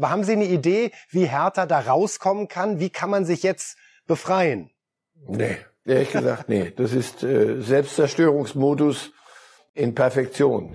Aber 0.00 0.08
haben 0.08 0.24
Sie 0.24 0.32
eine 0.32 0.46
Idee, 0.46 0.92
wie 1.10 1.26
Hertha 1.26 1.66
da 1.66 1.78
rauskommen 1.78 2.48
kann? 2.48 2.80
Wie 2.80 2.88
kann 2.88 3.10
man 3.10 3.26
sich 3.26 3.42
jetzt 3.42 3.76
befreien? 4.06 4.70
Nee, 5.28 5.58
ehrlich 5.84 6.10
gesagt, 6.10 6.48
nee. 6.48 6.72
Das 6.74 6.94
ist 6.94 7.22
äh, 7.22 7.60
Selbstzerstörungsmodus 7.60 9.12
in 9.74 9.94
Perfektion. 9.94 10.74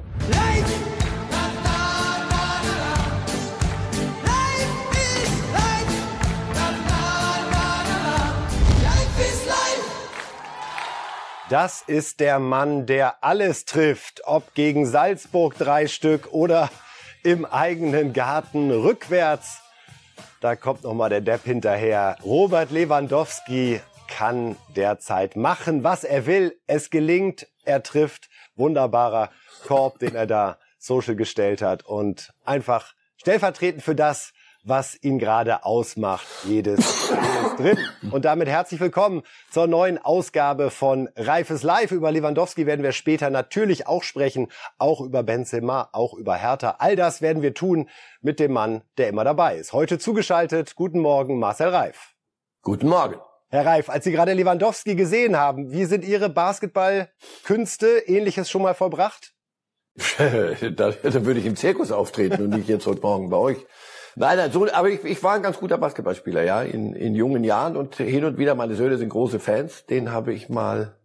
Das 11.49 11.81
ist 11.81 12.19
der 12.19 12.37
Mann, 12.37 12.85
der 12.85 13.23
alles 13.23 13.65
trifft, 13.65 14.21
ob 14.25 14.53
gegen 14.53 14.85
Salzburg 14.85 15.57
drei 15.57 15.87
Stück 15.87 16.31
oder 16.31 16.69
im 17.25 17.43
eigenen 17.43 18.13
Garten 18.13 18.69
rückwärts. 18.69 19.61
Da 20.41 20.55
kommt 20.55 20.83
noch 20.83 20.93
mal 20.93 21.09
der 21.09 21.21
Depp 21.21 21.43
hinterher. 21.43 22.17
Robert 22.23 22.69
Lewandowski 22.69 23.81
kann 24.07 24.55
derzeit 24.75 25.35
machen, 25.35 25.83
was 25.83 26.03
er 26.03 26.27
will. 26.27 26.55
Es 26.67 26.91
gelingt, 26.91 27.47
er 27.63 27.81
trifft. 27.81 28.29
Wunderbarer 28.55 29.31
Korb, 29.65 29.97
den 29.97 30.13
er 30.13 30.27
da 30.27 30.59
social 30.77 31.15
gestellt 31.15 31.63
hat 31.63 31.83
und 31.83 32.31
einfach 32.43 32.93
stellvertretend 33.17 33.81
für 33.81 33.95
das, 33.95 34.31
was 34.65 34.97
ihn 35.03 35.19
gerade 35.19 35.63
ausmacht. 35.63 36.25
Jedes, 36.43 37.09
jedes 37.09 37.55
drin. 37.55 37.77
Und 38.11 38.25
damit 38.25 38.47
herzlich 38.47 38.79
willkommen 38.79 39.21
zur 39.51 39.67
neuen 39.67 39.99
Ausgabe 39.99 40.71
von 40.71 41.07
Reifes 41.15 41.61
Live. 41.61 41.91
Über 41.91 42.11
Lewandowski 42.11 42.65
werden 42.65 42.81
wir 42.81 42.91
später 42.91 43.29
natürlich 43.29 43.85
auch 43.85 44.01
sprechen, 44.01 44.51
auch 44.79 45.01
über 45.01 45.21
Benzema, 45.21 45.89
auch 45.91 46.15
über 46.15 46.35
Hertha. 46.35 46.77
All 46.79 46.95
das 46.95 47.21
werden 47.21 47.43
wir 47.43 47.53
tun 47.53 47.87
mit 48.21 48.39
dem 48.39 48.53
Mann, 48.53 48.81
der 48.97 49.09
immer 49.09 49.23
dabei 49.23 49.55
ist. 49.57 49.71
Heute 49.71 49.99
zugeschaltet. 49.99 50.75
Guten 50.75 50.99
Morgen, 50.99 51.37
Marcel 51.37 51.69
Reif. 51.69 52.15
Guten 52.63 52.89
Morgen. 52.89 53.15
Herr 53.49 53.67
Reif, 53.67 53.89
als 53.89 54.03
Sie 54.03 54.11
gerade 54.11 54.33
Lewandowski 54.33 54.95
gesehen 54.95 55.37
haben, 55.37 55.71
wie 55.71 55.85
sind 55.85 56.03
Ihre 56.03 56.29
Basketballkünste 56.29 57.99
ähnliches 58.07 58.49
schon 58.49 58.63
mal 58.63 58.73
vollbracht? 58.73 59.33
da, 60.17 60.91
da 60.91 61.25
würde 61.25 61.39
ich 61.39 61.45
im 61.45 61.55
Zirkus 61.55 61.91
auftreten 61.91 62.41
und 62.41 62.49
nicht 62.49 62.67
jetzt 62.67 62.87
heute 62.87 63.01
Morgen 63.01 63.29
bei 63.29 63.37
euch. 63.37 63.65
Nein, 64.17 64.37
nein, 64.37 64.51
so, 64.51 64.65
aber 64.71 64.89
ich, 64.89 65.03
ich 65.03 65.21
war 65.23 65.33
ein 65.33 65.41
ganz 65.41 65.57
guter 65.57 65.77
Basketballspieler, 65.77 66.41
ja, 66.43 66.61
in, 66.61 66.95
in 66.95 67.15
jungen 67.15 67.43
Jahren 67.43 67.75
und 67.75 67.95
hin 67.95 68.23
und 68.23 68.37
wieder, 68.37 68.55
meine 68.55 68.75
Söhne 68.75 68.97
sind 68.97 69.09
große 69.09 69.39
Fans, 69.41 69.85
den 69.87 70.11
habe 70.11 70.33
ich 70.33 70.47
mal 70.47 70.95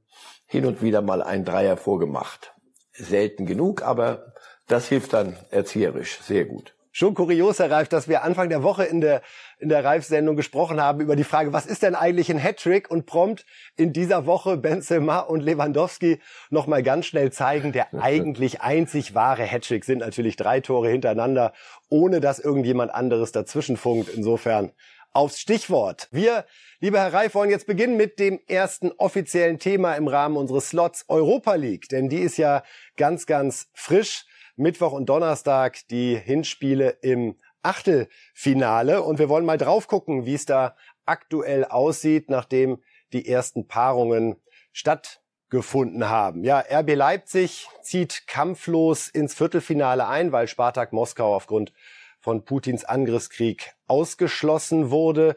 hin 0.47 0.64
und 0.64 0.80
wieder 0.80 1.03
mal 1.03 1.20
einen 1.20 1.44
Dreier 1.44 1.77
vorgemacht. 1.77 2.55
Selten 2.92 3.47
genug, 3.47 3.83
aber 3.83 4.34
das 4.69 4.86
hilft 4.88 5.12
dann 5.12 5.36
erzieherisch 5.50 6.20
sehr 6.20 6.44
gut. 6.44 6.75
Schon 6.92 7.14
kurios, 7.14 7.60
Herr 7.60 7.70
Reif, 7.70 7.88
dass 7.88 8.08
wir 8.08 8.24
Anfang 8.24 8.48
der 8.48 8.64
Woche 8.64 8.83
in 8.83 9.00
der, 9.00 9.22
in 9.58 9.69
der 9.69 9.84
Reif-Sendung 9.84 10.34
gesprochen 10.34 10.80
haben 10.80 11.00
über 11.00 11.14
die 11.14 11.22
Frage, 11.22 11.52
was 11.52 11.66
ist 11.66 11.84
denn 11.84 11.94
eigentlich 11.94 12.30
ein 12.30 12.38
Hattrick? 12.38 12.91
Und 12.91 13.06
prompt 13.06 13.47
in 13.77 13.92
dieser 13.92 14.27
Woche 14.27 14.56
Benzema 14.56 15.20
und 15.20 15.41
Lewandowski 15.41 16.20
nochmal 16.50 16.82
ganz 16.82 17.06
schnell 17.06 17.30
zeigen, 17.30 17.70
der 17.70 17.94
eigentlich 17.94 18.60
einzig 18.60 19.14
wahre 19.14 19.44
Hattrick 19.44 19.84
sind 19.84 19.98
natürlich 19.98 20.34
drei 20.34 20.58
Tore 20.58 20.88
hintereinander, 20.88 21.52
ohne 21.91 22.20
dass 22.20 22.41
irgendjemand 22.41 22.92
anderes 22.92 23.30
dazwischen 23.30 23.77
funkt. 23.77 24.08
Insofern 24.08 24.72
aufs 25.12 25.38
Stichwort. 25.38 26.08
Wir, 26.10 26.44
lieber 26.80 26.98
Herr 26.98 27.12
Reif, 27.12 27.34
wollen 27.34 27.50
jetzt 27.50 27.66
beginnen 27.69 27.97
mit 27.97 28.19
dem 28.19 28.41
ersten 28.48 28.91
offiziellen 28.92 29.60
Thema 29.60 29.94
im 29.94 30.08
Rahmen 30.08 30.36
unseres 30.36 30.70
Slots 30.70 31.04
Europa 31.06 31.54
League, 31.54 31.88
denn 31.88 32.08
die 32.08 32.20
ist 32.20 32.36
ja 32.36 32.64
ganz, 32.97 33.27
ganz 33.27 33.69
frisch. 33.75 34.25
Mittwoch 34.61 34.92
und 34.92 35.06
Donnerstag 35.06 35.89
die 35.89 36.16
Hinspiele 36.16 36.91
im 37.00 37.36
Achtelfinale. 37.62 39.03
Und 39.03 39.19
wir 39.19 39.28
wollen 39.28 39.47
mal 39.47 39.58
drauf 39.58 39.89
gucken, 39.89 40.27
wie 40.27 40.34
es 40.34 40.47
da 40.47 40.77
aktuell 41.06 41.64
aussieht, 41.64 42.28
nachdem 42.28 42.83
die 43.12 43.27
ersten 43.27 43.66
Paarungen 43.66 44.36
stattgefunden 44.72 46.08
haben. 46.08 46.44
Ja, 46.44 46.62
RB 46.71 46.94
Leipzig 46.94 47.69
zieht 47.82 48.26
kampflos 48.26 49.09
ins 49.09 49.34
Viertelfinale 49.34 50.06
ein, 50.06 50.31
weil 50.31 50.47
Spartak 50.47 50.92
Moskau 50.92 51.34
aufgrund 51.34 51.72
von 52.21 52.44
Putins 52.44 52.84
Angriffskrieg 52.84 53.72
ausgeschlossen 53.87 54.91
wurde. 54.91 55.37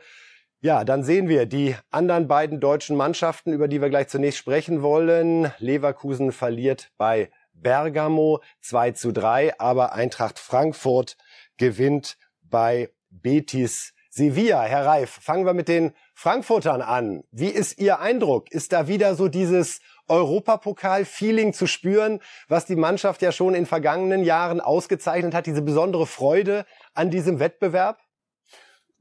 Ja, 0.59 0.84
dann 0.84 1.03
sehen 1.03 1.29
wir 1.29 1.45
die 1.45 1.75
anderen 1.91 2.28
beiden 2.28 2.59
deutschen 2.59 2.97
Mannschaften, 2.97 3.53
über 3.53 3.69
die 3.69 3.81
wir 3.81 3.90
gleich 3.90 4.09
zunächst 4.09 4.40
sprechen 4.40 4.81
wollen. 4.81 5.51
Leverkusen 5.59 6.34
verliert 6.34 6.91
bei 6.97 7.31
Bergamo 7.53 8.41
2 8.62 8.91
zu 8.91 9.12
3, 9.12 9.59
aber 9.59 9.94
Eintracht 9.94 10.40
Frankfurt 10.40 11.18
gewinnt 11.58 12.18
bei 12.41 12.90
Betis 13.09 13.94
Sevilla. 14.09 14.62
Herr 14.64 14.86
Reif, 14.86 15.09
fangen 15.09 15.46
wir 15.46 15.53
mit 15.53 15.68
den 15.68 15.94
Frankfurtern 16.14 16.81
an. 16.81 17.24
Wie 17.31 17.47
ist 17.47 17.80
Ihr 17.80 18.00
Eindruck? 18.00 18.52
Ist 18.52 18.72
da 18.72 18.88
wieder 18.88 19.16
so 19.16 19.28
dieses 19.28 19.81
Europapokal-Feeling 20.08 21.53
zu 21.53 21.66
spüren, 21.66 22.19
was 22.47 22.66
die 22.66 22.75
Mannschaft 22.75 23.22
ja 23.22 23.31
schon 23.31 23.56
in 23.56 23.66
vergangenen 23.66 24.24
Jahren 24.24 24.62
ausgezeichnet 24.62 25.34
hat, 25.34 25.47
diese 25.47 25.62
besondere 25.62 26.06
Freude 26.06 26.66
an 26.94 27.09
diesem 27.09 27.40
Wettbewerb? 27.40 28.00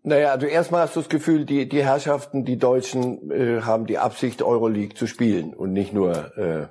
Naja, 0.05 0.33
also 0.33 0.47
erstmal 0.47 0.83
hast 0.83 0.97
du 0.97 1.01
das 1.01 1.09
Gefühl, 1.09 1.45
die, 1.45 1.69
die 1.69 1.84
Herrschaften, 1.84 2.45
die 2.45 2.59
Deutschen 2.59 3.31
äh, 3.31 3.63
haben 3.63 3.87
die 3.87 3.99
Absicht, 3.99 4.43
Euroleague 4.43 4.95
zu 4.95 5.07
spielen 5.07 5.55
und 5.55 5.73
nicht 5.73 5.93
nur 5.93 6.37
äh, 6.37 6.67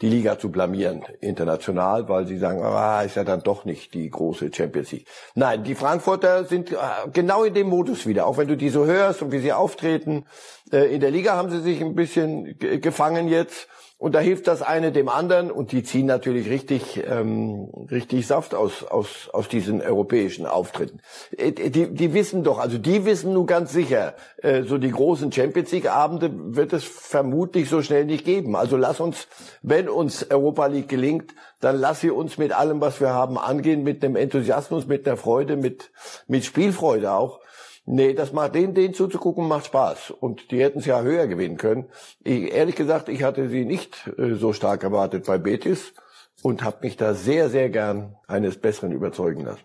die 0.00 0.08
Liga 0.08 0.38
zu 0.38 0.50
blamieren 0.50 1.04
international, 1.20 2.08
weil 2.08 2.26
sie 2.26 2.38
sagen, 2.38 2.62
ah, 2.62 3.02
ist 3.02 3.16
ja 3.16 3.24
dann 3.24 3.42
doch 3.42 3.64
nicht 3.64 3.94
die 3.94 4.08
große 4.08 4.50
Champions 4.54 4.92
League. 4.92 5.06
Nein, 5.34 5.64
die 5.64 5.74
Frankfurter 5.74 6.44
sind 6.44 6.72
äh, 6.72 6.76
genau 7.12 7.44
in 7.44 7.54
dem 7.54 7.68
Modus 7.68 8.06
wieder. 8.06 8.26
Auch 8.26 8.36
wenn 8.36 8.48
du 8.48 8.56
die 8.56 8.68
so 8.68 8.86
hörst 8.86 9.22
und 9.22 9.32
wie 9.32 9.40
sie 9.40 9.52
auftreten. 9.52 10.26
Äh, 10.72 10.94
in 10.94 11.00
der 11.00 11.10
Liga 11.10 11.34
haben 11.34 11.50
sie 11.50 11.60
sich 11.60 11.80
ein 11.80 11.96
bisschen 11.96 12.58
gefangen 12.58 13.28
jetzt 13.28 13.68
und 13.98 14.14
da 14.14 14.20
hilft 14.20 14.46
das 14.46 14.62
eine 14.62 14.92
dem 14.92 15.08
anderen 15.08 15.50
und 15.50 15.72
die 15.72 15.82
ziehen 15.82 16.06
natürlich 16.06 16.48
richtig, 16.48 17.02
ähm, 17.04 17.68
richtig 17.90 18.28
Saft 18.28 18.54
aus, 18.54 18.84
aus, 18.84 19.28
aus 19.32 19.48
diesen 19.48 19.82
europäischen 19.82 20.46
Auftritten. 20.46 21.00
Äh, 21.36 21.50
die, 21.50 21.92
die 21.92 22.14
wissen 22.14 22.44
doch, 22.44 22.58
also 22.58 22.78
die 22.78 23.04
wissen 23.04 23.32
nun 23.32 23.46
ganz 23.46 23.72
sicher, 23.72 24.14
äh, 24.40 24.62
so 24.62 24.78
die 24.78 24.92
großen 24.92 25.32
Champions 25.32 25.72
League 25.72 25.90
Abende 25.90 26.30
wird 26.32 26.72
es 26.72 26.84
vermutlich 26.84 27.68
so 27.68 27.82
schnell 27.82 28.04
nicht 28.04 28.24
geben. 28.24 28.54
Also 28.54 28.76
lass 28.76 29.00
uns, 29.00 29.26
wenn 29.62 29.88
uns 29.88 30.30
Europa 30.30 30.66
League 30.66 30.88
gelingt, 30.88 31.34
dann 31.60 31.76
lass 31.76 32.00
sie 32.00 32.10
uns 32.10 32.38
mit 32.38 32.52
allem, 32.52 32.80
was 32.80 33.00
wir 33.00 33.08
haben, 33.08 33.36
angehen, 33.36 33.82
mit 33.82 34.04
einem 34.04 34.14
Enthusiasmus, 34.14 34.86
mit 34.86 35.08
einer 35.08 35.16
Freude, 35.16 35.56
mit, 35.56 35.90
mit 36.28 36.44
Spielfreude 36.44 37.12
auch. 37.12 37.40
Nee, 37.90 38.12
das 38.12 38.34
macht 38.34 38.54
den, 38.54 38.74
den 38.74 38.92
zuzugucken, 38.92 39.48
macht 39.48 39.64
Spaß. 39.64 40.10
Und 40.10 40.50
die 40.50 40.60
hätten 40.60 40.80
es 40.80 40.84
ja 40.84 41.00
höher 41.00 41.26
gewinnen 41.26 41.56
können. 41.56 41.86
Ich, 42.22 42.52
ehrlich 42.52 42.76
gesagt, 42.76 43.08
ich 43.08 43.22
hatte 43.22 43.48
sie 43.48 43.64
nicht 43.64 44.10
äh, 44.18 44.34
so 44.34 44.52
stark 44.52 44.82
erwartet 44.82 45.24
bei 45.24 45.38
Betis 45.38 45.94
und 46.42 46.62
habe 46.62 46.80
mich 46.82 46.98
da 46.98 47.14
sehr, 47.14 47.48
sehr 47.48 47.70
gern 47.70 48.14
eines 48.26 48.60
Besseren 48.60 48.92
überzeugen 48.92 49.46
lassen. 49.46 49.64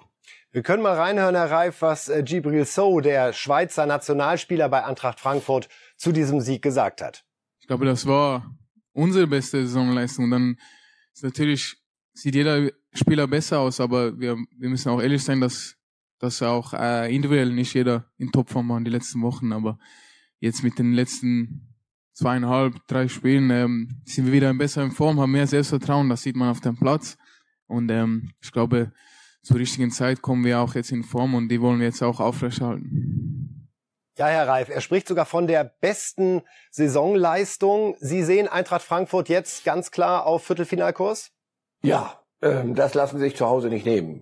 Wir 0.52 0.64
können 0.64 0.82
mal 0.82 0.96
reinhören, 0.96 1.36
Herr 1.36 1.52
Reif, 1.52 1.82
was 1.82 2.08
äh, 2.08 2.24
Gibril 2.24 2.64
So, 2.64 3.02
der 3.02 3.34
Schweizer 3.34 3.86
Nationalspieler 3.86 4.70
bei 4.70 4.86
Eintracht 4.86 5.20
Frankfurt, 5.20 5.68
zu 5.98 6.14
diesem 6.14 6.40
Sieg 6.40 6.62
gesagt 6.62 7.02
hat. 7.02 7.26
Ich 7.60 7.68
glaube, 7.68 7.86
das 7.86 8.08
war 8.08 8.56
unsere 8.94 9.28
beste 9.28 9.68
Saisonleistung. 9.68 10.32
Dann 10.32 10.58
ist 11.14 11.24
natürlich 11.26 11.76
sieht 12.14 12.36
jeder 12.36 12.70
Spieler 12.94 13.28
besser 13.28 13.60
aus, 13.60 13.82
aber 13.82 14.18
wir, 14.18 14.38
wir 14.58 14.70
müssen 14.70 14.90
auch 14.90 15.02
ehrlich 15.02 15.24
sein, 15.24 15.42
dass 15.42 15.76
dass 16.24 16.42
auch 16.42 16.74
äh, 16.74 17.14
individuell 17.14 17.52
nicht 17.52 17.74
jeder 17.74 18.06
in 18.18 18.32
Topform 18.32 18.70
war 18.70 18.78
in 18.78 18.86
den 18.86 18.94
letzten 18.94 19.22
Wochen, 19.22 19.52
aber 19.52 19.78
jetzt 20.40 20.64
mit 20.64 20.80
den 20.80 20.94
letzten 20.94 21.76
zweieinhalb, 22.14 22.76
drei 22.88 23.10
Spielen 23.10 23.50
ähm, 23.50 24.02
sind 24.06 24.28
wir 24.28 24.32
wieder 24.34 24.50
in 24.50 24.58
besserer 24.58 24.90
Form, 24.92 25.20
haben 25.20 25.34
mehr 25.34 25.48
Selbstvertrauen, 25.48 26.08
das 26.08 26.22
sieht 26.22 26.38
man 26.38 26.50
auf 26.50 26.62
dem 26.62 26.78
Platz 26.78 27.18
und 27.68 27.92
ähm, 27.92 28.32
ich 28.42 28.54
glaube, 28.54 28.94
zur 29.42 29.58
richtigen 29.58 29.92
Zeit 29.92 30.22
kommen 30.22 30.46
wir 30.46 30.62
auch 30.62 30.76
jetzt 30.76 30.94
in 30.94 31.04
Form 31.04 31.36
und 31.36 31.50
die 31.50 31.60
wollen 31.60 31.80
wir 31.80 31.88
jetzt 31.88 32.02
auch 32.02 32.22
aufrechterhalten. 32.22 33.70
Ja, 34.18 34.28
Herr 34.28 34.48
Reif, 34.48 34.70
er 34.70 34.80
spricht 34.80 35.10
sogar 35.10 35.26
von 35.26 35.48
der 35.48 35.66
besten 35.66 36.44
Saisonleistung. 36.72 37.98
Sie 38.00 38.24
sehen 38.24 38.48
Eintracht 38.48 38.84
Frankfurt 38.84 39.28
jetzt 39.28 39.66
ganz 39.66 39.92
klar 39.92 40.26
auf 40.26 40.46
Viertelfinalkurs? 40.46 41.32
Ja, 41.82 42.23
das 42.44 42.94
lassen 42.94 43.20
sich 43.20 43.36
zu 43.36 43.48
Hause 43.48 43.70
nicht 43.70 43.86
nehmen. 43.86 44.22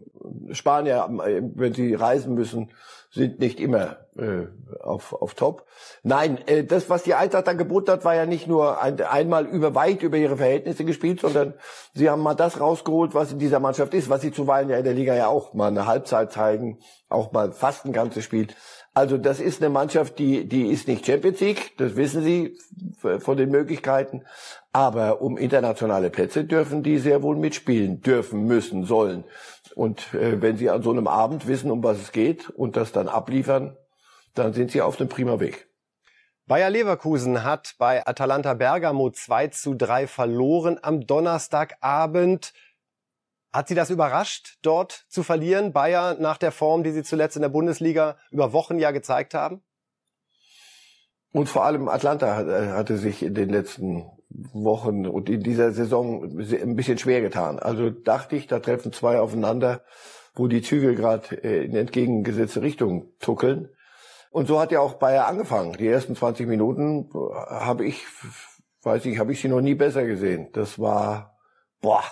Spanier, 0.52 1.10
äh, 1.26 1.42
wenn 1.56 1.74
sie 1.74 1.94
reisen 1.96 2.34
müssen, 2.36 2.72
sind 3.14 3.40
nicht 3.40 3.60
immer 3.60 3.98
äh, 4.18 4.48
auf, 4.82 5.14
auf 5.14 5.34
Top. 5.34 5.66
Nein, 6.02 6.38
äh, 6.48 6.64
das, 6.64 6.90
was 6.90 7.04
die 7.04 7.14
Eintracht 7.14 7.46
da 7.46 7.54
geboten 7.54 7.92
hat, 7.92 8.06
war 8.06 8.16
ja 8.16 8.26
nicht 8.26 8.48
nur 8.48 8.82
ein, 8.82 9.02
einmal 9.02 9.46
über 9.46 9.76
weit 9.76 10.02
über 10.02 10.18
ihre 10.18 10.38
Verhältnisse 10.38 10.86
gespielt, 10.86 11.20
sondern 11.20 11.54
sie 11.94 12.10
haben 12.10 12.22
mal 12.22 12.36
das 12.36 12.62
rausgeholt, 12.62 13.14
was 13.14 13.34
in 13.34 13.40
dieser 13.40 13.60
Mannschaft 13.60 13.94
ist, 13.94 14.10
was 14.10 14.22
sie 14.22 14.32
zuweilen 14.32 14.70
ja 14.70 14.78
in 14.78 14.86
der 14.86 14.94
Liga 14.94 15.14
ja 15.14 15.28
auch 15.28 15.54
mal 15.54 15.68
eine 15.68 15.88
Halbzeit 15.88 16.32
zeigen, 16.32 16.80
auch 17.10 17.34
mal 17.34 17.52
fast 17.52 17.86
ein 17.86 17.92
ganzes 17.92 18.24
Spiel. 18.24 18.48
Also 18.94 19.18
das 19.18 19.40
ist 19.40 19.62
eine 19.62 19.70
Mannschaft, 19.70 20.20
die, 20.20 20.48
die 20.48 20.68
ist 20.68 20.88
nicht 20.88 21.06
Champions 21.06 21.40
League, 21.40 21.78
das 21.78 21.96
wissen 21.96 22.24
Sie 22.24 22.58
von 22.98 23.38
den 23.38 23.50
Möglichkeiten. 23.50 24.24
Aber 24.74 25.22
um 25.22 25.38
internationale 25.38 26.10
Plätze 26.10 26.46
dürfen 26.46 26.82
die 26.82 26.98
sehr 26.98 27.22
wohl 27.22 27.36
mitspielen, 27.36 28.02
dürfen, 28.02 28.46
müssen, 28.46 28.86
sollen. 28.86 29.26
Und 29.76 30.14
äh, 30.14 30.42
wenn 30.42 30.58
sie 30.58 30.70
an 30.70 30.82
so 30.82 30.92
einem 30.92 31.08
Abend 31.08 31.48
wissen, 31.48 31.72
um 31.72 31.84
was 31.84 32.00
es 32.00 32.12
geht 32.12 32.50
und 32.50 32.78
das 32.78 32.92
dann 32.92 33.10
abliefern, 33.10 33.78
dann 34.34 34.54
sind 34.54 34.72
sie 34.72 34.82
auf 34.82 35.00
einem 35.00 35.10
prima 35.10 35.40
Weg. 35.40 35.68
Bayer 36.48 36.70
Leverkusen 36.70 37.44
hat 37.44 37.76
bei 37.78 38.06
Atalanta 38.06 38.54
Bergamo 38.54 39.10
2 39.10 39.48
zu 39.48 39.74
3 39.74 40.08
verloren 40.08 40.80
am 40.82 41.06
Donnerstagabend. 41.06 42.54
Hat 43.54 43.68
Sie 43.68 43.76
das 43.76 43.90
überrascht, 43.90 44.58
dort 44.62 45.06
zu 45.10 45.24
verlieren, 45.24 45.74
Bayer, 45.74 46.16
nach 46.20 46.38
der 46.38 46.54
Form, 46.54 46.84
die 46.84 46.92
Sie 46.92 47.04
zuletzt 47.04 47.36
in 47.36 47.42
der 47.42 47.50
Bundesliga 47.50 48.18
über 48.32 48.54
Wochen 48.54 48.80
ja 48.80 48.92
gezeigt 48.92 49.34
haben? 49.34 49.62
Und 51.34 51.48
vor 51.48 51.66
allem 51.66 51.90
Atlanta 51.90 52.36
hatte 52.76 52.98
sich 52.98 53.24
in 53.24 53.34
den 53.34 53.50
letzten 53.50 54.10
Wochen 54.54 55.06
und 55.07 55.30
in 55.30 55.42
dieser 55.42 55.72
Saison 55.72 56.24
ein 56.24 56.75
bisschen 56.75 56.98
schwer 56.98 57.22
getan. 57.22 57.60
Also 57.60 57.89
dachte 57.89 58.36
ich, 58.36 58.48
da 58.48 58.60
treffen 58.60 58.94
zwei 58.94 59.19
aufeinander, 59.19 59.81
wo 60.36 60.48
die 60.48 60.62
Züge 60.62 60.95
gerade 60.95 61.44
äh, 61.44 61.66
in 61.66 61.75
entgegengesetzte 61.75 62.62
Richtung 62.62 63.12
tuckeln. 63.19 63.69
Und 64.31 64.48
so 64.48 64.60
hat 64.60 64.72
ja 64.72 64.80
auch 64.80 64.94
Bayer 64.94 65.28
angefangen. 65.28 65.74
Die 65.74 65.88
ersten 65.88 66.16
20 66.16 66.48
Minuten 66.48 67.10
habe 67.13 67.86
ich, 67.86 68.06
weiß 68.83 69.06
ich, 69.06 69.19
habe 69.19 69.33
ich 69.33 69.42
sie 69.42 69.50
noch 69.50 69.60
nie 69.60 69.75
besser 69.75 70.06
gesehen. 70.06 70.50
Das 70.54 70.80
war, 70.80 71.38
boah. 71.81 72.04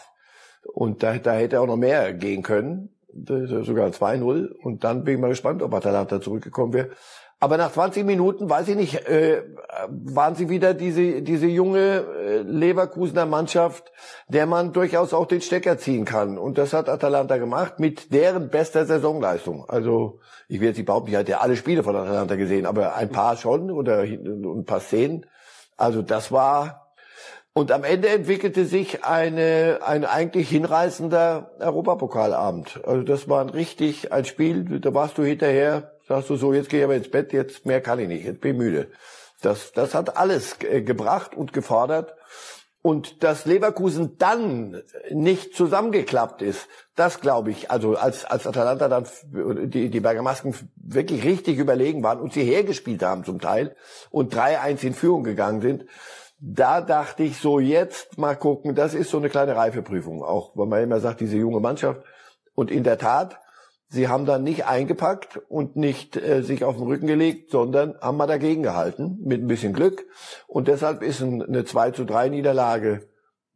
Und 0.73 1.01
da, 1.01 1.17
da 1.17 1.33
hätte 1.33 1.61
auch 1.61 1.67
noch 1.67 1.77
mehr 1.77 2.13
gehen 2.13 2.43
können. 2.43 2.89
Sogar 3.13 3.89
2-0. 3.89 4.51
Und 4.51 4.83
dann 4.83 5.05
bin 5.05 5.15
ich 5.15 5.21
mal 5.21 5.29
gespannt, 5.29 5.63
ob 5.63 5.73
Atalanta 5.73 6.19
zurückgekommen 6.19 6.73
wäre. 6.73 6.89
Aber 7.41 7.55
nach 7.55 7.71
20 7.71 8.05
Minuten, 8.05 8.49
weiß 8.49 8.67
ich 8.67 8.75
nicht, 8.75 9.07
äh, 9.07 9.43
waren 9.87 10.35
sie 10.35 10.49
wieder 10.49 10.73
diese, 10.73 11.21
diese 11.21 11.47
junge 11.47 12.03
äh, 12.03 12.41
Leverkusener 12.41 13.25
Mannschaft, 13.25 13.93
der 14.27 14.45
man 14.45 14.73
durchaus 14.73 15.13
auch 15.13 15.25
den 15.25 15.39
Stecker 15.39 15.77
ziehen 15.77 16.03
kann. 16.03 16.37
Und 16.37 16.57
das 16.57 16.73
hat 16.73 16.89
Atalanta 16.89 17.37
gemacht 17.37 17.79
mit 17.79 18.11
deren 18.11 18.49
bester 18.49 18.85
Saisonleistung. 18.85 19.63
Also 19.69 20.19
ich 20.49 20.59
will 20.59 20.67
jetzt 20.67 20.77
nicht 20.77 20.87
behaupten, 20.87 21.11
ich 21.11 21.15
hatte 21.15 21.31
ja 21.31 21.39
alle 21.39 21.55
Spiele 21.55 21.83
von 21.83 21.95
Atalanta 21.95 22.35
gesehen, 22.35 22.65
aber 22.65 22.95
ein 22.95 23.09
paar 23.09 23.37
schon 23.37 23.71
oder 23.71 23.99
ein 24.01 24.65
paar 24.65 24.81
Szenen. 24.81 25.25
Also 25.77 26.01
das 26.01 26.33
war 26.33 26.89
und 27.53 27.71
am 27.71 27.83
Ende 27.83 28.09
entwickelte 28.09 28.65
sich 28.65 29.03
eine, 29.03 29.79
ein 29.85 30.05
eigentlich 30.05 30.49
hinreißender 30.49 31.51
Europapokalabend. 31.59 32.81
Also 32.85 33.03
das 33.03 33.27
war 33.27 33.41
ein 33.41 33.49
richtig 33.49 34.11
ein 34.11 34.25
Spiel, 34.25 34.79
da 34.79 34.93
warst 34.93 35.17
du 35.17 35.23
hinterher 35.23 35.91
sagst 36.09 36.29
du 36.29 36.35
so, 36.35 36.53
jetzt 36.53 36.69
gehe 36.69 36.79
ich 36.79 36.85
aber 36.85 36.95
ins 36.95 37.09
Bett, 37.09 37.31
jetzt 37.31 37.65
mehr 37.65 37.81
kann 37.81 37.99
ich 37.99 38.07
nicht, 38.07 38.25
jetzt 38.25 38.41
bin 38.41 38.53
ich 38.53 38.57
müde. 38.57 38.91
Das, 39.41 39.71
das 39.71 39.93
hat 39.93 40.17
alles 40.17 40.57
äh, 40.63 40.81
gebracht 40.81 41.35
und 41.35 41.53
gefordert. 41.53 42.15
Und 42.81 43.23
dass 43.23 43.45
Leverkusen 43.45 44.17
dann 44.17 44.81
nicht 45.11 45.53
zusammengeklappt 45.53 46.41
ist, 46.41 46.67
das 46.95 47.19
glaube 47.19 47.51
ich, 47.51 47.69
also 47.69 47.95
als, 47.95 48.23
als 48.23 48.47
Atalanta 48.47 48.87
dann 48.87 49.05
die, 49.69 49.89
die 49.89 49.99
Bergamasken 49.99 50.55
wirklich 50.77 51.25
richtig 51.25 51.57
überlegen 51.57 52.03
waren 52.03 52.21
und 52.21 52.31
sie 52.31 52.43
hergespielt 52.43 53.03
haben 53.03 53.25
zum 53.25 53.41
Teil 53.41 53.75
und 54.11 54.33
3-1 54.33 54.83
in 54.83 54.93
Führung 54.93 55.23
gegangen 55.25 55.61
sind, 55.61 55.85
da 56.39 56.79
dachte 56.79 57.23
ich 57.23 57.37
so, 57.37 57.59
jetzt 57.59 58.17
mal 58.17 58.35
gucken, 58.35 58.75
das 58.75 58.93
ist 58.93 59.09
so 59.09 59.17
eine 59.17 59.29
kleine 59.29 59.57
Reifeprüfung, 59.57 60.23
auch 60.23 60.51
weil 60.55 60.67
man 60.67 60.81
immer 60.81 61.01
sagt, 61.01 61.19
diese 61.19 61.35
junge 61.35 61.59
Mannschaft. 61.59 62.01
Und 62.55 62.71
in 62.71 62.85
der 62.85 62.97
Tat, 62.97 63.39
Sie 63.91 64.07
haben 64.07 64.27
dann 64.27 64.43
nicht 64.43 64.65
eingepackt 64.65 65.39
und 65.49 65.75
nicht 65.75 66.15
äh, 66.15 66.43
sich 66.43 66.63
auf 66.63 66.75
den 66.75 66.85
Rücken 66.85 67.07
gelegt, 67.07 67.49
sondern 67.49 67.99
haben 67.99 68.17
mal 68.17 68.27
dagegen 68.27 68.61
gehalten, 68.61 69.17
mit 69.23 69.41
ein 69.41 69.47
bisschen 69.47 69.73
Glück. 69.73 70.05
Und 70.45 70.67
deshalb 70.67 71.01
ist 71.01 71.21
ein, 71.21 71.41
eine 71.41 71.65
2 71.65 71.91
zu 71.91 72.05
3 72.05 72.29
Niederlage 72.29 73.07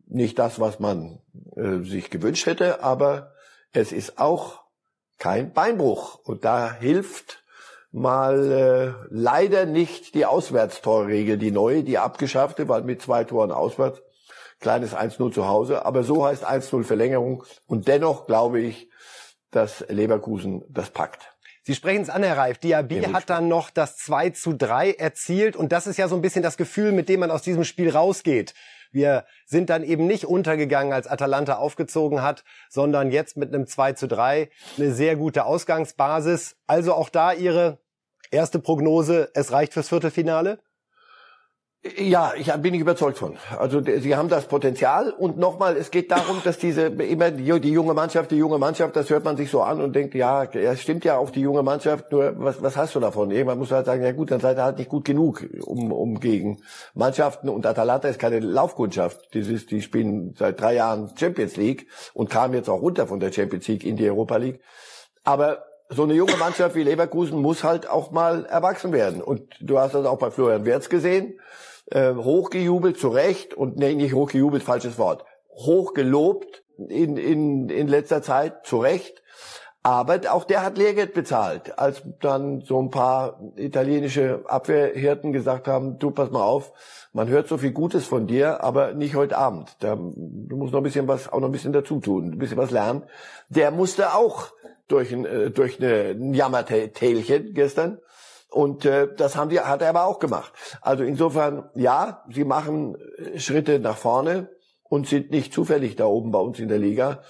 nicht 0.08 0.40
das, 0.40 0.60
was 0.60 0.80
man 0.80 1.20
äh, 1.56 1.80
sich 1.80 2.10
gewünscht 2.10 2.48
hätte, 2.48 2.84
aber 2.84 3.34
es 3.74 3.92
ist 3.92 4.18
auch 4.18 4.64
kein 5.20 5.54
Beinbruch. 5.54 6.20
Und 6.24 6.46
da 6.46 6.74
hilft 6.74 7.44
mal 7.92 8.52
äh, 8.52 9.06
leider 9.12 9.68
nicht 9.68 10.16
die 10.16 10.26
Auswärtstorregel, 10.26 11.38
die 11.38 11.52
neue, 11.52 11.84
die 11.84 12.00
abgeschaffte, 12.00 12.68
weil 12.68 12.82
mit 12.82 13.04
zwei 13.04 13.24
Toren 13.24 13.52
auswärts, 13.52 14.02
kleines 14.60 14.96
1-0 14.96 15.32
zu 15.32 15.48
Hause, 15.48 15.86
aber 15.86 16.04
so 16.04 16.26
heißt 16.26 16.44
1-0 16.44 16.84
Verlängerung. 16.84 17.44
Und 17.68 17.88
dennoch 17.88 18.26
glaube 18.26 18.62
ich, 18.62 18.90
dass 19.56 19.86
Leverkusen 19.90 20.64
das 20.70 20.90
packt. 20.90 21.34
Sie 21.66 21.76
sprechen 21.76 22.02
es 22.02 22.10
an, 22.10 22.24
Herr 22.24 22.38
Reif. 22.38 22.58
Diaby 22.58 23.00
ja, 23.00 23.14
hat 23.14 23.30
dann 23.30 23.48
noch 23.48 23.70
das 23.70 23.96
2 23.98 24.32
zu 24.32 24.54
3 24.54 24.92
erzielt. 24.92 25.56
Und 25.56 25.72
das 25.72 25.88
ist 25.88 25.98
ja 25.98 26.10
so 26.10 26.16
ein 26.16 26.22
bisschen 26.22 26.44
das 26.44 26.58
Gefühl, 26.58 26.92
mit 26.92 27.08
dem 27.08 27.22
man 27.22 27.32
aus 27.32 27.42
diesem 27.42 27.64
Spiel 27.64 27.90
rausgeht. 27.90 28.54
Wir 28.92 29.26
sind 29.46 29.70
dann 29.70 29.84
eben 29.84 30.06
nicht 30.06 30.26
untergegangen, 30.26 30.92
als 30.92 31.08
Atalanta 31.08 31.56
aufgezogen 31.56 32.22
hat, 32.22 32.44
sondern 32.70 33.12
jetzt 33.12 33.38
mit 33.38 33.54
einem 33.54 33.66
2 33.66 33.94
zu 33.94 34.08
3 34.08 34.50
eine 34.78 34.92
sehr 34.92 35.16
gute 35.16 35.46
Ausgangsbasis. 35.46 36.58
Also 36.68 36.94
auch 36.94 37.10
da 37.10 37.32
Ihre 37.32 37.80
erste 38.30 38.60
Prognose, 38.60 39.32
es 39.34 39.52
reicht 39.52 39.74
fürs 39.74 39.90
Viertelfinale? 39.90 40.60
Ja, 41.98 42.32
ich 42.38 42.50
bin 42.54 42.74
ich 42.74 42.80
überzeugt 42.80 43.18
von. 43.18 43.36
Also 43.60 43.82
sie 43.82 44.16
haben 44.16 44.30
das 44.30 44.46
Potenzial 44.46 45.12
und 45.12 45.38
nochmal, 45.38 45.76
es 45.76 45.92
geht 45.92 46.12
darum, 46.12 46.42
dass 46.42 46.58
diese 46.58 46.84
immer 46.84 47.30
die, 47.30 47.60
die, 47.60 47.72
junge 47.72 47.94
Mannschaft, 47.94 48.32
die 48.32 48.38
junge 48.38 48.58
Mannschaft, 48.58 48.96
das 48.96 49.10
hört 49.10 49.26
man 49.26 49.36
sich 49.36 49.52
so 49.52 49.62
an 49.62 49.82
und 49.82 49.94
denkt, 49.94 50.16
ja, 50.16 50.46
es 50.46 50.82
stimmt 50.82 51.04
ja 51.04 51.18
auf 51.18 51.34
die 51.34 51.42
junge 51.42 51.62
Mannschaft, 51.62 52.10
nur 52.14 52.36
was, 52.40 52.62
was 52.62 52.78
hast 52.78 52.96
du 52.96 53.02
davon? 53.02 53.32
Irgendwann 53.32 53.58
muss 53.58 53.72
halt 53.72 53.86
sagen, 53.86 54.02
ja 54.02 54.14
gut, 54.14 54.32
dann 54.32 54.40
seid 54.40 54.58
ihr 54.58 54.64
halt 54.64 54.78
nicht 54.78 54.90
gut 54.90 55.04
genug, 55.04 55.46
um, 55.66 55.92
um 55.92 56.22
gegen 56.22 56.62
Mannschaften 56.94 57.50
und 57.50 57.66
Atalanta 57.66 58.08
ist 58.08 58.18
keine 58.18 58.40
Laufkundschaft. 58.40 59.36
Das 59.36 59.48
ist, 59.48 59.70
die 59.70 59.82
spielen 59.82 60.36
seit 60.40 60.62
drei 60.62 60.76
Jahren 60.76 61.12
Champions 61.18 61.58
League 61.58 61.88
und 62.14 62.30
kamen 62.30 62.54
jetzt 62.54 62.70
auch 62.70 62.82
runter 62.82 63.08
von 63.08 63.20
der 63.20 63.34
Champions 63.34 63.68
League 63.68 63.84
in 63.84 63.98
die 63.98 64.10
Europa 64.10 64.38
League. 64.38 64.62
Aber 65.26 65.66
so 65.90 66.04
eine 66.04 66.14
junge 66.14 66.38
Mannschaft 66.38 66.76
wie 66.76 66.84
Leverkusen 66.84 67.42
muss 67.42 67.66
halt 67.66 67.90
auch 67.90 68.12
mal 68.12 68.46
erwachsen 68.46 68.94
werden. 68.94 69.22
Und 69.22 69.42
du 69.60 69.80
hast 69.80 69.94
das 69.96 70.06
auch 70.06 70.18
bei 70.18 70.32
Florian 70.32 70.64
Wirtz 70.64 70.88
gesehen 70.88 71.38
äh, 71.94 72.16
hochgejubelt, 72.16 73.00
zu 73.00 73.10
Recht, 73.10 73.54
und 73.54 73.78
nee, 73.78 73.94
nicht 73.94 74.14
hochgejubelt, 74.14 74.64
falsches 74.64 74.98
Wort, 74.98 75.26
hochgelobt 75.50 76.64
in, 76.78 77.18
in, 77.18 77.70
in 77.70 77.88
letzter 77.88 78.22
Zeit, 78.22 78.66
zu 78.66 78.80
Recht. 78.80 79.22
Aber 79.86 80.20
auch 80.32 80.46
der 80.46 80.64
hat 80.64 80.78
Lehrgeld 80.78 81.14
bezahlt, 81.14 81.78
als 81.78 82.02
dann 82.22 82.62
so 82.62 82.82
ein 82.82 82.90
paar 82.90 83.42
italienische 83.58 84.42
Abwehrhirten 84.48 85.34
gesagt 85.34 85.68
haben, 85.68 86.00
du 86.00 86.10
pass 86.10 86.32
mal 86.32 86.42
auf, 86.42 86.72
man 87.12 87.28
hört 87.28 87.50
so 87.50 87.58
viel 87.58 87.74
Gutes 87.74 88.06
von 88.06 88.26
dir, 88.26 88.64
aber 88.64 88.94
nicht 88.94 89.16
heute 89.16 89.38
Abend. 89.38 89.76
Da, 89.80 89.96
du 89.96 90.56
musst 90.56 90.72
noch 90.72 90.80
ein 90.80 90.84
bisschen 90.84 91.08
was, 91.10 91.32
auch 91.32 91.42
noch 91.42 91.50
ein 91.50 91.52
bisschen 91.52 91.74
dazu 91.74 92.00
tun, 92.00 92.32
ein 92.32 92.40
bisschen 92.40 92.58
was 92.58 92.72
lernen. 92.72 93.04
Der 93.50 93.72
musste 93.72 94.16
auch 94.16 94.54
durch 94.88 95.12
ein, 95.12 95.26
äh, 95.26 95.52
durch 95.52 95.80
eine, 95.80 96.12
ein 96.12 96.34
Jammertälchen 96.34 97.54
gestern. 97.54 98.00
Und 98.54 98.86
äh, 98.86 99.08
das 99.18 99.36
haben 99.36 99.50
die, 99.50 99.60
hat 99.60 99.82
er 99.82 99.90
aber 99.90 100.06
auch 100.06 100.20
gemacht. 100.20 100.54
Also 100.82 101.04
insofern, 101.04 101.70
ja, 101.74 102.24
sie 102.30 102.44
machen 102.44 102.96
äh, 103.18 103.40
Schritte 103.40 103.80
nach 103.80 103.98
vorne 103.98 104.50
und 104.84 105.08
sind 105.08 105.32
nicht 105.32 105.52
zufällig 105.52 105.96
da 105.96 106.06
oben 106.06 106.32
bei 106.32 106.40
uns 106.40 106.60
in 106.60 106.68
der 106.68 106.78
Liga 106.78 107.24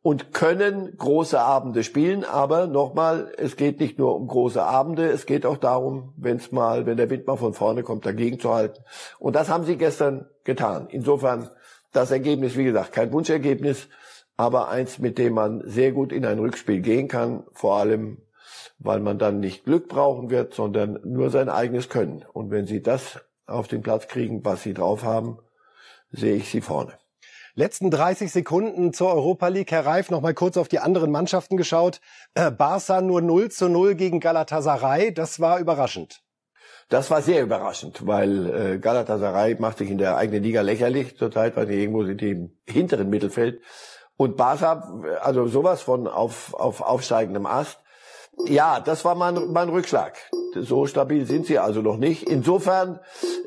und 0.00 0.32
können 0.32 0.96
große 0.96 1.38
Abende 1.38 1.84
spielen. 1.84 2.24
Aber 2.24 2.66
nochmal, 2.66 3.30
es 3.36 3.56
geht 3.56 3.78
nicht 3.78 3.98
nur 3.98 4.16
um 4.16 4.26
große 4.26 4.62
Abende, 4.62 5.10
es 5.10 5.26
geht 5.26 5.44
auch 5.44 5.58
darum, 5.58 6.14
wenn 6.16 6.38
es 6.38 6.50
mal, 6.50 6.86
wenn 6.86 6.96
der 6.96 7.10
Wind 7.10 7.26
mal 7.26 7.36
von 7.36 7.52
vorne 7.52 7.82
kommt, 7.82 8.06
dagegen 8.06 8.40
zu 8.40 8.54
halten. 8.54 8.82
Und 9.18 9.36
das 9.36 9.50
haben 9.50 9.64
sie 9.64 9.76
gestern 9.76 10.30
getan. 10.44 10.88
Insofern 10.90 11.50
das 11.92 12.10
Ergebnis, 12.10 12.56
wie 12.56 12.64
gesagt, 12.64 12.92
kein 12.92 13.12
Wunschergebnis, 13.12 13.88
aber 14.38 14.70
eins, 14.70 14.98
mit 14.98 15.18
dem 15.18 15.34
man 15.34 15.62
sehr 15.66 15.92
gut 15.92 16.10
in 16.10 16.24
ein 16.24 16.38
Rückspiel 16.38 16.80
gehen 16.80 17.08
kann, 17.08 17.44
vor 17.52 17.76
allem 17.76 18.22
weil 18.80 19.00
man 19.00 19.18
dann 19.18 19.40
nicht 19.40 19.64
Glück 19.64 19.88
brauchen 19.88 20.30
wird, 20.30 20.54
sondern 20.54 20.98
nur 21.04 21.30
sein 21.30 21.48
eigenes 21.48 21.88
Können. 21.88 22.24
Und 22.32 22.50
wenn 22.50 22.66
sie 22.66 22.82
das 22.82 23.20
auf 23.46 23.68
den 23.68 23.82
Platz 23.82 24.08
kriegen, 24.08 24.44
was 24.44 24.62
sie 24.62 24.74
drauf 24.74 25.04
haben, 25.04 25.38
sehe 26.10 26.36
ich 26.36 26.50
sie 26.50 26.62
vorne. 26.62 26.94
Letzten 27.54 27.90
30 27.90 28.32
Sekunden 28.32 28.92
zur 28.92 29.12
Europa 29.12 29.48
League. 29.48 29.70
Herr 29.70 29.84
Reif, 29.84 30.10
noch 30.10 30.22
mal 30.22 30.34
kurz 30.34 30.56
auf 30.56 30.68
die 30.68 30.78
anderen 30.78 31.10
Mannschaften 31.10 31.56
geschaut. 31.56 32.00
Äh, 32.34 32.50
Barca 32.50 33.00
nur 33.00 33.20
0 33.20 33.50
zu 33.50 33.68
0 33.68 33.96
gegen 33.96 34.18
Galatasaray. 34.18 35.12
Das 35.12 35.40
war 35.40 35.58
überraschend. 35.58 36.22
Das 36.88 37.10
war 37.10 37.22
sehr 37.22 37.42
überraschend, 37.42 38.06
weil 38.06 38.74
äh, 38.74 38.78
Galatasaray 38.78 39.56
macht 39.58 39.78
sich 39.78 39.90
in 39.90 39.98
der 39.98 40.16
eigenen 40.16 40.42
Liga 40.42 40.62
lächerlich 40.62 41.16
zurzeit, 41.16 41.56
weil 41.56 41.66
die 41.66 41.74
irgendwo 41.74 42.04
sind 42.04 42.20
die 42.20 42.30
im 42.30 42.58
hinteren 42.66 43.10
Mittelfeld. 43.10 43.60
Und 44.16 44.36
Barca, 44.36 45.02
also 45.20 45.46
sowas 45.46 45.82
von 45.82 46.06
auf, 46.06 46.54
auf 46.54 46.80
aufsteigendem 46.80 47.46
Ast. 47.46 47.80
Ja, 48.46 48.80
das 48.80 49.04
war 49.04 49.14
mein, 49.14 49.52
mein 49.52 49.68
Rückschlag. 49.68 50.16
So 50.54 50.86
stabil 50.86 51.26
sind 51.26 51.46
sie 51.46 51.58
also 51.58 51.80
noch 51.80 51.96
nicht. 51.96 52.24
Insofern, 52.24 52.98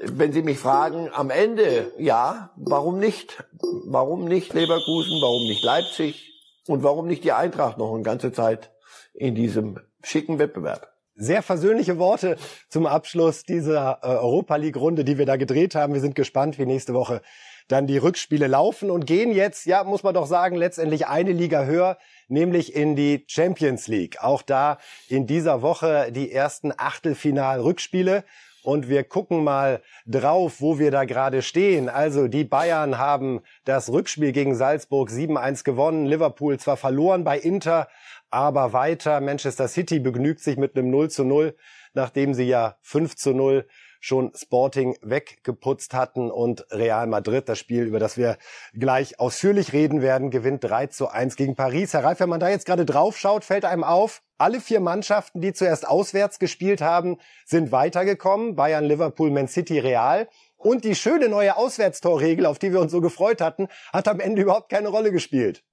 wenn 0.02 0.32
Sie 0.32 0.42
mich 0.42 0.58
fragen, 0.58 1.10
am 1.12 1.30
Ende, 1.30 1.92
ja, 1.98 2.52
warum 2.56 2.98
nicht? 2.98 3.44
Warum 3.86 4.26
nicht 4.26 4.54
Leverkusen? 4.54 5.22
Warum 5.22 5.44
nicht 5.44 5.64
Leipzig? 5.64 6.32
Und 6.68 6.84
warum 6.84 7.08
nicht 7.08 7.26
die 7.26 7.34
Eintracht 7.34 7.78
noch 7.78 7.94
eine 7.94 8.04
ganze 8.04 8.32
Zeit 8.32 8.72
in 9.14 9.36
diesem 9.36 9.80
schicken 10.02 10.40
Wettbewerb? 10.40 10.94
Sehr 11.16 11.44
versöhnliche 11.44 12.00
Worte 12.00 12.38
zum 12.70 12.88
Abschluss 12.88 13.44
dieser 13.44 14.00
äh, 14.02 14.08
Europa 14.08 14.56
League 14.56 14.78
Runde, 14.78 15.04
die 15.04 15.18
wir 15.18 15.26
da 15.26 15.36
gedreht 15.36 15.76
haben. 15.76 15.94
Wir 15.94 16.02
sind 16.02 16.16
gespannt, 16.16 16.58
wie 16.58 16.66
nächste 16.66 16.94
Woche 16.94 17.22
dann 17.68 17.86
die 17.86 17.98
Rückspiele 17.98 18.48
laufen 18.48 18.90
und 18.90 19.06
gehen 19.06 19.32
jetzt, 19.32 19.66
ja, 19.66 19.84
muss 19.84 20.04
man 20.04 20.14
doch 20.14 20.26
sagen, 20.26 20.56
letztendlich 20.56 21.08
eine 21.08 21.32
Liga 21.32 21.66
höher 21.66 21.98
nämlich 22.28 22.76
in 22.76 22.96
die 22.96 23.24
Champions 23.28 23.88
League. 23.88 24.18
Auch 24.22 24.42
da 24.42 24.78
in 25.08 25.28
dieser 25.28 25.62
Woche 25.62 26.12
die 26.12 26.32
ersten 26.32 26.72
Achtelfinal-Rückspiele. 26.76 28.24
Und 28.64 28.88
wir 28.88 29.04
gucken 29.04 29.44
mal 29.44 29.82
drauf, 30.06 30.62
wo 30.62 30.80
wir 30.80 30.90
da 30.90 31.04
gerade 31.04 31.42
stehen. 31.42 31.90
Also 31.90 32.30
die 32.30 32.46
Bayern 32.46 32.98
haben 32.98 33.42
das 33.66 33.92
Rückspiel 33.92 34.32
gegen 34.32 34.56
Salzburg 34.56 35.10
7-1 35.10 35.66
gewonnen. 35.66 36.06
Liverpool 36.06 36.58
zwar 36.58 36.78
verloren 36.78 37.26
bei 37.26 37.38
Inter, 37.38 37.90
aber 38.32 38.72
weiter. 38.72 39.20
Manchester 39.20 39.68
City 39.68 40.00
begnügt 40.00 40.40
sich 40.40 40.56
mit 40.58 40.78
einem 40.78 40.90
0 40.92 41.10
zu 41.10 41.26
0, 41.26 41.56
nachdem 41.94 42.34
sie 42.34 42.46
ja 42.46 42.78
5 42.82 43.18
zu 43.18 43.34
0 43.34 43.68
schon 44.04 44.34
Sporting 44.36 44.98
weggeputzt 45.02 45.94
hatten 45.94 46.30
und 46.30 46.66
Real 46.72 47.08
Madrid, 47.08 47.48
das 47.48 47.58
Spiel, 47.58 47.86
über 47.86 48.00
das 48.00 48.18
wir 48.18 48.38
gleich 48.74 49.18
ausführlich 49.18 49.72
reden 49.72 50.02
werden, 50.02 50.30
gewinnt 50.30 50.62
3 50.62 50.88
zu 50.88 51.08
1 51.08 51.38
gegen 51.38 51.56
Paris. 51.56 51.94
Herr 51.94 52.04
Reif, 52.04 52.20
wenn 52.20 52.28
man 52.28 52.42
da 52.42 52.50
jetzt 52.50 52.66
gerade 52.66 52.86
drauf 52.86 53.18
schaut, 53.18 53.46
fällt 53.46 53.64
einem 53.64 53.86
auf, 53.86 54.22
alle 54.38 54.60
vier 54.60 54.82
Mannschaften, 54.82 55.40
die 55.40 55.54
zuerst 55.54 55.88
auswärts 55.88 56.38
gespielt 56.38 56.82
haben, 56.82 57.18
sind 57.46 57.72
weitergekommen. 57.72 58.56
Bayern, 58.56 58.84
Liverpool, 58.84 59.32
Man 59.32 59.48
City, 59.48 59.80
Real. 59.80 60.28
Und 60.58 60.84
die 60.84 60.96
schöne 60.96 61.30
neue 61.30 61.56
Auswärtstorregel, 61.56 62.46
auf 62.46 62.60
die 62.60 62.74
wir 62.74 62.82
uns 62.82 62.92
so 62.92 63.00
gefreut 63.00 63.40
hatten, 63.40 63.70
hat 63.94 64.10
am 64.10 64.20
Ende 64.20 64.42
überhaupt 64.42 64.68
keine 64.68 64.90
Rolle 64.90 65.14
gespielt. 65.14 65.64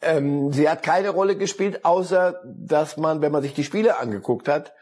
Ähm, 0.00 0.50
sie 0.50 0.66
hat 0.66 0.82
keine 0.82 1.10
Rolle 1.10 1.36
gespielt, 1.36 1.84
außer 1.84 2.40
dass 2.46 2.96
man, 2.96 3.20
wenn 3.20 3.32
man 3.32 3.42
sich 3.42 3.52
die 3.52 3.64
Spiele 3.64 3.98
angeguckt 3.98 4.48
hat, 4.48 4.72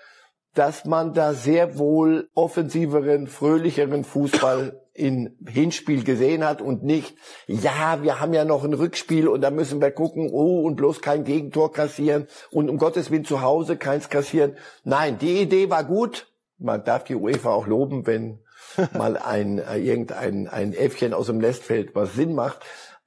dass 0.55 0.85
man 0.85 1.15
da 1.15 1.33
sehr 1.33 1.79
wohl 1.79 2.29
offensiveren, 2.35 3.27
fröhlicheren 3.27 4.05
Fußball 4.05 4.81
in 4.95 5.39
Hinspiel 5.49 6.05
gesehen 6.05 6.45
hat 6.45 6.61
und 6.61 6.83
nicht, 6.83 7.17
ja, 7.47 8.03
wir 8.03 8.21
haben 8.21 8.35
ja 8.35 8.45
noch 8.45 8.63
ein 8.63 8.75
Rückspiel 8.75 9.27
und 9.27 9.41
da 9.41 9.51
müssen 9.51 9.81
wir 9.81 9.91
gucken, 9.91 10.29
oh, 10.31 10.63
und 10.63 10.77
bloß 10.77 11.01
kein 11.01 11.25
Gegentor 11.25 11.73
kassieren 11.73 12.27
und 12.51 12.69
um 12.69 12.77
Gottes 12.77 13.11
Willen 13.11 13.25
zu 13.25 13.41
Hause 13.41 13.77
keins 13.77 14.11
kassieren. 14.11 14.57
Nein, 14.85 15.19
die 15.19 15.41
Idee 15.41 15.71
war 15.71 15.85
gut. 15.85 16.29
Man 16.59 16.85
darf 16.85 17.05
die 17.05 17.15
UEFA 17.15 17.51
auch 17.51 17.67
loben, 17.67 18.07
wenn 18.07 18.41
mal 18.93 19.17
ein, 19.17 19.59
äh, 19.59 19.79
irgendein 19.79 20.47
ein 20.49 20.75
Äffchen 20.75 21.15
aus 21.15 21.27
dem 21.27 21.39
Nest 21.39 21.63
fällt, 21.63 21.95
was 21.95 22.15
Sinn 22.15 22.35
macht. 22.35 22.61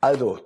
Also, 0.05 0.37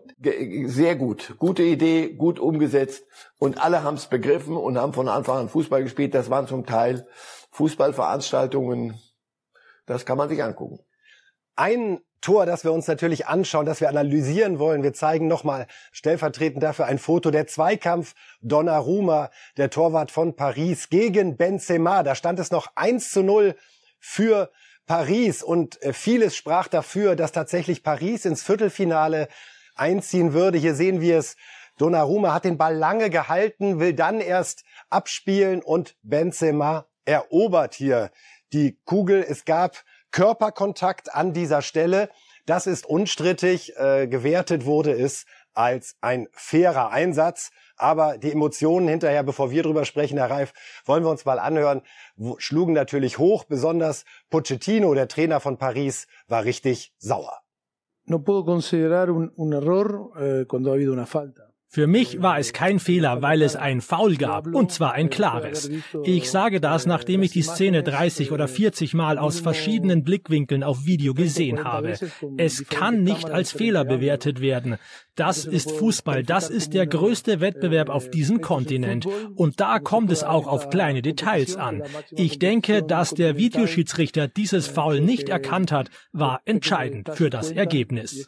sehr 0.68 0.96
gut. 0.96 1.36
Gute 1.38 1.64
Idee, 1.64 2.14
gut 2.14 2.40
umgesetzt. 2.40 3.04
Und 3.40 3.62
alle 3.62 3.84
haben 3.84 3.96
es 3.96 4.06
begriffen 4.06 4.56
und 4.56 4.78
haben 4.78 4.94
von 4.94 5.10
Anfang 5.10 5.38
an 5.38 5.50
Fußball 5.50 5.84
gespielt. 5.84 6.16
Das 6.16 6.30
waren 6.30 6.48
zum 6.48 6.66
Teil 6.66 7.06
Fußballveranstaltungen. 7.52 8.98
Das 9.86 10.06
kann 10.06 10.18
man 10.18 10.30
sich 10.30 10.42
angucken. 10.42 10.80
Ein 11.58 12.00
Tor, 12.22 12.46
das 12.46 12.64
wir 12.64 12.72
uns 12.72 12.88
natürlich 12.88 13.28
anschauen, 13.28 13.66
das 13.66 13.82
wir 13.82 13.90
analysieren 13.90 14.60
wollen. 14.60 14.82
Wir 14.82 14.94
zeigen 14.94 15.28
nochmal 15.28 15.68
stellvertretend 15.92 16.64
dafür 16.64 16.86
ein 16.86 16.98
Foto. 16.98 17.30
Der 17.30 17.46
Zweikampf 17.46 18.16
Donnarumma, 18.42 19.30
der 19.58 19.70
Torwart 19.70 20.12
von 20.12 20.38
Paris 20.38 20.88
gegen 20.88 21.36
Benzema. 21.36 22.04
Da 22.04 22.16
stand 22.16 22.40
es 22.40 22.50
noch 22.50 22.68
1 22.76 23.12
zu 23.12 23.24
0 23.24 23.56
für 24.00 24.52
Paris 24.90 25.44
und 25.44 25.80
äh, 25.84 25.94
vieles 25.94 26.36
sprach 26.36 26.68
dafür, 26.68 27.16
dass 27.16 27.32
tatsächlich 27.32 27.84
Paris 27.84 28.26
ins 28.26 28.42
Viertelfinale 28.42 29.28
einziehen 29.76 30.34
würde. 30.34 30.58
Hier 30.58 30.74
sehen 30.74 31.00
wir 31.00 31.20
es. 31.20 31.38
Donnarumma 31.78 32.34
hat 32.34 32.44
den 32.44 32.58
Ball 32.58 32.76
lange 32.76 33.12
gehalten, 33.12 33.80
will 33.80 33.94
dann 33.94 34.20
erst 34.20 34.64
abspielen 34.90 35.62
und 35.62 35.96
Benzema 36.02 36.88
erobert 37.06 37.76
hier 37.76 38.10
die 38.52 38.80
Kugel. 38.84 39.24
Es 39.30 39.46
gab 39.46 39.84
Körperkontakt 40.10 41.14
an 41.14 41.34
dieser 41.34 41.62
Stelle. 41.62 42.10
Das 42.48 42.66
ist 42.66 42.88
unstrittig. 42.88 43.78
Äh, 43.78 44.08
gewertet 44.08 44.66
wurde 44.66 44.94
es 44.94 45.28
als 45.54 45.98
ein 46.02 46.28
fairer 46.32 46.90
Einsatz. 46.90 47.52
Aber 47.80 48.18
die 48.18 48.32
Emotionen 48.32 48.88
hinterher, 48.88 49.24
bevor 49.24 49.50
wir 49.50 49.64
drüber 49.64 49.86
sprechen, 49.86 50.18
Herr 50.18 50.30
Reif, 50.30 50.54
wollen 50.86 51.04
wir 51.04 51.10
uns 51.10 51.26
mal 51.26 51.40
anhören, 51.40 51.82
schlugen 52.38 52.74
natürlich 52.74 53.18
hoch. 53.18 53.46
Besonders 53.46 54.06
Pochettino, 54.30 54.94
der 54.94 55.08
Trainer 55.08 55.40
von 55.40 55.58
Paris, 55.58 56.08
war 56.28 56.44
richtig 56.44 56.94
sauer. 57.00 57.42
no 58.10 58.24
puedo 58.24 58.44
considerar 58.44 59.12
un, 59.12 59.32
un 59.36 59.54
error 59.54 60.12
eh, 60.20 60.46
cuando 60.48 60.72
ha 60.72 60.74
habido 60.74 60.92
una 60.92 61.06
falta. 61.06 61.54
Für 61.72 61.86
mich 61.86 62.20
war 62.20 62.40
es 62.40 62.52
kein 62.52 62.80
Fehler, 62.80 63.22
weil 63.22 63.44
es 63.44 63.56
ein 63.56 63.82
Foul 63.82 64.16
gab, 64.16 64.48
und 64.48 64.72
zwar 64.72 64.94
ein 64.94 65.12
klares. 65.12 65.70
Ich 66.04 66.32
sage 66.32 66.60
das, 66.60 66.88
nachdem 66.88 67.22
ich 67.22 67.30
die 67.30 67.44
Szene 67.44 67.84
30 67.84 68.32
oder 68.32 68.48
40 68.48 68.96
Mal 68.96 69.20
aus 69.20 69.40
verschiedenen 69.40 70.04
Blickwinkeln 70.04 70.64
auf 70.64 70.86
Video 70.86 71.14
gesehen 71.14 71.64
habe. 71.64 71.94
Es 72.38 72.66
kann 72.70 73.04
nicht 73.04 73.30
als 73.30 73.52
Fehler 73.52 73.86
bewertet 73.86 74.42
werden. 74.42 74.78
Das 75.14 75.46
ist 75.46 75.72
Fußball, 75.72 76.24
das 76.24 76.50
ist 76.50 76.74
der 76.74 76.88
größte 76.88 77.42
Wettbewerb 77.42 77.90
auf 77.90 78.10
diesem 78.10 78.42
Kontinent. 78.42 79.06
Und 79.36 79.60
da 79.60 79.78
kommt 79.78 80.12
es 80.12 80.24
auch 80.24 80.48
auf 80.48 80.70
kleine 80.70 81.04
Details 81.04 81.56
an. 81.56 81.84
Ich 82.12 82.40
denke, 82.40 82.82
dass 82.82 83.14
der 83.14 83.38
Videoschiedsrichter 83.38 84.28
dieses 84.28 84.66
Foul 84.66 85.02
nicht 85.02 85.30
erkannt 85.30 85.72
hat, 85.72 85.92
war 86.14 86.42
entscheidend 86.46 87.10
für 87.14 87.30
das 87.30 87.52
Ergebnis 87.52 88.28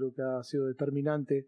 creo 0.00 0.12
que 0.12 0.22
ha 0.22 0.42
sido 0.42 0.66
determinante. 0.66 1.46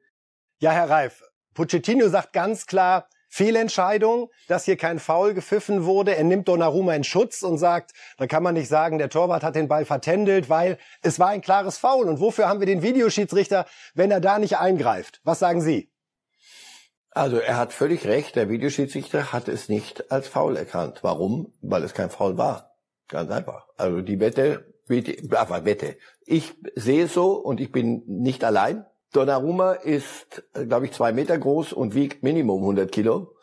Ja, 0.59 0.73
Herr 0.73 0.91
Reif, 0.91 1.23
Pochettino 1.55 2.09
sagt 2.09 2.33
ganz 2.33 2.67
klar, 2.67 3.09
Fehlentscheidung, 3.29 4.29
dass 4.47 4.67
hier 4.67 4.77
kein 4.77 4.99
Foul 4.99 5.33
gepfiffen 5.33 5.87
wurde. 5.87 6.15
Er 6.15 6.25
nimmt 6.25 6.49
Donnarumma 6.49 6.95
in 6.95 7.03
Schutz 7.03 7.43
und 7.43 7.57
sagt, 7.57 7.93
da 8.19 8.27
kann 8.27 8.43
man 8.43 8.55
nicht 8.55 8.69
sagen, 8.69 8.99
der 8.99 9.09
Torwart 9.09 9.43
hat 9.43 9.55
den 9.55 9.69
Ball 9.69 9.87
vertändelt, 9.87 10.51
weil 10.51 10.77
es 11.01 11.19
war 11.19 11.29
ein 11.29 11.41
klares 11.41 11.79
Foul. 11.79 12.09
Und 12.09 12.21
wofür 12.21 12.47
haben 12.47 12.61
wir 12.61 12.67
den 12.67 12.83
Videoschiedsrichter, 12.83 13.67
wenn 13.95 14.11
er 14.11 14.21
da 14.21 14.39
nicht 14.39 14.59
eingreift? 14.59 15.23
Was 15.25 15.39
sagen 15.39 15.63
Sie? 15.63 15.91
Also 17.11 17.39
er 17.39 17.57
hat 17.57 17.73
völlig 17.73 18.07
recht, 18.07 18.37
der 18.37 18.51
Videoschiedsrichter 18.51 19.33
hat 19.33 19.49
es 19.49 19.71
nicht 19.71 20.11
als 20.13 20.29
Foul 20.29 20.57
erkannt. 20.57 20.99
Warum? 21.03 21.55
Weil 21.63 21.85
es 21.85 21.95
kein 21.95 22.11
Foul 22.11 22.37
war. 22.37 22.77
Ganz 23.09 23.31
einfach. 23.31 23.67
Also 23.79 24.03
die 24.03 24.21
Wette 24.21 24.72
aber 25.31 25.65
Wette. 25.65 25.97
Ich 26.25 26.55
sehe 26.75 27.05
es 27.05 27.15
so 27.15 27.33
und 27.33 27.61
ich 27.61 27.73
bin 27.73 28.03
nicht 28.07 28.45
allein. 28.45 28.85
Donnarumma 29.13 29.73
ist, 29.73 30.43
glaube 30.55 30.87
ich, 30.87 30.93
zwei 30.93 31.13
Meter 31.13 31.39
groß 31.39 31.73
und 31.73 31.95
wiegt 31.95 32.23
Minimum 32.23 32.61
100 32.61 32.91
Kilo. 32.91 33.35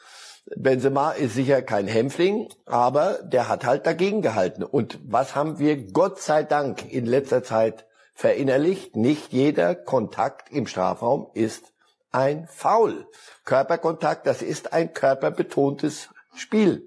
Benzema 0.56 1.12
ist 1.12 1.36
sicher 1.36 1.62
kein 1.62 1.88
Hämpfling, 1.88 2.50
aber 2.66 3.20
der 3.24 3.50
hat 3.50 3.66
halt 3.66 3.86
dagegen 3.86 4.22
gehalten. 4.22 4.64
Und 4.64 5.00
was 5.06 5.36
haben 5.36 5.60
wir 5.60 5.78
Gott 5.92 6.20
sei 6.20 6.44
Dank 6.44 6.92
in 6.92 7.06
letzter 7.06 7.44
Zeit 7.44 7.86
verinnerlicht? 8.16 8.96
Nicht 8.96 9.32
jeder 9.32 9.76
Kontakt 9.76 10.52
im 10.52 10.66
Strafraum 10.66 11.28
ist 11.34 11.72
ein 12.12 12.48
Foul. 12.48 13.08
Körperkontakt, 13.46 14.26
das 14.26 14.42
ist 14.42 14.74
ein 14.74 14.94
körperbetontes 14.94 16.10
Spiel. 16.36 16.84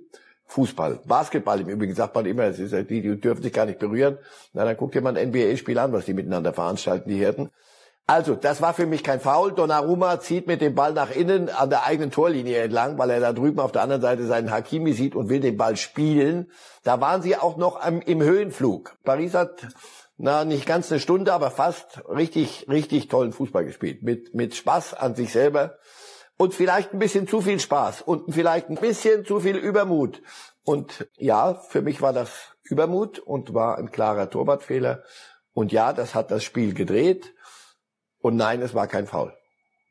Fußball. 0.53 1.01
Basketball 1.07 1.61
im 1.61 1.69
Übrigen 1.69 1.95
sagt 1.95 2.15
man 2.15 2.27
immer, 2.27 2.45
es 2.45 2.59
ist, 2.59 2.73
die, 2.73 3.01
die 3.01 3.21
dürfen 3.21 3.43
sich 3.43 3.53
gar 3.53 3.67
nicht 3.67 3.79
berühren. 3.79 4.19
Na, 4.53 4.65
dann 4.65 4.77
guckt 4.77 4.95
ihr 4.95 5.01
mal 5.01 5.17
ein 5.17 5.29
NBA-Spiel 5.29 5.79
an, 5.79 5.93
was 5.93 6.05
die 6.05 6.15
miteinander 6.15 6.53
veranstalten, 6.53 7.09
die 7.09 7.17
Hirten. 7.17 7.51
Also, 8.07 8.35
das 8.35 8.61
war 8.61 8.75
für 8.75 8.85
mich 8.85 9.03
kein 9.03 9.21
Foul. 9.21 9.53
Donnarumma 9.53 10.21
zieht 10.21 10.47
mit 10.47 10.61
dem 10.61 10.75
Ball 10.75 10.93
nach 10.93 11.11
innen 11.11 11.49
an 11.49 11.71
der 11.71 11.87
eigenen 11.87 12.11
Torlinie 12.11 12.59
entlang, 12.59 12.99
weil 12.99 13.11
er 13.11 13.21
da 13.21 13.33
drüben 13.33 13.61
auf 13.61 13.73
der 13.73 13.83
anderen 13.83 14.03
Seite 14.03 14.27
seinen 14.27 14.51
Hakimi 14.51 14.93
sieht 14.93 15.15
und 15.15 15.29
will 15.29 15.41
den 15.41 15.57
Ball 15.57 15.77
spielen. 15.77 16.51
Da 16.85 17.01
waren 17.01 17.23
sie 17.23 17.37
auch 17.37 17.57
noch 17.57 17.81
am, 17.81 18.01
im 18.01 18.21
Höhenflug. 18.21 18.97
Paris 19.05 19.35
hat 19.35 19.69
na 20.19 20.45
nicht 20.45 20.67
ganz 20.67 20.91
eine 20.93 21.01
Stunde, 21.01 21.33
aber 21.33 21.51
fast 21.51 22.03
richtig 22.09 22.67
richtig 22.69 23.09
tollen 23.09 23.33
Fußball 23.33 23.65
gespielt 23.65 24.03
mit 24.03 24.35
mit 24.35 24.55
Spaß 24.55 24.95
an 24.95 25.15
sich 25.15 25.33
selber 25.33 25.79
und 26.37 26.55
vielleicht 26.55 26.93
ein 26.93 26.99
bisschen 26.99 27.29
zu 27.29 27.41
viel 27.41 27.61
Spaß 27.61 28.03
und 28.03 28.33
vielleicht 28.35 28.69
ein 28.69 28.77
bisschen 28.77 29.25
zu 29.25 29.41
viel 29.41 29.57
Übermut. 29.57 30.23
Und 30.65 31.09
ja, 31.17 31.55
für 31.55 31.83
mich 31.83 32.01
war 32.01 32.13
das 32.13 32.57
Übermut 32.65 33.19
und 33.19 33.55
war 33.55 33.79
ein 33.79 33.91
klarer 33.91 34.31
Torwartfehler. 34.31 35.03
Und 35.53 35.73
ja, 35.73 35.93
das 35.93 36.15
hat 36.15 36.31
das 36.31 36.45
Spiel 36.45 36.75
gedreht. 36.75 37.35
Und 38.19 38.37
nein, 38.37 38.63
es 38.63 38.75
war 38.75 38.87
kein 38.87 39.07
Foul. 39.07 39.35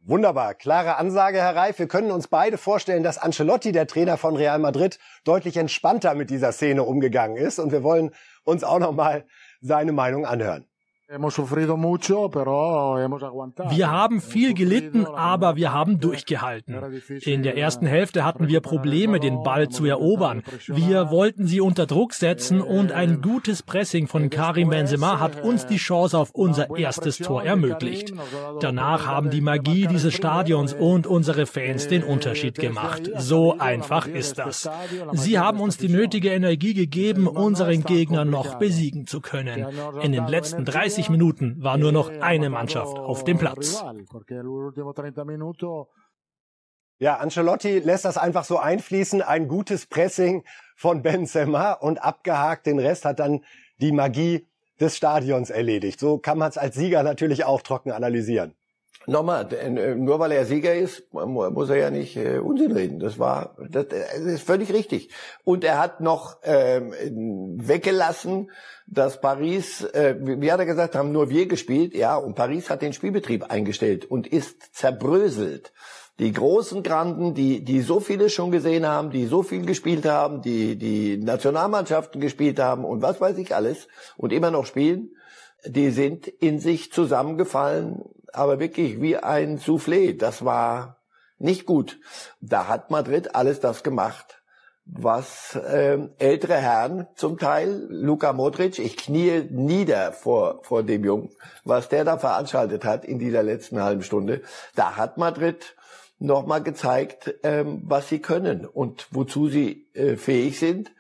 Wunderbar, 0.04 0.56
klare 0.56 0.98
Ansage, 0.98 1.38
Herr 1.38 1.56
Reif. 1.56 1.78
Wir 1.78 1.88
können 1.88 2.10
uns 2.10 2.28
beide 2.28 2.58
vorstellen, 2.58 3.04
dass 3.04 3.20
Ancelotti, 3.20 3.72
der 3.72 3.86
Trainer 3.86 4.18
von 4.18 4.36
Real 4.36 4.58
Madrid, 4.58 4.98
deutlich 5.26 5.58
entspannter 5.58 6.16
mit 6.16 6.32
dieser 6.32 6.52
Szene 6.54 6.84
umgegangen 6.84 7.38
ist. 7.38 7.60
Und 7.60 7.72
wir 7.72 7.84
wollen 7.84 8.12
uns 8.44 8.64
auch 8.64 8.80
noch 8.80 8.94
mal 8.94 9.26
seine 9.60 9.92
Meinung 9.92 10.26
anhören. 10.26 10.66
Wir 13.70 13.92
haben 13.92 14.22
viel 14.22 14.54
gelitten, 14.54 15.06
aber 15.06 15.58
wir 15.58 15.74
haben 15.74 16.00
durchgehalten. 16.00 16.78
In 17.24 17.44
der 17.44 17.58
ersten 17.58 17.86
Hälfte 17.86 18.24
hatten 18.24 18.48
wir 18.48 18.62
Probleme, 18.62 19.20
den 19.20 19.44
Ball 19.44 19.68
zu 19.68 19.86
erobern. 19.86 20.42
Wir 20.68 21.12
wollten 21.12 21.48
sie 21.48 21.60
unter 21.60 21.86
Druck 21.86 22.14
setzen 22.14 22.62
und 22.62 22.94
ein 22.94 23.22
gutes 23.22 23.62
Pressing 23.62 24.08
von 24.08 24.30
Karim 24.30 24.70
Benzema 24.70 25.20
hat 25.20 25.44
uns 25.44 25.66
die 25.66 25.76
Chance 25.76 26.18
auf 26.18 26.32
unser 26.32 26.78
erstes 26.78 27.18
Tor 27.18 27.44
ermöglicht. 27.44 28.14
Danach 28.62 29.06
haben 29.06 29.32
die 29.32 29.42
Magie 29.42 29.88
dieses 29.88 30.14
Stadions 30.14 30.74
und 30.74 31.08
unsere 31.08 31.46
Fans 31.46 31.90
den 31.90 32.04
Unterschied 32.04 32.56
gemacht. 32.56 33.12
So 33.18 33.60
einfach 33.60 34.08
ist 34.08 34.38
das. 34.38 34.70
Sie 35.12 35.38
haben 35.38 35.60
uns 35.60 35.76
die 35.78 35.90
nötige 35.90 36.30
Energie 36.30 36.74
gegeben, 36.74 37.28
unseren 37.28 37.84
Gegner 37.84 38.24
noch 38.24 38.56
besiegen 38.60 39.08
zu 39.08 39.20
können. 39.20 39.66
In 40.02 40.14
den 40.14 40.28
letzten 40.28 40.64
30 40.64 41.01
30 41.02 41.10
Minuten 41.10 41.64
war 41.64 41.78
nur 41.78 41.92
noch 41.92 42.12
eine 42.22 42.52
Mannschaft 42.52 42.96
auf 42.96 43.24
dem 43.24 43.40
Platz. 43.40 43.84
Ja, 47.00 47.18
Ancelotti 47.18 47.80
lässt 47.80 48.06
das 48.06 48.18
einfach 48.18 48.44
so 48.44 48.60
einfließen. 48.60 49.24
Ein 49.24 49.48
gutes 49.48 49.88
Pressing 49.88 50.44
von 50.76 51.02
Benzema 51.02 51.74
und 51.74 52.04
abgehakt. 52.04 52.68
Den 52.68 52.78
Rest 52.78 53.06
hat 53.06 53.18
dann 53.18 53.44
die 53.78 53.92
Magie 53.92 54.48
des 54.80 54.96
Stadions 54.96 55.50
erledigt. 55.50 56.00
So 56.00 56.20
kann 56.20 56.38
man 56.38 56.50
es 56.50 56.60
als 56.60 56.76
Sieger 56.76 57.02
natürlich 57.02 57.46
auch 57.46 57.64
trocken 57.64 57.92
analysieren. 57.92 58.54
Nochmal, 59.08 59.52
äh, 59.54 59.96
nur 59.96 60.20
weil 60.20 60.32
er 60.32 60.46
Sieger 60.46 60.76
ist, 60.76 61.12
muss 61.12 61.70
er 61.70 61.78
ja 61.78 61.90
nicht 61.90 62.16
äh, 62.18 62.38
Unsinn 62.38 62.72
reden. 62.72 63.00
Das 63.00 63.18
war, 63.18 63.56
das, 63.70 63.88
das 63.88 64.20
ist 64.20 64.44
völlig 64.44 64.72
richtig. 64.72 65.10
Und 65.44 65.64
er 65.64 65.80
hat 65.80 66.02
noch 66.02 66.38
ähm, 66.44 66.94
weggelassen, 67.58 68.52
dass 68.86 69.20
Paris, 69.20 69.84
äh, 69.84 70.16
wie 70.20 70.52
hat 70.52 70.60
er 70.60 70.66
gesagt, 70.68 70.96
haben 70.96 71.12
nur 71.12 71.30
wir 71.30 71.48
gespielt, 71.48 71.96
ja, 71.96 72.16
und 72.16 72.36
Paris 72.36 72.70
hat 72.70 72.84
den 72.84 72.94
Spielbetrieb 72.94 73.46
eingestellt 73.46 74.06
und 74.06 74.28
ist 74.28 74.76
zerbröselt. 74.76 75.74
Die 76.20 76.32
großen 76.32 76.84
Granden, 76.84 77.34
die, 77.34 77.64
die 77.64 77.82
so 77.82 78.00
viele 78.00 78.30
schon 78.30 78.52
gesehen 78.52 78.86
haben, 78.86 79.10
die 79.10 79.26
so 79.26 79.42
viel 79.42 79.66
gespielt 79.66 80.06
haben, 80.06 80.44
die, 80.44 80.76
die 80.76 81.18
Nationalmannschaften 81.18 82.22
gespielt 82.22 82.60
haben 82.60 82.86
und 82.86 83.02
was 83.02 83.20
weiß 83.20 83.38
ich 83.40 83.56
alles 83.56 83.88
und 84.18 84.32
immer 84.32 84.52
noch 84.52 84.68
spielen, 84.68 85.16
die 85.66 85.90
sind 85.90 86.28
in 86.28 86.60
sich 86.60 86.92
zusammengefallen 86.92 88.04
aber 88.34 88.60
wirklich 88.60 89.02
wie 89.02 89.18
ein 89.18 89.60
Soufflé. 89.60 90.18
Das 90.18 90.46
war 90.46 90.98
nicht 91.38 91.66
gut. 91.66 92.00
Da 92.40 92.68
hat 92.68 92.92
Madrid 92.92 93.36
alles 93.36 93.60
das 93.60 93.84
gemacht, 93.84 94.42
was 94.86 95.56
äh, 95.56 95.98
ältere 96.18 96.58
Herren 96.58 97.08
zum 97.16 97.38
Teil, 97.38 97.88
Luka 97.90 98.34
Modric, 98.34 98.80
ich 98.80 98.98
knie 98.98 99.48
nieder 99.50 100.12
vor, 100.12 100.60
vor 100.64 100.84
dem 100.84 101.04
Jungen, 101.04 101.30
was 101.64 101.90
der 101.90 102.04
da 102.04 102.18
veranstaltet 102.18 102.84
hat 102.84 103.06
in 103.06 103.20
dieser 103.20 103.44
letzten 103.44 103.82
halben 103.82 104.04
Stunde. 104.04 104.42
Da 104.76 104.98
hat 104.98 105.18
Madrid 105.18 105.76
nochmal 106.20 106.62
gezeigt, 106.62 107.34
ähm, 107.44 107.82
was 107.86 108.10
sie 108.10 108.20
können 108.20 108.66
und 108.66 109.08
wozu 109.12 109.50
sie 109.50 109.88
äh, 109.94 110.16
fähig 110.16 110.60
sind. 110.60 110.92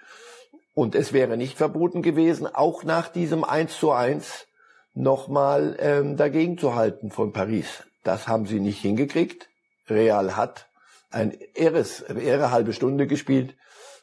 Und 0.73 0.95
es 0.95 1.13
wäre 1.13 1.37
nicht 1.37 1.57
verboten 1.57 2.01
gewesen, 2.01 2.47
auch 2.47 2.83
nach 2.83 3.09
diesem 3.09 3.43
1 3.43 3.77
zu 3.77 3.91
1 3.91 4.47
nochmal 4.93 5.77
ähm, 5.79 6.17
dagegen 6.17 6.57
zu 6.57 6.75
halten 6.75 7.11
von 7.11 7.33
Paris. 7.33 7.83
Das 8.03 8.27
haben 8.27 8.45
sie 8.45 8.59
nicht 8.59 8.81
hingekriegt. 8.81 9.47
Real 9.89 10.35
hat 10.35 10.67
ein 11.11 11.37
irres, 11.55 12.01
irre 12.01 12.51
halbe 12.51 12.73
Stunde 12.73 13.07
gespielt 13.07 13.55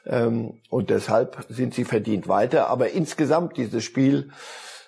ähm, 0.06 0.60
und 0.70 0.90
deshalb 0.90 1.46
sind 1.48 1.74
sie 1.74 1.84
verdient 1.84 2.28
weiter. 2.28 2.68
Aber 2.68 2.90
insgesamt 2.90 3.56
dieses 3.56 3.84
Spiel, 3.84 4.30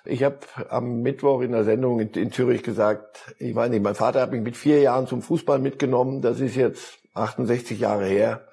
ich 0.05 0.23
habe 0.23 0.39
am 0.69 1.01
Mittwoch 1.01 1.41
in 1.41 1.51
der 1.51 1.63
Sendung 1.63 1.99
in, 1.99 2.09
in 2.11 2.31
Zürich 2.31 2.63
gesagt, 2.63 3.35
ich 3.39 3.53
meine, 3.53 3.79
mein 3.79 3.95
Vater 3.95 4.21
hat 4.21 4.31
mich 4.31 4.41
mit 4.41 4.57
vier 4.57 4.79
Jahren 4.79 5.07
zum 5.07 5.21
Fußball 5.21 5.59
mitgenommen. 5.59 6.21
Das 6.21 6.39
ist 6.39 6.55
jetzt 6.55 6.99
68 7.13 7.79
Jahre 7.79 8.05
her 8.05 8.47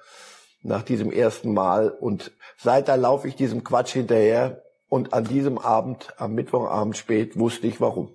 nach 0.61 0.83
diesem 0.83 1.11
ersten 1.11 1.53
Mal 1.53 1.89
und 1.89 2.31
seit 2.57 2.89
da 2.89 2.95
laufe 2.95 3.27
ich 3.27 3.35
diesem 3.35 3.63
Quatsch 3.63 3.93
hinterher 3.93 4.61
und 4.89 5.13
an 5.13 5.23
diesem 5.23 5.57
Abend, 5.57 6.13
am 6.17 6.33
Mittwochabend 6.33 6.97
spät, 6.97 7.37
wusste 7.39 7.67
ich 7.67 7.79
warum. 7.79 8.09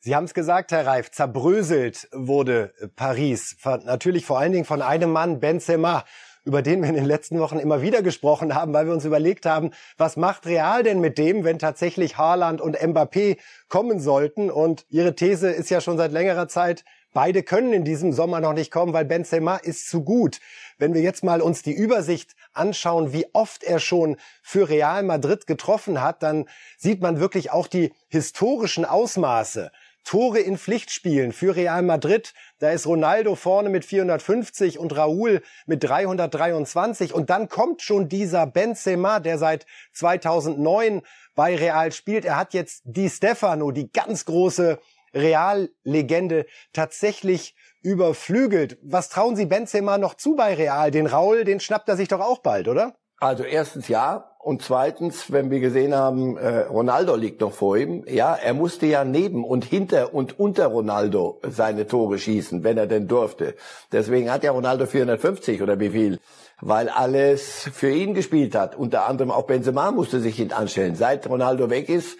Sie 0.00 0.14
haben 0.14 0.24
es 0.24 0.34
gesagt, 0.34 0.70
Herr 0.70 0.86
Reif, 0.86 1.10
zerbröselt 1.10 2.08
wurde 2.12 2.72
Paris. 2.94 3.56
Natürlich 3.84 4.24
vor 4.24 4.38
allen 4.38 4.52
Dingen 4.52 4.64
von 4.64 4.80
einem 4.80 5.10
Mann, 5.10 5.40
Benzema, 5.40 6.04
über 6.44 6.62
den 6.62 6.80
wir 6.80 6.88
in 6.88 6.94
den 6.94 7.04
letzten 7.04 7.40
Wochen 7.40 7.58
immer 7.58 7.82
wieder 7.82 8.02
gesprochen 8.02 8.54
haben, 8.54 8.72
weil 8.72 8.86
wir 8.86 8.92
uns 8.92 9.04
überlegt 9.04 9.44
haben, 9.44 9.72
was 9.96 10.16
macht 10.16 10.46
Real 10.46 10.82
denn 10.82 11.00
mit 11.00 11.18
dem, 11.18 11.44
wenn 11.44 11.58
tatsächlich 11.58 12.16
Haaland 12.16 12.60
und 12.60 12.78
Mbappé 12.78 13.38
kommen 13.68 14.00
sollten? 14.00 14.50
Und 14.50 14.86
Ihre 14.88 15.14
These 15.14 15.50
ist 15.50 15.68
ja 15.68 15.80
schon 15.80 15.98
seit 15.98 16.12
längerer 16.12 16.48
Zeit, 16.48 16.84
beide 17.12 17.42
können 17.42 17.72
in 17.72 17.84
diesem 17.84 18.12
Sommer 18.12 18.40
noch 18.40 18.54
nicht 18.54 18.70
kommen, 18.70 18.92
weil 18.92 19.04
Benzema 19.04 19.56
ist 19.56 19.90
zu 19.90 20.04
gut. 20.04 20.38
Wenn 20.78 20.94
wir 20.94 21.02
jetzt 21.02 21.24
mal 21.24 21.42
uns 21.42 21.62
die 21.62 21.72
Übersicht 21.72 22.34
anschauen, 22.52 23.12
wie 23.12 23.26
oft 23.32 23.64
er 23.64 23.80
schon 23.80 24.16
für 24.42 24.68
Real 24.68 25.02
Madrid 25.02 25.46
getroffen 25.46 26.00
hat, 26.00 26.22
dann 26.22 26.48
sieht 26.76 27.02
man 27.02 27.18
wirklich 27.18 27.50
auch 27.50 27.66
die 27.66 27.92
historischen 28.08 28.84
Ausmaße. 28.84 29.72
Tore 30.04 30.38
in 30.38 30.56
Pflichtspielen 30.56 31.32
für 31.32 31.54
Real 31.54 31.82
Madrid. 31.82 32.32
Da 32.60 32.70
ist 32.70 32.86
Ronaldo 32.86 33.34
vorne 33.34 33.68
mit 33.68 33.84
450 33.84 34.78
und 34.78 34.96
Raúl 34.96 35.42
mit 35.66 35.84
323. 35.84 37.12
Und 37.12 37.28
dann 37.28 37.50
kommt 37.50 37.82
schon 37.82 38.08
dieser 38.08 38.46
Benzema, 38.46 39.20
der 39.20 39.36
seit 39.36 39.66
2009 39.92 41.02
bei 41.34 41.56
Real 41.56 41.92
spielt. 41.92 42.24
Er 42.24 42.36
hat 42.36 42.54
jetzt 42.54 42.82
Di 42.84 43.10
Stefano, 43.10 43.70
die 43.70 43.92
ganz 43.92 44.24
große 44.24 44.78
Real-Legende, 45.12 46.46
tatsächlich 46.72 47.54
überflügelt. 47.82 48.78
Was 48.82 49.08
trauen 49.08 49.36
Sie 49.36 49.46
Benzema 49.46 49.98
noch 49.98 50.14
zu 50.14 50.34
bei 50.36 50.54
Real? 50.54 50.90
Den 50.90 51.06
Raul, 51.06 51.44
den 51.44 51.60
schnappt 51.60 51.88
er 51.88 51.96
sich 51.96 52.08
doch 52.08 52.20
auch 52.20 52.38
bald, 52.38 52.68
oder? 52.68 52.94
Also 53.20 53.42
erstens 53.44 53.88
ja. 53.88 54.24
Und 54.40 54.62
zweitens, 54.62 55.32
wenn 55.32 55.50
wir 55.50 55.58
gesehen 55.60 55.94
haben, 55.94 56.38
äh, 56.38 56.60
Ronaldo 56.60 57.16
liegt 57.16 57.40
noch 57.40 57.52
vor 57.52 57.76
ihm, 57.76 58.04
ja, 58.08 58.34
er 58.34 58.54
musste 58.54 58.86
ja 58.86 59.04
neben 59.04 59.44
und 59.44 59.64
hinter 59.64 60.14
und 60.14 60.38
unter 60.38 60.68
Ronaldo 60.68 61.40
seine 61.46 61.86
Tore 61.86 62.18
schießen, 62.18 62.62
wenn 62.62 62.78
er 62.78 62.86
denn 62.86 63.08
durfte. 63.08 63.56
Deswegen 63.92 64.30
hat 64.30 64.44
ja 64.44 64.52
Ronaldo 64.52 64.86
450 64.86 65.60
oder 65.60 65.80
wie 65.80 65.90
viel, 65.90 66.20
weil 66.60 66.88
alles 66.88 67.68
für 67.74 67.90
ihn 67.90 68.14
gespielt 68.14 68.54
hat. 68.54 68.76
Unter 68.76 69.06
anderem 69.06 69.32
auch 69.32 69.46
Benzema 69.46 69.90
musste 69.90 70.20
sich 70.20 70.36
hinten 70.36 70.54
anstellen. 70.54 70.94
Seit 70.94 71.28
Ronaldo 71.28 71.68
weg 71.68 71.88
ist, 71.88 72.16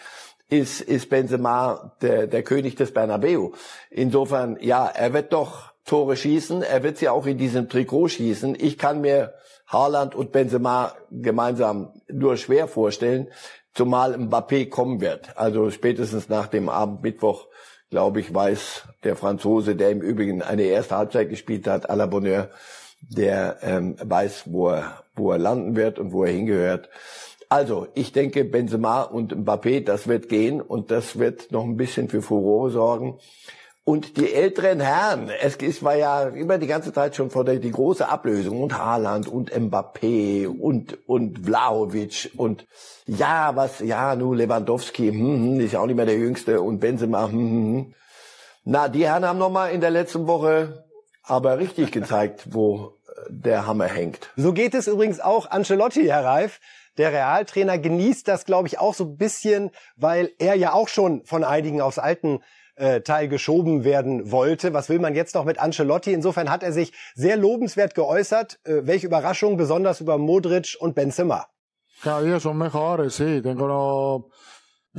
ist, 0.48 0.80
ist 0.80 1.10
Benzema 1.10 1.92
der, 2.00 2.26
der 2.26 2.42
König 2.42 2.76
des 2.76 2.92
Bernabeu. 2.92 3.50
Insofern, 3.90 4.58
ja, 4.60 4.86
er 4.86 5.12
wird 5.12 5.32
doch 5.32 5.72
Tore 5.84 6.16
schießen. 6.16 6.62
Er 6.62 6.82
wird 6.82 6.98
sie 6.98 7.08
auch 7.08 7.26
in 7.26 7.38
diesem 7.38 7.68
Trikot 7.68 8.08
schießen. 8.08 8.56
Ich 8.58 8.78
kann 8.78 9.00
mir 9.00 9.34
Haaland 9.66 10.14
und 10.14 10.32
Benzema 10.32 10.94
gemeinsam 11.10 11.92
nur 12.10 12.36
schwer 12.36 12.68
vorstellen, 12.68 13.28
zumal 13.74 14.14
Mbappé 14.14 14.68
kommen 14.68 15.00
wird. 15.00 15.36
Also 15.36 15.70
spätestens 15.70 16.28
nach 16.28 16.46
dem 16.46 16.68
Abend 16.68 17.02
Mittwoch, 17.02 17.46
glaube 17.90 18.20
ich, 18.20 18.32
weiß 18.32 18.84
der 19.04 19.16
Franzose, 19.16 19.76
der 19.76 19.90
im 19.90 20.00
Übrigen 20.00 20.42
eine 20.42 20.62
erste 20.62 20.96
Halbzeit 20.96 21.30
gespielt 21.30 21.66
hat, 21.66 21.90
à 21.90 21.96
la 21.96 22.06
Bonheur, 22.06 22.50
der 23.00 23.58
ähm, 23.62 23.96
weiß, 24.02 24.44
wo 24.46 24.70
er, 24.70 25.04
wo 25.14 25.32
er 25.32 25.38
landen 25.38 25.76
wird 25.76 25.98
und 25.98 26.12
wo 26.12 26.24
er 26.24 26.32
hingehört. 26.32 26.88
Also, 27.48 27.88
ich 27.94 28.12
denke, 28.12 28.44
Benzema 28.44 29.02
und 29.02 29.34
Mbappé, 29.34 29.82
das 29.82 30.06
wird 30.06 30.28
gehen 30.28 30.60
und 30.60 30.90
das 30.90 31.18
wird 31.18 31.50
noch 31.50 31.64
ein 31.64 31.76
bisschen 31.76 32.08
für 32.08 32.20
Furore 32.20 32.70
sorgen. 32.70 33.18
Und 33.84 34.18
die 34.18 34.34
älteren 34.34 34.80
Herren, 34.80 35.30
es 35.30 35.82
war 35.82 35.96
ja 35.96 36.28
immer 36.28 36.58
die 36.58 36.66
ganze 36.66 36.92
Zeit 36.92 37.16
schon 37.16 37.30
vor 37.30 37.46
der 37.46 37.56
die 37.56 37.70
große 37.70 38.06
Ablösung 38.06 38.62
und 38.62 38.76
Haaland 38.76 39.28
und 39.28 39.50
Mbappé 39.50 40.46
und 40.46 40.98
und 41.08 41.46
Vlahovic 41.46 42.32
und 42.36 42.66
ja 43.06 43.56
was 43.56 43.80
ja 43.80 44.14
nu 44.14 44.34
Lewandowski 44.34 45.08
hm, 45.08 45.54
hm, 45.54 45.60
ist 45.60 45.72
ja 45.72 45.80
auch 45.80 45.86
nicht 45.86 45.96
mehr 45.96 46.04
der 46.04 46.18
Jüngste 46.18 46.60
und 46.60 46.80
Benzema 46.80 47.28
hm, 47.28 47.32
hm, 47.32 47.76
hm. 47.76 47.94
na 48.64 48.88
die 48.88 49.06
Herren 49.06 49.24
haben 49.24 49.38
noch 49.38 49.48
mal 49.48 49.68
in 49.68 49.80
der 49.80 49.90
letzten 49.90 50.26
Woche 50.26 50.84
aber 51.22 51.58
richtig 51.58 51.90
gezeigt, 51.90 52.48
wo 52.50 52.98
der 53.28 53.66
Hammer 53.66 53.86
hängt. 53.86 54.30
So 54.36 54.52
geht 54.52 54.74
es 54.74 54.86
übrigens 54.86 55.20
auch 55.20 55.50
Ancelotti, 55.50 56.04
Herr 56.04 56.24
Reif. 56.24 56.60
Der 56.98 57.12
Realtrainer 57.12 57.78
genießt 57.78 58.28
das, 58.28 58.44
glaube 58.44 58.68
ich, 58.68 58.78
auch 58.78 58.92
so 58.92 59.04
ein 59.04 59.16
bisschen, 59.16 59.70
weil 59.96 60.32
er 60.38 60.56
ja 60.56 60.72
auch 60.72 60.88
schon 60.88 61.24
von 61.24 61.44
einigen 61.44 61.80
aufs 61.80 61.98
alten 61.98 62.40
äh, 62.74 63.00
Teil 63.00 63.28
geschoben 63.28 63.84
werden 63.84 64.30
wollte. 64.30 64.74
Was 64.74 64.88
will 64.88 64.98
man 64.98 65.14
jetzt 65.14 65.34
noch 65.34 65.44
mit 65.44 65.58
Ancelotti? 65.58 66.12
Insofern 66.12 66.50
hat 66.50 66.62
er 66.62 66.72
sich 66.72 66.92
sehr 67.14 67.36
lobenswert 67.36 67.94
geäußert. 67.94 68.58
Äh, 68.64 68.86
welche 68.86 69.06
Überraschung, 69.06 69.56
besonders 69.56 70.00
über 70.00 70.18
Modric 70.18 70.76
und 70.80 70.94
Benzema. 70.94 71.46
Cada 72.02 72.20
día 72.20 72.38
son 72.38 72.58
mejores, 72.58 73.16
sí. 73.16 73.42
Tengo 73.42 74.30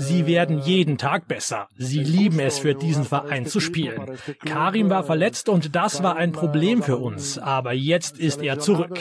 Sie 0.01 0.25
werden 0.27 0.59
jeden 0.59 0.97
Tag 0.97 1.27
besser. 1.27 1.67
Sie 1.77 2.01
lieben 2.01 2.39
es, 2.39 2.57
für 2.59 2.73
diesen 2.73 3.03
Verein 3.03 3.45
zu 3.45 3.59
spielen. 3.59 4.17
Karim 4.45 4.89
war 4.89 5.03
verletzt 5.03 5.49
und 5.49 5.75
das 5.75 6.01
war 6.01 6.15
ein 6.15 6.31
Problem 6.31 6.81
für 6.81 6.95
uns, 6.95 7.37
aber 7.37 7.73
jetzt 7.73 8.17
ist 8.17 8.41
er 8.41 8.59
zurück. 8.59 8.97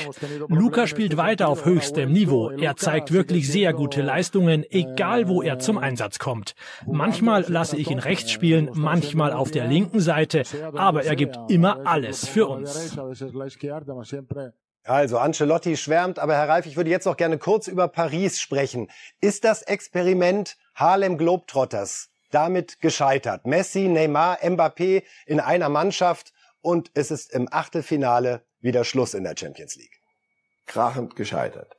Luca 0.48 0.88
spielt 0.88 1.16
weiter 1.16 1.48
auf 1.48 1.64
höchstem 1.64 2.12
Niveau. 2.12 2.50
Er 2.50 2.74
zeigt 2.74 3.12
wirklich 3.12 3.48
sehr 3.48 3.72
gute 3.72 4.02
Leistungen, 4.02 4.64
egal 4.70 5.28
wo 5.28 5.40
er 5.40 5.60
zum 5.60 5.78
Einsatz 5.78 6.18
kommt. 6.18 6.56
Manchmal 6.84 7.44
lasse 7.46 7.76
ich 7.76 7.92
ihn 7.92 8.00
rechts 8.00 8.32
spielen, 8.32 8.68
manchmal 8.74 9.32
auf 9.32 9.52
der 9.52 9.68
linken 9.68 10.00
Seite, 10.00 10.42
aber 10.74 11.04
er 11.04 11.14
gibt 11.14 11.38
immer 11.48 11.86
alles 11.86 12.26
für 12.26 12.48
uns. 12.48 12.98
Also 14.88 15.18
Ancelotti 15.18 15.76
schwärmt, 15.76 16.18
aber 16.18 16.34
Herr 16.34 16.48
Reif, 16.48 16.64
ich 16.64 16.78
würde 16.78 16.88
jetzt 16.88 17.04
noch 17.04 17.18
gerne 17.18 17.36
kurz 17.36 17.68
über 17.68 17.88
Paris 17.88 18.40
sprechen. 18.40 18.88
Ist 19.20 19.44
das 19.44 19.60
Experiment 19.60 20.56
Harlem 20.78 21.18
Globetrotters 21.18 22.08
damit 22.30 22.80
gescheitert? 22.80 23.46
Messi, 23.46 23.88
Neymar, 23.88 24.38
Mbappé 24.42 25.02
in 25.26 25.40
einer 25.40 25.68
Mannschaft 25.68 26.32
und 26.60 26.90
es 26.94 27.10
ist 27.10 27.32
im 27.32 27.48
Achtelfinale 27.50 28.42
wieder 28.60 28.84
Schluss 28.84 29.14
in 29.14 29.24
der 29.24 29.36
Champions 29.36 29.76
League. 29.76 29.98
krachend 30.68 31.16
gescheitert. 31.16 31.76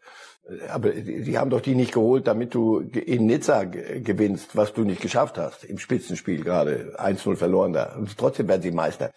Aber 0.70 0.90
die 0.90 1.38
haben 1.38 1.52
doch 1.52 1.62
die 1.62 1.76
nicht 1.76 1.94
geholt, 1.94 2.26
damit 2.26 2.56
du 2.56 2.80
in 2.80 3.28
Nizza 3.28 3.66
gewinnst, 3.66 4.56
was 4.56 4.74
du 4.74 4.82
nicht 4.82 5.02
geschafft 5.02 5.38
hast. 5.38 5.64
Im 5.64 5.78
Spitzenspiel 5.78 6.44
gerade 6.44 6.96
1-0 6.98 7.36
verloren 7.36 7.74
da. 7.74 7.96
Und 7.96 8.18
trotzdem 8.18 8.48
werden 8.48 8.64
sie 8.64 8.72
Meister. 8.72 9.12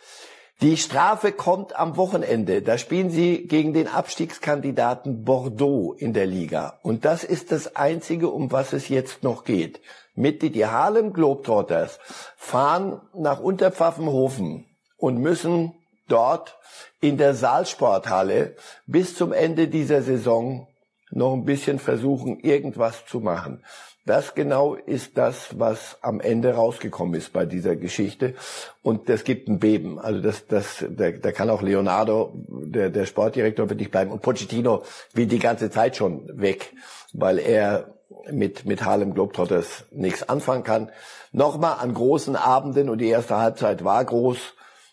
Die 0.61 0.77
Strafe 0.77 1.33
kommt 1.33 1.75
am 1.75 1.97
Wochenende. 1.97 2.63
Da 2.63 2.79
spielen 2.79 3.11
sie 3.11 3.49
gegen 3.49 3.73
den 3.73 3.89
Abstiegskandidaten 3.89 5.25
Bordeaux 5.25 5.93
in 5.93 6.13
der 6.13 6.27
Liga. 6.27 6.79
Und 6.83 7.05
das 7.05 7.25
ist 7.25 7.51
das 7.51 7.75
Einzige, 7.75 8.29
um 8.29 8.53
was 8.53 8.73
es 8.73 8.89
jetzt 8.89 9.23
noch 9.23 9.45
geht. 9.45 9.81
Mit 10.15 10.43
die 10.43 10.67
Harlem 10.67 11.13
Globetrotters 11.13 11.99
fahren 12.37 13.01
nach 13.15 13.41
Unterpfaffenhofen 13.41 14.67
und 14.99 15.19
müssen 15.19 15.75
dort 16.07 16.59
in 17.01 17.17
der 17.17 17.35
Saalsporthalle 17.35 18.55
bis 18.87 19.17
zum 19.17 19.33
Ende 19.33 19.69
dieser 19.69 20.03
Saison 20.03 20.69
noch 21.11 21.33
ein 21.33 21.45
bisschen 21.45 21.79
versuchen, 21.79 22.39
irgendwas 22.41 23.05
zu 23.07 23.21
machen. 23.21 23.65
Das 24.05 24.35
genau 24.35 24.75
ist 24.75 25.17
das, 25.17 25.59
was 25.59 25.99
am 26.03 26.21
Ende 26.21 26.55
rausgekommen 26.55 27.15
ist 27.15 27.33
bei 27.33 27.47
dieser 27.47 27.77
Geschichte. 27.77 28.35
Und 28.83 29.09
das 29.09 29.23
gibt 29.23 29.49
ein 29.49 29.61
Beben. 29.61 30.01
Also 30.01 30.21
das, 30.21 30.47
das, 30.47 30.85
da, 30.91 31.13
da 31.13 31.31
kann 31.31 31.51
auch 31.51 31.63
Leonardo, 31.63 32.33
der, 32.35 32.91
der 32.91 33.07
Sportdirektor, 33.07 33.69
wird 33.69 33.79
nicht 33.79 33.93
bleiben. 33.93 34.11
Und 34.11 34.23
Pochettino 34.23 34.83
will 35.13 35.27
die 35.27 35.39
ganze 35.39 35.71
Zeit 35.71 35.97
schon 35.97 36.29
weg, 36.41 36.75
weil 37.13 37.39
er 37.39 37.95
mit, 38.31 38.67
mit 38.67 38.85
Harlem 38.85 39.15
Globetrotters 39.15 39.85
nichts 39.93 40.29
anfangen 40.29 40.65
kann. 40.65 40.91
Nochmal 41.31 41.77
an 41.79 41.95
großen 41.95 42.35
Abenden, 42.35 42.89
und 42.89 42.99
die 42.99 43.09
erste 43.09 43.37
Halbzeit 43.37 43.85
war 43.85 44.05
groß, 44.05 44.39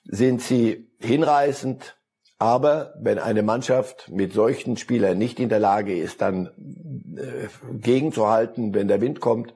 sind 0.06 0.41
sie 0.41 0.88
hinreißend, 1.00 1.95
aber 2.39 2.93
wenn 2.97 3.19
eine 3.19 3.43
Mannschaft 3.43 4.10
mit 4.10 4.34
solchen 4.34 4.78
Spielern 4.78 5.17
nicht 5.17 5.41
in 5.41 5.49
der 5.49 5.60
Lage 5.60 5.95
ist, 5.95 6.21
dann 6.21 6.47
äh, 7.17 7.47
gegenzuhalten, 7.78 8.73
wenn 8.73 8.88
der 8.88 9.02
Wind 9.02 9.19
kommt, 9.19 9.54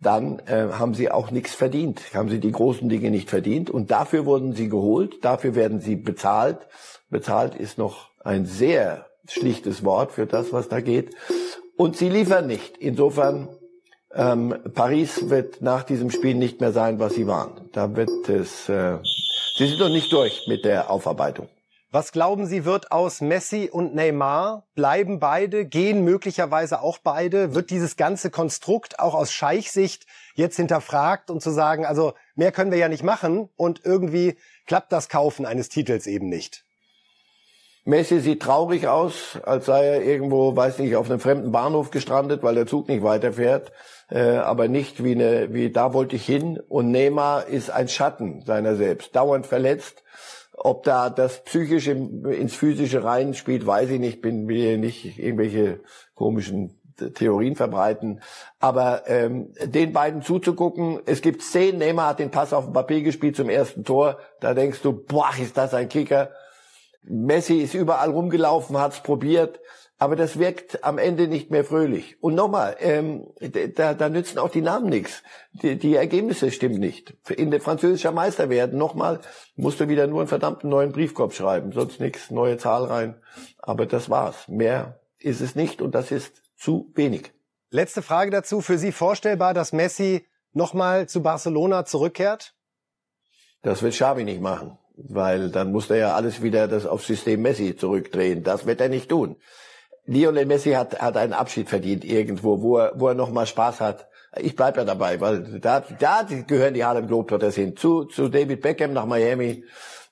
dann 0.00 0.38
äh, 0.46 0.68
haben 0.72 0.94
sie 0.94 1.10
auch 1.10 1.32
nichts 1.32 1.54
verdient, 1.54 2.00
haben 2.14 2.28
sie 2.28 2.38
die 2.38 2.52
großen 2.52 2.88
Dinge 2.88 3.10
nicht 3.10 3.28
verdient. 3.28 3.70
Und 3.70 3.90
dafür 3.90 4.24
wurden 4.24 4.52
sie 4.52 4.68
geholt, 4.68 5.24
dafür 5.24 5.56
werden 5.56 5.80
sie 5.80 5.96
bezahlt. 5.96 6.58
Bezahlt 7.10 7.56
ist 7.56 7.76
noch 7.76 8.10
ein 8.20 8.46
sehr 8.46 9.06
schlichtes 9.28 9.84
Wort 9.84 10.12
für 10.12 10.26
das, 10.26 10.52
was 10.52 10.68
da 10.68 10.80
geht. 10.80 11.14
Und 11.76 11.96
sie 11.96 12.08
liefern 12.08 12.46
nicht. 12.46 12.78
Insofern, 12.78 13.48
ähm, 14.14 14.54
Paris 14.74 15.28
wird 15.28 15.60
nach 15.60 15.82
diesem 15.82 16.10
Spiel 16.10 16.36
nicht 16.36 16.60
mehr 16.60 16.72
sein, 16.72 17.00
was 17.00 17.14
sie 17.14 17.26
waren. 17.26 17.68
Da 17.72 17.96
wird 17.96 18.28
es, 18.28 18.68
äh, 18.68 18.98
sie 19.56 19.66
sind 19.66 19.80
noch 19.80 19.88
nicht 19.88 20.12
durch 20.12 20.46
mit 20.46 20.64
der 20.64 20.88
Aufarbeitung. 20.88 21.48
Was 21.94 22.10
glauben 22.10 22.46
Sie, 22.46 22.64
wird 22.64 22.90
aus 22.90 23.20
Messi 23.20 23.68
und 23.70 23.94
Neymar? 23.94 24.66
Bleiben 24.74 25.20
beide? 25.20 25.66
Gehen 25.66 26.04
möglicherweise 26.04 26.80
auch 26.80 26.96
beide? 26.96 27.54
Wird 27.54 27.68
dieses 27.68 27.98
ganze 27.98 28.30
Konstrukt 28.30 28.98
auch 28.98 29.12
aus 29.12 29.30
Scheichsicht 29.30 30.06
jetzt 30.34 30.56
hinterfragt 30.56 31.30
und 31.30 31.42
zu 31.42 31.50
sagen, 31.50 31.84
also 31.84 32.14
mehr 32.34 32.50
können 32.50 32.70
wir 32.70 32.78
ja 32.78 32.88
nicht 32.88 33.02
machen 33.02 33.50
und 33.56 33.84
irgendwie 33.84 34.38
klappt 34.66 34.90
das 34.90 35.10
Kaufen 35.10 35.44
eines 35.44 35.68
Titels 35.68 36.06
eben 36.06 36.30
nicht? 36.30 36.64
Messi 37.84 38.20
sieht 38.20 38.40
traurig 38.40 38.88
aus, 38.88 39.38
als 39.42 39.66
sei 39.66 39.84
er 39.84 40.02
irgendwo, 40.02 40.56
weiß 40.56 40.78
nicht, 40.78 40.96
auf 40.96 41.10
einem 41.10 41.20
fremden 41.20 41.52
Bahnhof 41.52 41.90
gestrandet, 41.90 42.42
weil 42.42 42.54
der 42.54 42.66
Zug 42.66 42.88
nicht 42.88 43.02
weiterfährt, 43.02 43.70
äh, 44.08 44.36
aber 44.36 44.66
nicht 44.66 45.04
wie 45.04 45.12
eine, 45.12 45.52
wie 45.52 45.70
da 45.70 45.92
wollte 45.92 46.16
ich 46.16 46.24
hin. 46.24 46.58
Und 46.70 46.90
Neymar 46.90 47.48
ist 47.48 47.68
ein 47.68 47.88
Schatten 47.88 48.40
seiner 48.46 48.76
selbst, 48.76 49.14
dauernd 49.14 49.46
verletzt 49.46 50.02
ob 50.52 50.84
da 50.84 51.10
das 51.10 51.42
Psychische 51.44 51.92
ins 51.92 52.54
Physische 52.54 53.04
reinspielt, 53.04 53.66
weiß 53.66 53.90
ich 53.90 54.00
nicht. 54.00 54.20
Bin 54.20 54.44
mir 54.44 54.78
nicht 54.78 55.18
irgendwelche 55.18 55.80
komischen 56.14 56.78
Theorien 57.14 57.56
verbreiten. 57.56 58.20
Aber 58.60 59.02
ähm, 59.06 59.52
den 59.64 59.92
beiden 59.92 60.22
zuzugucken, 60.22 61.00
es 61.06 61.22
gibt 61.22 61.42
Szenen, 61.42 61.78
Neymar 61.78 62.10
hat 62.10 62.18
den 62.18 62.30
Pass 62.30 62.52
auf 62.52 62.64
dem 62.64 62.72
Papier 62.72 63.02
gespielt 63.02 63.36
zum 63.36 63.48
ersten 63.48 63.84
Tor. 63.84 64.18
Da 64.40 64.54
denkst 64.54 64.82
du, 64.82 64.92
boah, 64.92 65.30
ist 65.40 65.56
das 65.56 65.74
ein 65.74 65.88
Kicker. 65.88 66.30
Messi 67.02 67.58
ist 67.58 67.74
überall 67.74 68.10
rumgelaufen, 68.10 68.78
hat's 68.78 69.02
probiert 69.02 69.60
aber 70.02 70.16
das 70.16 70.36
wirkt 70.36 70.82
am 70.82 70.98
Ende 70.98 71.28
nicht 71.28 71.52
mehr 71.52 71.64
fröhlich. 71.64 72.20
Und 72.20 72.34
nochmal, 72.34 72.74
ähm, 72.80 73.28
da, 73.76 73.94
da 73.94 74.08
nützen 74.08 74.40
auch 74.40 74.48
die 74.48 74.60
Namen 74.60 74.88
nichts. 74.88 75.22
Die, 75.52 75.78
die 75.78 75.94
Ergebnisse 75.94 76.50
stimmen 76.50 76.80
nicht. 76.80 77.14
In 77.30 77.52
der 77.52 77.60
französischer 77.60 78.10
Meister 78.10 78.50
werden, 78.50 78.76
nochmal, 78.76 79.20
musst 79.54 79.78
du 79.78 79.88
wieder 79.88 80.08
nur 80.08 80.22
einen 80.22 80.28
verdammten 80.28 80.68
neuen 80.68 80.90
Briefkopf 80.90 81.36
schreiben, 81.36 81.70
sonst 81.70 82.00
nichts, 82.00 82.32
neue 82.32 82.58
Zahl 82.58 82.82
rein. 82.86 83.22
Aber 83.58 83.86
das 83.86 84.10
war's. 84.10 84.48
Mehr 84.48 84.98
ist 85.20 85.40
es 85.40 85.54
nicht 85.54 85.80
und 85.80 85.94
das 85.94 86.10
ist 86.10 86.42
zu 86.56 86.90
wenig. 86.96 87.32
Letzte 87.70 88.02
Frage 88.02 88.32
dazu. 88.32 88.60
Für 88.60 88.78
Sie 88.78 88.90
vorstellbar, 88.90 89.54
dass 89.54 89.72
Messi 89.72 90.26
nochmal 90.52 91.08
zu 91.08 91.22
Barcelona 91.22 91.84
zurückkehrt? 91.84 92.56
Das 93.62 93.84
wird 93.84 93.94
Xavi 93.94 94.24
nicht 94.24 94.40
machen, 94.40 94.78
weil 95.08 95.50
dann 95.50 95.72
muss 95.72 95.90
er 95.90 95.96
ja 95.96 96.14
alles 96.14 96.42
wieder 96.42 96.68
das 96.68 96.86
auf 96.86 97.04
System 97.04 97.42
Messi 97.42 97.76
zurückdrehen. 97.76 98.42
Das 98.42 98.66
wird 98.66 98.80
er 98.80 98.88
nicht 98.88 99.08
tun. 99.08 99.36
Lionel 100.06 100.46
Messi 100.46 100.72
hat, 100.72 101.00
hat 101.00 101.16
einen 101.16 101.32
Abschied 101.32 101.68
verdient 101.68 102.04
irgendwo, 102.04 102.60
wo 102.60 102.78
er, 102.78 102.92
wo 102.96 103.08
er 103.08 103.14
noch 103.14 103.30
mal 103.30 103.46
Spaß 103.46 103.80
hat. 103.80 104.08
Ich 104.36 104.56
bleib 104.56 104.76
ja 104.76 104.84
dabei, 104.84 105.20
weil 105.20 105.60
da, 105.60 105.80
da 105.80 106.26
gehören 106.46 106.74
die 106.74 106.84
Harlem 106.84 107.06
Globetrotters 107.06 107.54
hin. 107.54 107.76
Zu, 107.76 108.04
zu 108.04 108.28
David 108.28 108.62
Beckham 108.62 108.92
nach 108.92 109.06
Miami. 109.06 109.64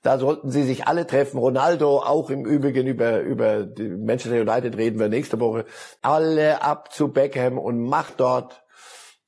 Da 0.03 0.19
sollten 0.19 0.51
sie 0.51 0.63
sich 0.63 0.87
alle 0.87 1.07
treffen. 1.07 1.39
Ronaldo 1.39 1.99
auch 1.99 2.31
im 2.31 2.45
Übrigen 2.47 2.87
über, 2.87 3.21
über 3.21 3.67
Manchester 3.79 4.41
United 4.41 4.77
reden 4.77 4.99
wir 4.99 5.09
nächste 5.09 5.41
Woche. 5.41 5.65
Alle 6.03 6.63
ab 6.63 6.93
zu 6.93 7.09
Beckham 7.09 7.59
und 7.59 7.83
macht 7.83 8.21
dort 8.21 8.63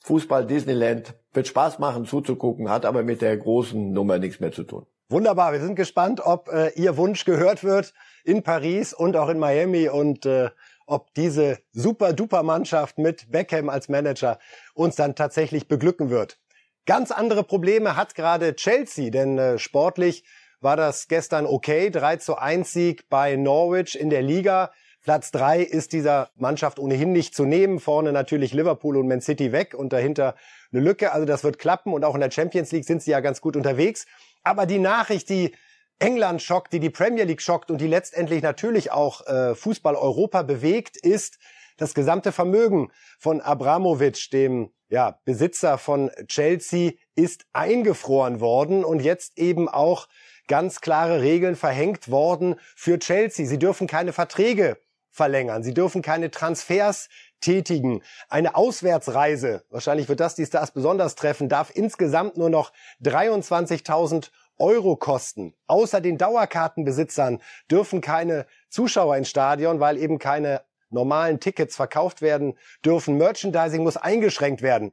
Fußball 0.00 0.46
Disneyland. 0.46 1.14
Wird 1.32 1.48
Spaß 1.48 1.78
machen 1.78 2.04
zuzugucken, 2.04 2.70
hat 2.70 2.84
aber 2.86 3.02
mit 3.02 3.22
der 3.22 3.36
großen 3.36 3.92
Nummer 3.92 4.18
nichts 4.18 4.40
mehr 4.40 4.52
zu 4.52 4.64
tun. 4.64 4.86
Wunderbar, 5.12 5.52
wir 5.52 5.60
sind 5.60 5.74
gespannt, 5.74 6.22
ob 6.24 6.48
äh, 6.48 6.70
Ihr 6.70 6.96
Wunsch 6.96 7.26
gehört 7.26 7.64
wird 7.64 7.92
in 8.24 8.42
Paris 8.42 8.94
und 8.94 9.14
auch 9.14 9.28
in 9.28 9.38
Miami 9.38 9.90
und 9.90 10.24
äh, 10.24 10.48
ob 10.86 11.12
diese 11.12 11.58
super-duper-Mannschaft 11.72 12.96
mit 12.96 13.30
Beckham 13.30 13.68
als 13.68 13.90
Manager 13.90 14.38
uns 14.72 14.96
dann 14.96 15.14
tatsächlich 15.14 15.68
beglücken 15.68 16.08
wird. 16.08 16.38
Ganz 16.86 17.10
andere 17.10 17.44
Probleme 17.44 17.94
hat 17.94 18.14
gerade 18.14 18.56
Chelsea, 18.56 19.10
denn 19.10 19.36
äh, 19.36 19.58
sportlich 19.58 20.24
war 20.62 20.78
das 20.78 21.08
gestern 21.08 21.44
okay. 21.44 21.90
3 21.90 22.16
zu 22.16 22.36
1 22.38 22.72
Sieg 22.72 23.10
bei 23.10 23.36
Norwich 23.36 24.00
in 24.00 24.08
der 24.08 24.22
Liga. 24.22 24.72
Platz 25.02 25.30
3 25.32 25.60
ist 25.60 25.92
dieser 25.92 26.30
Mannschaft 26.36 26.78
ohnehin 26.78 27.12
nicht 27.12 27.34
zu 27.34 27.44
nehmen. 27.44 27.80
Vorne 27.80 28.12
natürlich 28.12 28.54
Liverpool 28.54 28.96
und 28.96 29.08
Man 29.08 29.20
City 29.20 29.52
weg 29.52 29.74
und 29.74 29.92
dahinter 29.92 30.36
eine 30.72 30.80
Lücke. 30.80 31.12
Also 31.12 31.26
das 31.26 31.44
wird 31.44 31.58
klappen 31.58 31.92
und 31.92 32.02
auch 32.02 32.14
in 32.14 32.22
der 32.22 32.30
Champions 32.30 32.72
League 32.72 32.86
sind 32.86 33.02
sie 33.02 33.10
ja 33.10 33.20
ganz 33.20 33.42
gut 33.42 33.56
unterwegs. 33.56 34.06
Aber 34.42 34.66
die 34.66 34.78
Nachricht, 34.78 35.28
die 35.28 35.54
England 35.98 36.42
schockt, 36.42 36.72
die 36.72 36.80
die 36.80 36.90
Premier 36.90 37.24
League 37.24 37.42
schockt 37.42 37.70
und 37.70 37.80
die 37.80 37.86
letztendlich 37.86 38.42
natürlich 38.42 38.90
auch 38.90 39.26
äh, 39.26 39.54
Fußball 39.54 39.94
Europa 39.94 40.42
bewegt, 40.42 40.96
ist 40.96 41.38
das 41.76 41.94
gesamte 41.94 42.32
Vermögen 42.32 42.90
von 43.18 43.40
Abramovic, 43.40 44.30
dem 44.30 44.72
ja, 44.88 45.18
Besitzer 45.24 45.78
von 45.78 46.10
Chelsea, 46.26 46.92
ist 47.14 47.46
eingefroren 47.52 48.40
worden 48.40 48.84
und 48.84 49.00
jetzt 49.00 49.38
eben 49.38 49.68
auch 49.68 50.08
ganz 50.48 50.80
klare 50.80 51.22
Regeln 51.22 51.56
verhängt 51.56 52.10
worden 52.10 52.56
für 52.76 52.98
Chelsea. 52.98 53.46
Sie 53.46 53.58
dürfen 53.58 53.86
keine 53.86 54.12
Verträge 54.12 54.76
verlängern. 55.10 55.62
Sie 55.62 55.74
dürfen 55.74 56.02
keine 56.02 56.30
Transfers 56.30 57.08
tätigen. 57.42 58.02
Eine 58.30 58.54
Auswärtsreise, 58.54 59.64
wahrscheinlich 59.68 60.08
wird 60.08 60.20
das 60.20 60.34
die 60.34 60.46
Stars 60.46 60.70
besonders 60.70 61.14
treffen, 61.14 61.50
darf 61.50 61.70
insgesamt 61.74 62.38
nur 62.38 62.48
noch 62.48 62.72
23.000 63.02 64.30
Euro 64.58 64.96
kosten. 64.96 65.54
Außer 65.66 66.00
den 66.00 66.18
Dauerkartenbesitzern 66.18 67.42
dürfen 67.70 68.00
keine 68.00 68.46
Zuschauer 68.70 69.16
ins 69.16 69.28
Stadion, 69.28 69.80
weil 69.80 69.98
eben 69.98 70.18
keine 70.18 70.62
normalen 70.88 71.40
Tickets 71.40 71.76
verkauft 71.76 72.22
werden 72.22 72.56
dürfen. 72.84 73.16
Merchandising 73.16 73.82
muss 73.82 73.96
eingeschränkt 73.96 74.62
werden. 74.62 74.92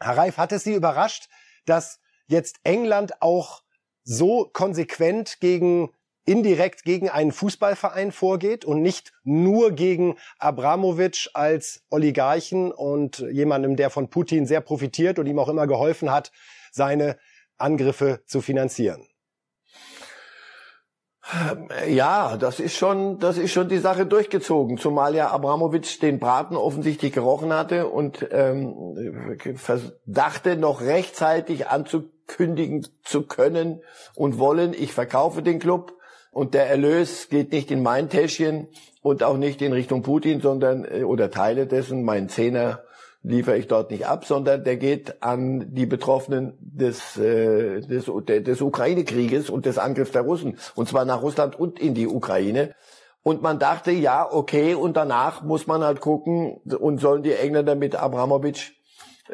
Herr 0.00 0.16
Reif, 0.16 0.36
hat 0.36 0.52
es 0.52 0.64
Sie 0.64 0.74
überrascht, 0.74 1.28
dass 1.66 2.00
jetzt 2.26 2.60
England 2.64 3.20
auch 3.20 3.62
so 4.02 4.48
konsequent 4.52 5.40
gegen 5.40 5.90
indirekt 6.30 6.84
gegen 6.84 7.10
einen 7.10 7.32
Fußballverein 7.32 8.12
vorgeht 8.12 8.64
und 8.64 8.82
nicht 8.82 9.12
nur 9.24 9.72
gegen 9.72 10.16
Abramovic 10.38 11.28
als 11.34 11.82
Oligarchen 11.90 12.70
und 12.70 13.18
jemandem, 13.18 13.74
der 13.74 13.90
von 13.90 14.10
Putin 14.10 14.46
sehr 14.46 14.60
profitiert 14.60 15.18
und 15.18 15.26
ihm 15.26 15.40
auch 15.40 15.48
immer 15.48 15.66
geholfen 15.66 16.12
hat, 16.12 16.30
seine 16.70 17.18
Angriffe 17.58 18.20
zu 18.26 18.40
finanzieren. 18.42 19.04
Ja, 21.88 22.36
das 22.36 22.60
ist 22.60 22.76
schon, 22.76 23.18
das 23.18 23.36
ist 23.36 23.52
schon 23.52 23.68
die 23.68 23.78
Sache 23.78 24.06
durchgezogen, 24.06 24.78
zumal 24.78 25.16
ja 25.16 25.30
Abramowitsch 25.30 26.00
den 26.00 26.20
Braten 26.20 26.56
offensichtlich 26.56 27.12
gerochen 27.12 27.52
hatte 27.52 27.88
und 27.88 28.26
ähm, 28.30 28.96
dachte 30.06 30.56
noch 30.56 30.80
rechtzeitig 30.80 31.66
anzukündigen 31.66 32.86
zu 33.02 33.26
können 33.26 33.82
und 34.14 34.38
wollen, 34.38 34.74
ich 34.74 34.92
verkaufe 34.92 35.42
den 35.42 35.58
Club 35.58 35.99
Und 36.30 36.54
der 36.54 36.68
Erlös 36.68 37.28
geht 37.28 37.52
nicht 37.52 37.70
in 37.70 37.82
mein 37.82 38.08
Täschchen 38.08 38.68
und 39.02 39.22
auch 39.22 39.36
nicht 39.36 39.62
in 39.62 39.72
Richtung 39.72 40.02
Putin, 40.02 40.40
sondern, 40.40 40.84
äh, 40.84 41.02
oder 41.02 41.30
Teile 41.30 41.66
dessen, 41.66 42.04
mein 42.04 42.28
Zehner 42.28 42.84
liefere 43.22 43.58
ich 43.58 43.66
dort 43.66 43.90
nicht 43.90 44.06
ab, 44.06 44.24
sondern 44.24 44.64
der 44.64 44.76
geht 44.76 45.22
an 45.22 45.74
die 45.74 45.86
Betroffenen 45.86 46.56
des, 46.60 47.18
äh, 47.18 47.80
des, 47.80 48.06
des 48.06 48.60
Ukraine-Krieges 48.62 49.50
und 49.50 49.66
des 49.66 49.78
Angriffs 49.78 50.12
der 50.12 50.22
Russen. 50.22 50.56
Und 50.74 50.88
zwar 50.88 51.04
nach 51.04 51.22
Russland 51.22 51.58
und 51.58 51.78
in 51.78 51.94
die 51.94 52.06
Ukraine. 52.06 52.74
Und 53.22 53.42
man 53.42 53.58
dachte, 53.58 53.90
ja, 53.90 54.26
okay, 54.30 54.74
und 54.74 54.96
danach 54.96 55.42
muss 55.42 55.66
man 55.66 55.84
halt 55.84 56.00
gucken 56.00 56.60
und 56.64 57.00
sollen 57.00 57.22
die 57.22 57.34
Engländer 57.34 57.74
mit 57.74 57.94
Abramowitsch 57.94 58.72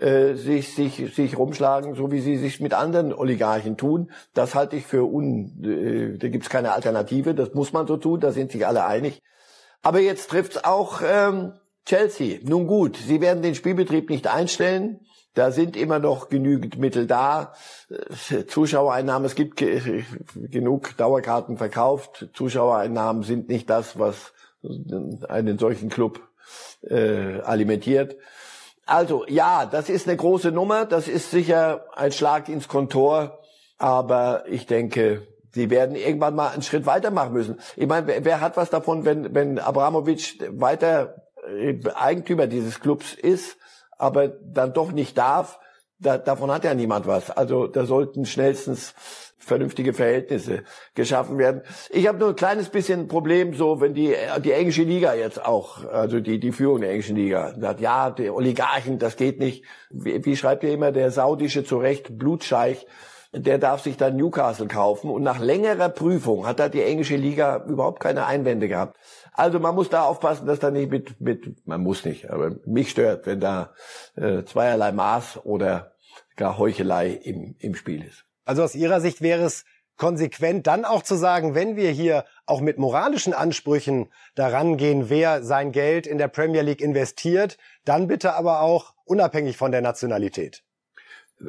äh, 0.01 0.35
sich, 0.35 0.75
sich, 0.75 1.15
sich 1.15 1.39
rumschlagen, 1.39 1.95
so 1.95 2.11
wie 2.11 2.21
sie 2.21 2.37
sich 2.37 2.61
mit 2.61 2.75
anderen 2.75 3.13
Oligarchen 3.15 3.77
tun. 3.77 4.11
Das 4.35 4.55
halte 4.55 4.77
ich 4.77 4.87
für 4.87 5.05
un, 5.05 5.63
äh, 5.65 6.19
da 6.19 6.29
gibt's 6.29 6.51
keine 6.51 6.73
Alternative, 6.73 7.35
das 7.35 7.55
muss 7.55 7.73
man 7.73 7.87
so 7.87 7.97
tun, 7.97 8.21
da 8.21 8.33
sind 8.33 8.53
sich 8.53 8.67
alle 8.67 8.85
einig. 8.85 9.23
Aber 9.83 10.01
jetzt 10.01 10.31
trifft's 10.31 10.65
auch 10.65 11.01
ähm, 11.05 11.53
Chelsea. 11.87 12.41
Nun 12.43 12.67
gut, 12.67 12.97
sie 12.97 13.21
werden 13.21 13.43
den 13.43 13.55
Spielbetrieb 13.55 14.11
nicht 14.11 14.27
einstellen. 14.27 15.01
Da 15.35 15.51
sind 15.51 15.77
immer 15.77 15.99
noch 15.99 16.29
genügend 16.29 16.79
Mittel 16.79 17.07
da. 17.07 17.55
Äh, 18.31 18.47
Zuschauereinnahmen, 18.47 19.27
es 19.27 19.35
gibt 19.35 19.57
ge 19.57 20.05
genug 20.35 20.97
Dauerkarten 20.97 21.57
verkauft. 21.57 22.29
Zuschauereinnahmen 22.35 23.23
sind 23.23 23.49
nicht 23.49 23.71
das, 23.71 23.99
was 23.99 24.33
einen 25.29 25.59
solchen 25.59 25.89
Club 25.89 26.21
äh, 26.83 27.41
alimentiert. 27.41 28.17
Also 28.87 29.27
ja, 29.29 29.67
das 29.67 29.89
ist 29.89 30.09
eine 30.09 30.17
große 30.17 30.53
Nummer. 30.53 30.87
Das 30.87 31.09
ist 31.09 31.31
sicher 31.31 31.85
ein 31.95 32.13
Schlag 32.13 32.49
ins 32.49 32.69
Kontor. 32.69 33.41
Aber 33.79 34.45
ich 34.49 34.67
denke, 34.67 35.27
sie 35.53 35.69
werden 35.69 35.97
irgendwann 35.97 36.35
mal 36.35 36.49
einen 36.49 36.63
Schritt 36.63 36.87
weitermachen 36.87 37.33
müssen. 37.33 37.61
Ich 37.77 37.87
meine, 37.87 38.07
wer, 38.07 38.25
wer 38.25 38.41
hat 38.41 38.57
was 38.57 38.71
davon, 38.71 39.05
wenn, 39.05 39.35
wenn 39.35 39.59
Abramovic 39.59 40.39
weiter 40.59 41.17
äh, 41.47 41.79
Eigentümer 41.95 42.47
dieses 42.47 42.81
Clubs 42.81 43.13
ist? 43.13 43.59
aber 43.99 44.29
dann 44.29 44.73
doch 44.73 44.93
nicht 44.93 45.17
darf, 45.19 45.59
da, 45.99 46.19
davon 46.19 46.51
hat 46.51 46.65
ja 46.65 46.75
niemand 46.75 47.07
was. 47.07 47.31
Also 47.31 47.67
da 47.67 47.87
sollten 47.87 48.27
schnellstens 48.27 48.95
vernünftige 49.39 49.95
Verhältnisse 49.95 50.65
geschaffen 50.95 51.39
werden. 51.39 51.63
Ich 51.91 52.09
habe 52.09 52.19
nur 52.19 52.31
ein 52.31 52.37
kleines 52.37 52.69
bisschen 52.69 53.07
Problem, 53.07 53.55
so 53.55 53.81
wenn 53.81 53.95
die 53.95 54.15
die 54.41 54.51
englische 54.51 54.83
Liga 54.83 55.15
jetzt 55.15 55.45
auch, 55.45 55.85
also 55.85 56.19
die 56.21 56.41
die 56.41 56.53
Führung 56.53 56.81
der 56.81 56.91
englischen 56.91 57.17
Liga 57.17 57.55
sagt, 57.59 57.81
ja, 57.81 58.11
die 58.11 58.29
Oligarchen, 58.29 58.99
das 58.99 59.17
geht 59.17 59.39
nicht. 59.39 59.65
Wie, 59.91 60.25
wie 60.25 60.37
schreibt 60.37 60.65
ihr 60.65 60.73
immer 60.73 60.91
der 60.91 61.13
saudische 61.13 61.65
zu 61.65 61.79
Recht 61.79 62.19
Blutscheich? 62.19 62.87
Der 63.33 63.59
darf 63.59 63.83
sich 63.83 63.97
dann 63.97 64.17
Newcastle 64.17 64.67
kaufen 64.67 65.11
und 65.11 65.23
nach 65.23 65.39
längerer 65.39 65.91
Prüfung 65.91 66.47
hat 66.47 66.59
da 66.59 66.69
die 66.69 66.83
englische 66.83 67.17
Liga 67.17 67.65
überhaupt 67.69 68.01
keine 68.01 68.25
Einwände 68.25 68.67
gehabt. 68.67 68.97
Also 69.37 69.61
man 69.61 69.75
muss 69.75 69.91
da 69.91 70.05
aufpassen, 70.05 70.47
dass 70.47 70.59
da 70.59 70.71
nicht 70.71 70.91
mit, 70.91 71.21
mit 71.21 71.67
man 71.67 71.83
muss 71.83 72.05
nicht, 72.05 72.31
aber 72.31 72.57
mich 72.65 72.91
stört, 72.91 73.27
wenn 73.27 73.39
da 73.39 73.75
äh, 74.17 74.45
zweierlei 74.45 74.93
Maß 74.93 75.45
oder 75.45 75.93
gar 76.37 76.57
Heuchelei 76.57 77.11
im, 77.11 77.55
im 77.59 77.75
Spiel 77.75 78.03
ist. 78.03 78.25
Also 78.47 78.63
aus 78.63 78.75
Ihrer 78.75 79.01
Sicht 79.01 79.21
wäre 79.21 79.43
es 79.43 79.65
konsequent 79.99 80.67
dann 80.67 80.85
auch 80.85 81.03
zu 81.03 81.17
sagen, 81.17 81.55
wenn 81.55 81.77
wir 81.77 81.91
hier 81.91 82.25
auch 82.47 82.61
mit 82.61 82.79
moralischen 82.79 83.35
Ansprüchen 83.35 84.11
daran 84.35 84.77
gehen, 84.77 85.11
wer 85.11 85.43
sein 85.43 85.73
Geld 85.73 86.07
in 86.07 86.19
der 86.19 86.29
Premier 86.29 86.63
League 86.63 86.81
investiert, 86.81 87.59
dann 87.85 88.07
bitte 88.07 88.35
aber 88.35 88.61
auch 88.61 88.95
unabhängig 89.05 89.57
von 89.57 89.73
der 89.73 89.81
Nationalität. 89.81 90.63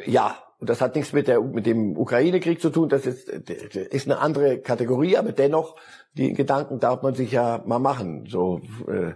Ja, 0.06 0.38
und 0.60 0.70
das 0.70 0.82
hat 0.82 0.96
nichts 0.96 1.13
mit, 1.13 1.28
der, 1.28 1.39
mit 1.39 1.67
dem 1.67 1.96
Ukraine-Krieg 1.96 2.60
zu 2.60 2.72
tun, 2.72 2.89
das 2.89 3.06
ist, 3.06 3.30
ist 3.30 4.08
eine 4.08 4.20
andere 4.20 4.58
Kategorie, 4.58 5.15
aber 5.15 5.32
dennoch, 5.32 5.76
die 6.13 6.34
Gedanken 6.34 6.80
darf 6.80 7.04
man 7.04 7.13
sich 7.13 7.32
ja 7.32 7.62
mal 7.65 7.78
machen. 7.78 8.26
So 8.28 8.62
äh, 8.88 9.13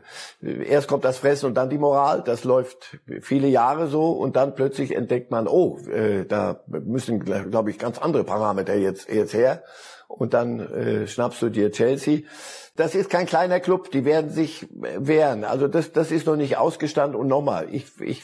Erst 0.64 0.88
kommt 0.88 1.04
das 1.04 1.18
Fressen 1.18 1.48
und 1.48 1.56
dann 1.56 1.72
die 1.72 1.80
Moral, 1.80 2.22
das 2.24 2.44
läuft 2.44 3.00
viele 3.22 3.48
Jahre 3.48 3.88
so 3.88 4.12
und 4.12 4.36
dann 4.36 4.54
plötzlich 4.54 4.96
entdeckt 4.96 5.32
man, 5.32 5.48
oh, 5.48 5.80
äh, 5.90 6.26
da 6.26 6.62
müssen, 6.68 7.20
glaube 7.24 7.72
ich, 7.72 7.80
ganz 7.80 7.98
andere 7.98 8.24
Parameter 8.24 8.76
jetzt, 8.76 9.10
jetzt 9.10 9.34
her 9.34 9.64
und 10.18 10.34
dann 10.34 10.60
äh, 10.60 11.08
schnappst 11.08 11.42
du 11.42 11.50
dir 11.50 11.72
Chelsea. 11.72 12.22
Das 12.76 12.96
ist 12.96 13.10
kein 13.10 13.26
kleiner 13.26 13.60
Club, 13.60 13.92
die 13.92 14.06
werden 14.06 14.30
sich 14.30 14.68
wehren. 14.72 15.44
Also 15.44 15.68
das, 15.68 15.92
das 15.92 16.12
ist 16.12 16.26
noch 16.26 16.36
nicht 16.36 16.58
ausgestanden. 16.58 17.20
Und 17.20 17.28
nochmal, 17.28 17.68
ich, 17.72 17.86
ich 18.00 18.24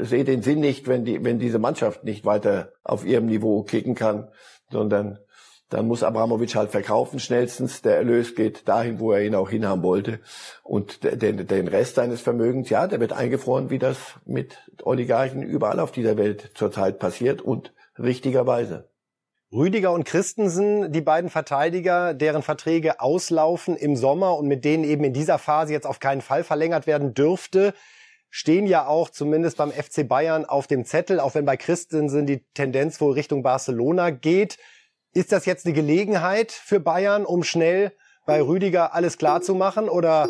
sehe 0.00 0.24
den 0.24 0.42
Sinn 0.42 0.60
nicht, 0.60 0.88
wenn, 0.88 1.04
die, 1.04 1.22
wenn 1.24 1.38
diese 1.38 1.58
Mannschaft 1.58 2.04
nicht 2.04 2.24
weiter 2.24 2.72
auf 2.82 3.04
ihrem 3.04 3.26
Niveau 3.26 3.62
kicken 3.62 3.94
kann, 3.94 4.28
sondern 4.70 5.18
dann 5.70 5.86
muss 5.86 6.02
Abramovic 6.02 6.54
halt 6.54 6.70
verkaufen 6.70 7.18
schnellstens. 7.18 7.82
Der 7.82 7.96
Erlös 7.96 8.34
geht 8.34 8.68
dahin, 8.68 9.00
wo 9.00 9.12
er 9.12 9.22
ihn 9.22 9.34
auch 9.34 9.50
hinhaben 9.50 9.82
wollte. 9.82 10.20
Und 10.62 11.02
den, 11.02 11.46
den 11.46 11.68
Rest 11.68 11.96
seines 11.96 12.20
Vermögens, 12.20 12.70
ja, 12.70 12.86
der 12.86 13.00
wird 13.00 13.12
eingefroren, 13.12 13.70
wie 13.70 13.78
das 13.78 13.98
mit 14.24 14.56
Oligarchen 14.82 15.42
überall 15.42 15.80
auf 15.80 15.90
dieser 15.90 16.16
Welt 16.16 16.52
zurzeit 16.54 16.98
passiert 16.98 17.42
und 17.42 17.72
richtigerweise. 17.98 18.88
Rüdiger 19.54 19.92
und 19.92 20.02
Christensen, 20.02 20.90
die 20.90 21.00
beiden 21.00 21.30
Verteidiger, 21.30 22.12
deren 22.12 22.42
Verträge 22.42 22.98
auslaufen 22.98 23.76
im 23.76 23.94
Sommer 23.94 24.36
und 24.36 24.48
mit 24.48 24.64
denen 24.64 24.82
eben 24.82 25.04
in 25.04 25.12
dieser 25.12 25.38
Phase 25.38 25.72
jetzt 25.72 25.86
auf 25.86 26.00
keinen 26.00 26.22
Fall 26.22 26.42
verlängert 26.42 26.88
werden 26.88 27.14
dürfte, 27.14 27.72
stehen 28.30 28.66
ja 28.66 28.88
auch 28.88 29.10
zumindest 29.10 29.56
beim 29.58 29.70
FC 29.70 30.08
Bayern 30.08 30.44
auf 30.44 30.66
dem 30.66 30.84
Zettel, 30.84 31.20
auch 31.20 31.36
wenn 31.36 31.44
bei 31.44 31.56
Christensen 31.56 32.26
die 32.26 32.44
Tendenz 32.54 33.00
wohl 33.00 33.12
Richtung 33.12 33.44
Barcelona 33.44 34.10
geht. 34.10 34.58
Ist 35.12 35.30
das 35.30 35.46
jetzt 35.46 35.66
eine 35.66 35.74
Gelegenheit 35.74 36.50
für 36.50 36.80
Bayern, 36.80 37.24
um 37.24 37.44
schnell 37.44 37.92
bei 38.26 38.42
Rüdiger 38.42 38.92
alles 38.92 39.18
klar 39.18 39.40
zu 39.40 39.54
machen 39.54 39.88
oder 39.88 40.28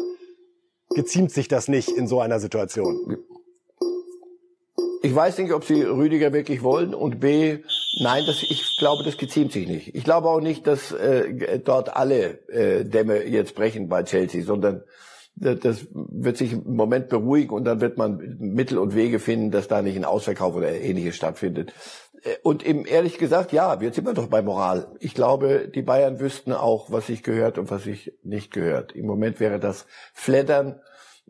geziemt 0.94 1.32
sich 1.32 1.48
das 1.48 1.68
nicht 1.68 1.88
in 1.88 2.06
so 2.06 2.20
einer 2.20 2.40
Situation? 2.40 3.16
Ich 5.02 5.14
weiß 5.14 5.38
nicht, 5.38 5.52
ob 5.52 5.64
sie 5.64 5.82
Rüdiger 5.82 6.32
wirklich 6.32 6.62
wollen 6.62 6.94
und 6.94 7.20
B, 7.20 7.58
nein, 8.00 8.24
das, 8.26 8.42
ich 8.42 8.78
glaube, 8.78 9.04
das 9.04 9.18
geziemt 9.18 9.52
sich 9.52 9.68
nicht. 9.68 9.94
Ich 9.94 10.04
glaube 10.04 10.28
auch 10.28 10.40
nicht, 10.40 10.66
dass 10.66 10.92
äh, 10.92 11.58
dort 11.58 11.94
alle 11.94 12.48
äh, 12.48 12.84
Dämme 12.84 13.24
jetzt 13.24 13.54
brechen 13.54 13.88
bei 13.88 14.02
Chelsea, 14.02 14.44
sondern 14.44 14.82
das 15.36 15.86
wird 15.92 16.36
sich 16.36 16.52
im 16.52 16.76
Moment 16.76 17.08
beruhigen 17.08 17.50
und 17.50 17.64
dann 17.64 17.80
wird 17.80 17.98
man 17.98 18.36
Mittel 18.38 18.78
und 18.78 18.94
Wege 18.94 19.18
finden, 19.18 19.50
dass 19.50 19.66
da 19.66 19.82
nicht 19.82 19.96
ein 19.96 20.04
Ausverkauf 20.04 20.54
oder 20.54 20.70
ähnliches 20.70 21.16
stattfindet. 21.16 21.72
Äh, 22.22 22.36
und 22.42 22.64
eben 22.64 22.84
ehrlich 22.84 23.18
gesagt, 23.18 23.52
ja, 23.52 23.78
jetzt 23.80 23.96
sind 23.96 24.06
wir 24.06 24.14
doch 24.14 24.28
bei 24.28 24.42
Moral. 24.42 24.88
Ich 25.00 25.14
glaube, 25.14 25.70
die 25.72 25.82
Bayern 25.82 26.20
wüssten 26.20 26.52
auch, 26.52 26.90
was 26.90 27.06
sich 27.06 27.22
gehört 27.22 27.58
und 27.58 27.70
was 27.70 27.84
sich 27.84 28.12
nicht 28.22 28.52
gehört. 28.52 28.92
Im 28.92 29.06
Moment 29.06 29.40
wäre 29.40 29.58
das 29.58 29.86
Flattern 30.12 30.80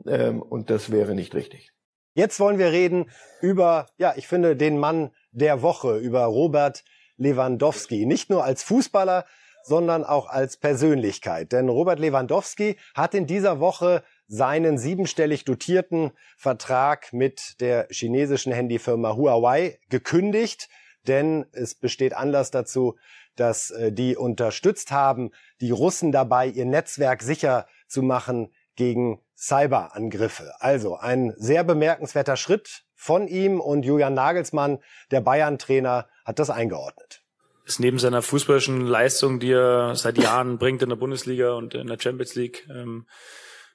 ähm, 0.07 0.42
und 0.42 0.70
das 0.70 0.90
wäre 0.90 1.14
nicht 1.14 1.35
richtig. 1.35 1.73
Jetzt 2.14 2.38
wollen 2.38 2.59
wir 2.59 2.70
reden 2.70 3.11
über, 3.40 3.88
ja, 3.98 4.14
ich 4.16 4.29
finde, 4.29 4.57
den 4.57 4.79
Mann 4.79 5.11
der 5.33 5.62
Woche, 5.62 5.96
über 5.98 6.24
Robert 6.24 6.85
Lewandowski. 7.16 8.07
Nicht 8.07 8.31
nur 8.31 8.44
als 8.44 8.62
Fußballer, 8.62 9.27
sondern 9.64 10.05
auch 10.05 10.29
als 10.29 10.57
Persönlichkeit. 10.57 11.50
Denn 11.50 11.68
Robert 11.68 11.98
Lewandowski 11.98 12.77
hat 12.94 13.14
in 13.14 13.27
dieser 13.27 13.59
Woche 13.59 14.05
seinen 14.29 14.79
siebenstellig 14.79 15.44
dotierten 15.44 16.12
Vertrag 16.37 17.12
mit 17.12 17.61
der 17.61 17.88
chinesischen 17.90 18.53
Handyfirma 18.53 19.16
Huawei 19.16 19.79
gekündigt, 19.88 20.68
denn 21.09 21.46
es 21.53 21.74
besteht 21.74 22.14
Anlass 22.14 22.50
dazu, 22.50 22.96
dass 23.37 23.70
äh, 23.70 23.90
die 23.90 24.16
unterstützt 24.16 24.92
haben, 24.92 25.33
die 25.61 25.72
Russen 25.72 26.12
dabei, 26.12 26.46
ihr 26.46 26.64
Netzwerk 26.64 27.22
sicher 27.22 27.66
zu 27.88 28.03
machen 28.03 28.53
gegen 28.76 29.20
Cyberangriffe. 29.37 30.52
Also 30.60 30.96
ein 30.96 31.34
sehr 31.37 31.64
bemerkenswerter 31.64 32.37
Schritt 32.37 32.84
von 32.94 33.28
ihm 33.28 33.60
und 33.60 33.84
Julian 33.84 34.14
Nagelsmann, 34.14 34.78
der 35.10 35.20
Bayern-Trainer, 35.20 36.08
hat 36.24 36.38
das 36.38 36.50
eingeordnet. 36.50 37.22
Ist 37.66 37.80
neben 37.80 37.98
seiner 37.98 38.22
fußballischen 38.22 38.82
Leistung, 38.82 39.40
die 39.40 39.52
er 39.52 39.94
seit 39.96 40.18
Jahren 40.18 40.58
bringt 40.58 40.82
in 40.82 40.90
der 40.90 40.96
Bundesliga 40.96 41.54
und 41.54 41.74
in 41.74 41.87
der 41.87 41.98
Champions 41.98 42.34
League, 42.34 42.66
ähm, 42.70 43.06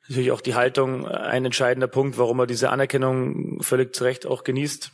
natürlich 0.07 0.31
auch 0.31 0.41
die 0.41 0.55
Haltung 0.55 1.07
ein 1.07 1.45
entscheidender 1.45 1.87
Punkt, 1.87 2.17
warum 2.17 2.39
er 2.39 2.47
diese 2.47 2.69
Anerkennung 2.69 3.61
völlig 3.61 3.93
zu 3.95 4.03
Recht 4.03 4.25
auch 4.25 4.43
genießt. 4.43 4.91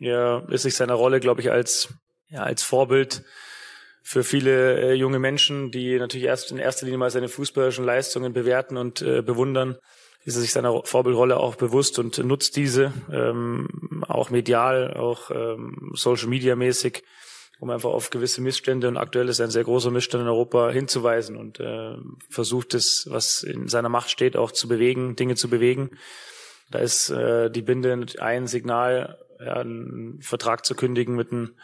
Er 0.00 0.46
ist 0.50 0.62
sich 0.62 0.76
seiner 0.76 0.94
Rolle, 0.94 1.20
glaube 1.20 1.40
ich, 1.40 1.50
als, 1.50 1.94
ja, 2.28 2.42
als 2.42 2.62
Vorbild 2.62 3.22
für 4.02 4.24
viele 4.24 4.80
äh, 4.80 4.92
junge 4.94 5.18
Menschen, 5.18 5.70
die 5.70 5.98
natürlich 5.98 6.26
erst 6.26 6.50
in 6.50 6.58
erster 6.58 6.86
Linie 6.86 6.98
mal 6.98 7.10
seine 7.10 7.28
fußballischen 7.28 7.84
Leistungen 7.84 8.32
bewerten 8.32 8.76
und 8.76 9.02
äh, 9.02 9.22
bewundern 9.22 9.76
ist 10.24 10.36
er 10.36 10.42
sich 10.42 10.52
seiner 10.52 10.82
Vorbildrolle 10.84 11.38
auch 11.38 11.56
bewusst 11.56 11.98
und 11.98 12.18
nutzt 12.18 12.56
diese, 12.56 12.92
ähm, 13.10 14.04
auch 14.06 14.30
medial, 14.30 14.94
auch 14.94 15.30
ähm, 15.30 15.92
Social 15.94 16.28
Media 16.28 16.56
mäßig, 16.56 17.02
um 17.58 17.70
einfach 17.70 17.90
auf 17.90 18.10
gewisse 18.10 18.42
Missstände 18.42 18.88
und 18.88 18.96
aktuell 18.96 19.28
ist 19.28 19.40
ein 19.40 19.50
sehr 19.50 19.64
großer 19.64 19.90
Missstand 19.90 20.22
in 20.22 20.28
Europa 20.28 20.70
hinzuweisen 20.70 21.36
und 21.36 21.58
äh, 21.60 21.96
versucht 22.28 22.74
es, 22.74 23.06
was 23.10 23.42
in 23.42 23.68
seiner 23.68 23.88
Macht 23.88 24.10
steht, 24.10 24.36
auch 24.36 24.52
zu 24.52 24.68
bewegen, 24.68 25.16
Dinge 25.16 25.36
zu 25.36 25.48
bewegen. 25.48 25.90
Da 26.70 26.78
ist 26.80 27.10
äh, 27.10 27.50
die 27.50 27.62
Binde 27.62 28.06
ein 28.18 28.46
Signal, 28.46 29.18
ja, 29.38 29.54
einen 29.54 30.20
Vertrag 30.20 30.66
zu 30.66 30.74
kündigen 30.74 31.16
mit 31.16 31.32
einem 31.32 31.54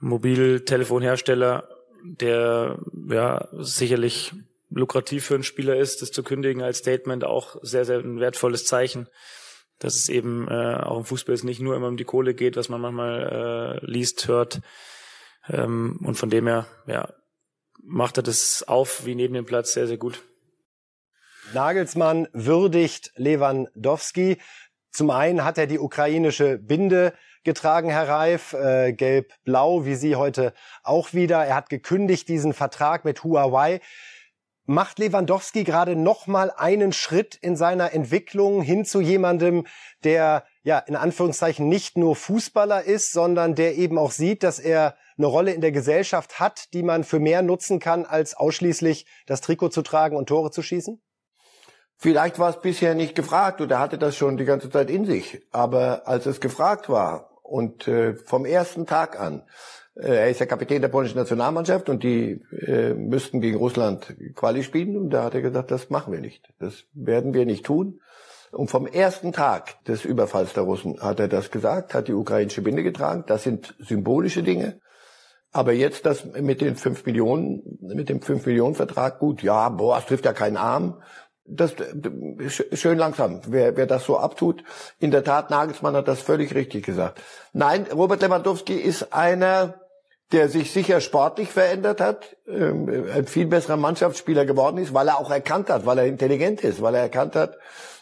Mobiltelefonhersteller, 0.00 1.68
der 2.02 2.78
ja 3.08 3.48
sicherlich 3.52 4.32
lukrativ 4.70 5.26
für 5.26 5.34
einen 5.34 5.44
Spieler 5.44 5.76
ist, 5.76 6.02
das 6.02 6.10
zu 6.10 6.22
kündigen 6.22 6.62
als 6.62 6.78
Statement 6.78 7.24
auch 7.24 7.56
sehr, 7.62 7.84
sehr 7.84 7.98
ein 7.98 8.20
wertvolles 8.20 8.66
Zeichen, 8.66 9.08
dass 9.78 9.94
es 9.94 10.08
eben 10.08 10.48
äh, 10.48 10.76
auch 10.82 10.98
im 10.98 11.04
Fußball 11.04 11.34
es 11.34 11.44
nicht 11.44 11.60
nur 11.60 11.76
immer 11.76 11.88
um 11.88 11.96
die 11.96 12.04
Kohle 12.04 12.34
geht, 12.34 12.56
was 12.56 12.68
man 12.68 12.80
manchmal 12.80 13.80
äh, 13.82 13.86
liest, 13.86 14.28
hört. 14.28 14.60
Ähm, 15.48 16.00
und 16.02 16.16
von 16.16 16.30
dem 16.30 16.46
her, 16.46 16.66
ja, 16.86 17.12
macht 17.82 18.16
er 18.16 18.22
das 18.22 18.64
auf 18.66 19.06
wie 19.06 19.14
neben 19.14 19.34
dem 19.34 19.46
Platz 19.46 19.72
sehr, 19.72 19.86
sehr 19.86 19.98
gut. 19.98 20.22
Nagelsmann 21.52 22.28
würdigt 22.32 23.12
Lewandowski. 23.16 24.38
Zum 24.90 25.10
einen 25.10 25.44
hat 25.44 25.58
er 25.58 25.66
die 25.66 25.78
ukrainische 25.78 26.58
Binde 26.58 27.12
getragen, 27.46 27.88
Herr 27.88 28.06
Reif, 28.06 28.52
äh, 28.52 28.92
gelb-blau, 28.92 29.86
wie 29.86 29.94
Sie 29.94 30.16
heute 30.16 30.52
auch 30.82 31.14
wieder. 31.14 31.46
Er 31.46 31.54
hat 31.54 31.70
gekündigt 31.70 32.28
diesen 32.28 32.52
Vertrag 32.52 33.06
mit 33.06 33.24
Huawei. 33.24 33.80
Macht 34.66 34.98
Lewandowski 34.98 35.64
gerade 35.64 35.96
noch 35.96 36.26
mal 36.26 36.50
einen 36.50 36.92
Schritt 36.92 37.36
in 37.36 37.56
seiner 37.56 37.94
Entwicklung 37.94 38.60
hin 38.60 38.84
zu 38.84 39.00
jemandem, 39.00 39.64
der 40.04 40.44
ja 40.64 40.78
in 40.80 40.96
Anführungszeichen 40.96 41.68
nicht 41.68 41.96
nur 41.96 42.16
Fußballer 42.16 42.82
ist, 42.82 43.12
sondern 43.12 43.54
der 43.54 43.76
eben 43.76 43.96
auch 43.96 44.10
sieht, 44.10 44.42
dass 44.42 44.58
er 44.58 44.96
eine 45.16 45.28
Rolle 45.28 45.52
in 45.52 45.60
der 45.60 45.72
Gesellschaft 45.72 46.40
hat, 46.40 46.74
die 46.74 46.82
man 46.82 47.04
für 47.04 47.20
mehr 47.20 47.42
nutzen 47.42 47.78
kann, 47.78 48.04
als 48.04 48.34
ausschließlich 48.34 49.06
das 49.26 49.40
Trikot 49.40 49.68
zu 49.68 49.82
tragen 49.82 50.16
und 50.16 50.28
Tore 50.28 50.50
zu 50.50 50.62
schießen? 50.62 51.00
Vielleicht 51.98 52.38
war 52.38 52.50
es 52.50 52.60
bisher 52.60 52.94
nicht 52.94 53.14
gefragt 53.14 53.60
und 53.60 53.70
er 53.70 53.78
hatte 53.78 53.96
das 53.96 54.16
schon 54.16 54.36
die 54.36 54.44
ganze 54.44 54.68
Zeit 54.68 54.90
in 54.90 55.06
sich. 55.06 55.40
Aber 55.50 56.06
als 56.06 56.26
es 56.26 56.40
gefragt 56.40 56.88
war 56.88 57.35
und 57.46 57.86
äh, 57.88 58.14
vom 58.14 58.44
ersten 58.44 58.86
Tag 58.86 59.20
an, 59.20 59.42
äh, 59.94 60.16
er 60.16 60.30
ist 60.30 60.40
ja 60.40 60.46
Kapitän 60.46 60.82
der 60.82 60.88
polnischen 60.88 61.18
Nationalmannschaft 61.18 61.88
und 61.88 62.02
die 62.02 62.42
äh, 62.50 62.94
müssten 62.94 63.40
gegen 63.40 63.56
Russland 63.56 64.14
Quali 64.34 64.62
spielen 64.62 64.96
und 64.96 65.10
da 65.10 65.24
hat 65.24 65.34
er 65.34 65.42
gesagt, 65.42 65.70
das 65.70 65.90
machen 65.90 66.12
wir 66.12 66.20
nicht. 66.20 66.52
Das 66.58 66.84
werden 66.92 67.34
wir 67.34 67.46
nicht 67.46 67.64
tun. 67.64 68.00
Und 68.52 68.70
vom 68.70 68.86
ersten 68.86 69.32
Tag 69.32 69.84
des 69.84 70.04
Überfalls 70.04 70.52
der 70.52 70.62
Russen 70.62 71.00
hat 71.00 71.20
er 71.20 71.28
das 71.28 71.50
gesagt, 71.50 71.94
hat 71.94 72.08
die 72.08 72.14
ukrainische 72.14 72.62
Binde 72.62 72.82
getragen. 72.82 73.24
Das 73.26 73.42
sind 73.42 73.74
symbolische 73.78 74.42
Dinge. 74.42 74.80
Aber 75.52 75.72
jetzt 75.72 76.04
das 76.06 76.24
mit 76.24 76.60
den 76.60 76.76
fünf 76.76 77.06
Millionen, 77.06 77.78
mit 77.80 78.08
dem 78.08 78.20
fünf 78.20 78.44
Millionen 78.46 78.74
Vertrag, 78.74 79.18
gut, 79.18 79.42
ja, 79.42 79.68
boah, 79.70 79.98
es 79.98 80.06
trifft 80.06 80.24
ja 80.24 80.32
keinen 80.32 80.56
Arm. 80.56 81.00
Das 81.48 81.74
schön 82.72 82.98
langsam, 82.98 83.40
wer, 83.46 83.76
wer 83.76 83.86
das 83.86 84.04
so 84.04 84.18
abtut. 84.18 84.64
In 84.98 85.10
der 85.10 85.22
Tat, 85.22 85.50
Nagelsmann 85.50 85.94
hat 85.94 86.08
das 86.08 86.20
völlig 86.20 86.54
richtig 86.54 86.84
gesagt. 86.84 87.20
Nein, 87.52 87.86
Robert 87.92 88.20
Lewandowski 88.20 88.74
ist 88.74 89.12
einer, 89.12 89.74
der 90.32 90.48
sich 90.48 90.72
sicher 90.72 91.00
sportlich 91.00 91.50
verändert 91.50 92.00
hat, 92.00 92.36
ähm, 92.48 93.06
ein 93.14 93.26
viel 93.26 93.46
besserer 93.46 93.76
Mannschaftsspieler 93.76 94.44
geworden 94.44 94.78
ist, 94.78 94.92
weil 94.92 95.08
er 95.08 95.20
auch 95.20 95.30
erkannt 95.30 95.70
hat, 95.70 95.86
weil 95.86 95.98
er 95.98 96.06
intelligent 96.06 96.62
ist, 96.62 96.82
weil 96.82 96.94
er 96.94 97.02
erkannt 97.02 97.36
hat, 97.36 97.56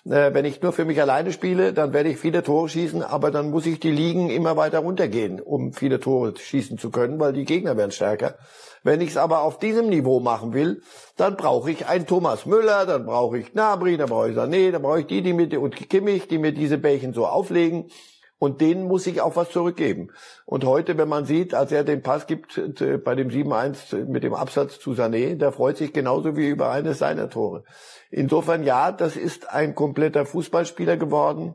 äh, 0.07 0.33
wenn 0.33 0.45
ich 0.45 0.63
nur 0.63 0.73
für 0.73 0.85
mich 0.85 1.01
alleine 1.01 1.33
spiele, 1.33 1.73
dann 1.73 1.93
werde 1.93 2.11
ich 2.11 2.19
viele 2.19 2.43
Tore 2.43 2.69
schießen, 2.69 3.03
aber 3.03 3.31
dann 3.31 3.51
muss 3.51 3.67
ich 3.67 3.79
die 3.79 3.91
Ligen 3.91 4.31
immer 4.31 4.57
weiter 4.57 4.81
runtergehen, 4.81 5.41
um 5.41 5.73
viele 5.73 6.01
Tore 6.01 6.35
schießen 6.37 6.79
zu 6.79 6.91
können, 6.91 7.21
weil 7.21 7.33
die 7.33 7.45
Gegner 7.45 7.77
werden 7.77 7.91
stärker. 7.91 8.37
Wenn 8.83 9.01
ich 9.01 9.11
es 9.11 9.17
aber 9.17 9.41
auf 9.41 9.59
diesem 9.59 9.89
Niveau 9.89 10.21
machen 10.21 10.53
will, 10.53 10.83
dann 11.17 11.37
brauche 11.37 11.71
ich 11.71 11.87
einen 11.87 12.07
Thomas 12.07 12.45
Müller, 12.45 12.85
dann 12.85 13.07
brauche 13.07 13.39
ich 13.39 13.53
Gnabry, 13.53 13.97
dann 13.97 14.11
brauche 14.11 14.31
ich 14.31 14.37
Sané, 14.37 14.73
dann 14.73 14.83
brauche 14.83 15.01
ich 15.01 15.07
die, 15.07 15.23
die 15.23 15.33
mit 15.33 15.57
und 15.57 15.89
Kimmich, 15.89 16.29
die 16.29 16.39
mir 16.39 16.53
diese 16.53 16.77
Bällchen 16.77 17.15
so 17.15 17.27
auflegen. 17.27 17.91
Und 18.39 18.61
denen 18.61 18.85
muss 18.85 19.07
ich 19.07 19.21
auch 19.21 19.37
was 19.37 19.51
zurückgeben. 19.51 20.11
Und 20.45 20.65
heute, 20.65 20.99
wenn 20.99 21.09
man 21.09 21.25
sieht, 21.25 21.55
als 21.55 21.73
er 21.73 21.85
den 21.85 22.03
Pass 22.03 22.27
gibt 22.27 22.59
äh, 22.59 22.99
bei 22.99 23.15
dem 23.15 23.29
7-1 23.29 24.07
mit 24.07 24.25
dem 24.25 24.35
Absatz 24.35 24.79
zu 24.79 24.93
Sané, 24.93 25.37
der 25.37 25.53
freut 25.53 25.77
sich 25.77 25.93
genauso 25.93 26.37
wie 26.37 26.49
über 26.49 26.71
eines 26.71 26.99
seiner 26.99 27.31
Tore. 27.31 27.65
Insofern 28.11 28.65
ja, 28.65 28.93
das 28.93 29.17
ist 29.17 29.51
ein 29.51 29.75
kompletter 29.75 30.27
Fußballspieler 30.27 30.97
geworden. 30.97 31.55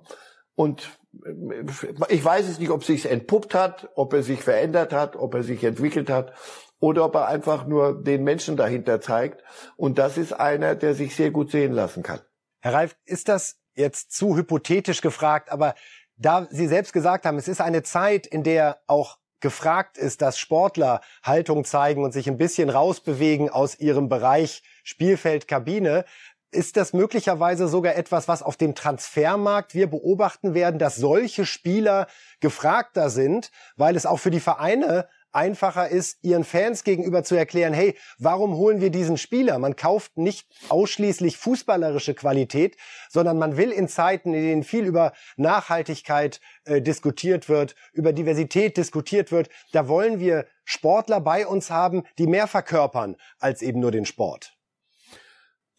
Und 0.56 0.98
äh, 1.26 1.66
ich 2.10 2.24
weiß 2.24 2.48
es 2.48 2.60
nicht, 2.60 2.72
ob 2.72 2.84
sich 2.84 3.06
entpuppt 3.10 3.54
hat, 3.54 3.90
ob 3.96 4.14
er 4.14 4.24
sich 4.24 4.42
verändert 4.42 4.94
hat, 4.94 5.16
ob 5.16 5.36
er 5.36 5.44
sich 5.44 5.64
entwickelt 5.64 6.10
hat 6.10 6.34
oder 6.80 7.06
ob 7.06 7.16
er 7.16 7.28
einfach 7.28 7.68
nur 7.68 8.02
den 8.02 8.24
Menschen 8.24 8.58
dahinter 8.58 9.02
zeigt. 9.02 9.44
Und 9.76 10.00
das 10.00 10.18
ist 10.18 10.34
einer, 10.34 10.76
der 10.76 10.96
sich 10.96 11.16
sehr 11.16 11.32
gut 11.32 11.52
sehen 11.52 11.74
lassen 11.74 12.04
kann. 12.04 12.22
Herr 12.62 12.74
Reif, 12.74 12.96
ist 13.06 13.30
das 13.30 13.58
jetzt 13.76 14.12
zu 14.12 14.36
hypothetisch 14.36 15.02
gefragt, 15.02 15.52
aber 15.52 15.76
da 16.20 16.48
Sie 16.52 16.68
selbst 16.68 16.94
gesagt 16.94 17.26
haben, 17.26 17.38
es 17.38 17.48
ist 17.48 17.62
eine 17.62 17.82
Zeit, 17.82 18.28
in 18.28 18.44
der 18.44 18.80
auch 18.88 19.18
gefragt 19.40 19.98
ist, 19.98 20.22
dass 20.22 20.38
Sportler 20.38 21.00
Haltung 21.24 21.64
zeigen 21.64 22.04
und 22.04 22.12
sich 22.12 22.28
ein 22.28 22.38
bisschen 22.38 22.70
rausbewegen 22.70 23.50
aus 23.50 23.80
ihrem 23.80 24.10
Bereich 24.10 24.64
Spielfeld, 24.84 25.48
Kabine, 25.48 26.04
ist 26.52 26.78
das 26.78 26.94
möglicherweise 26.94 27.68
sogar 27.68 27.96
etwas, 27.96 28.28
was 28.28 28.44
auf 28.44 28.58
dem 28.58 28.76
Transfermarkt 28.76 29.76
wir 29.76 29.88
beobachten 29.88 30.54
werden, 30.54 30.80
dass 30.80 30.96
solche 30.96 31.46
Spieler 31.46 32.08
gefragter 32.40 33.10
sind, 33.10 33.52
weil 33.78 33.96
es 33.96 34.06
auch 34.06 34.18
für 34.18 34.32
die 34.32 34.40
Vereine 34.40 35.08
einfacher 35.32 35.90
ist, 35.90 36.18
ihren 36.24 36.44
Fans 36.44 36.84
gegenüber 36.84 37.24
zu 37.24 37.36
erklären, 37.36 37.74
hey, 37.74 37.96
warum 38.18 38.56
holen 38.56 38.82
wir 38.82 38.90
diesen 38.90 39.18
Spieler? 39.18 39.60
Man 39.60 39.76
kauft 39.76 40.18
nicht 40.18 40.48
ausschließlich 40.70 41.38
fußballerische 41.38 42.14
Qualität, 42.14 42.78
sondern 43.10 43.38
man 43.38 43.58
will 43.58 43.72
in 43.72 43.88
Zeiten, 43.88 44.34
in 44.34 44.44
denen 44.44 44.64
viel 44.64 44.86
über 44.86 45.14
Nachhaltigkeit 45.38 46.40
äh, 46.66 46.82
diskutiert 46.82 47.50
wird, 47.50 47.76
über 47.94 48.14
Diversität 48.14 48.78
diskutiert 48.78 49.32
wird, 49.32 49.50
da 49.72 49.88
wollen 49.88 50.20
wir 50.20 50.46
Sportler 50.64 51.20
bei 51.20 51.48
uns 51.48 51.72
haben, 51.72 52.04
die 52.18 52.28
mehr 52.28 52.48
verkörpern 52.48 53.16
als 53.40 53.62
eben 53.62 53.80
nur 53.80 53.92
den 53.92 54.06
Sport. 54.06 54.59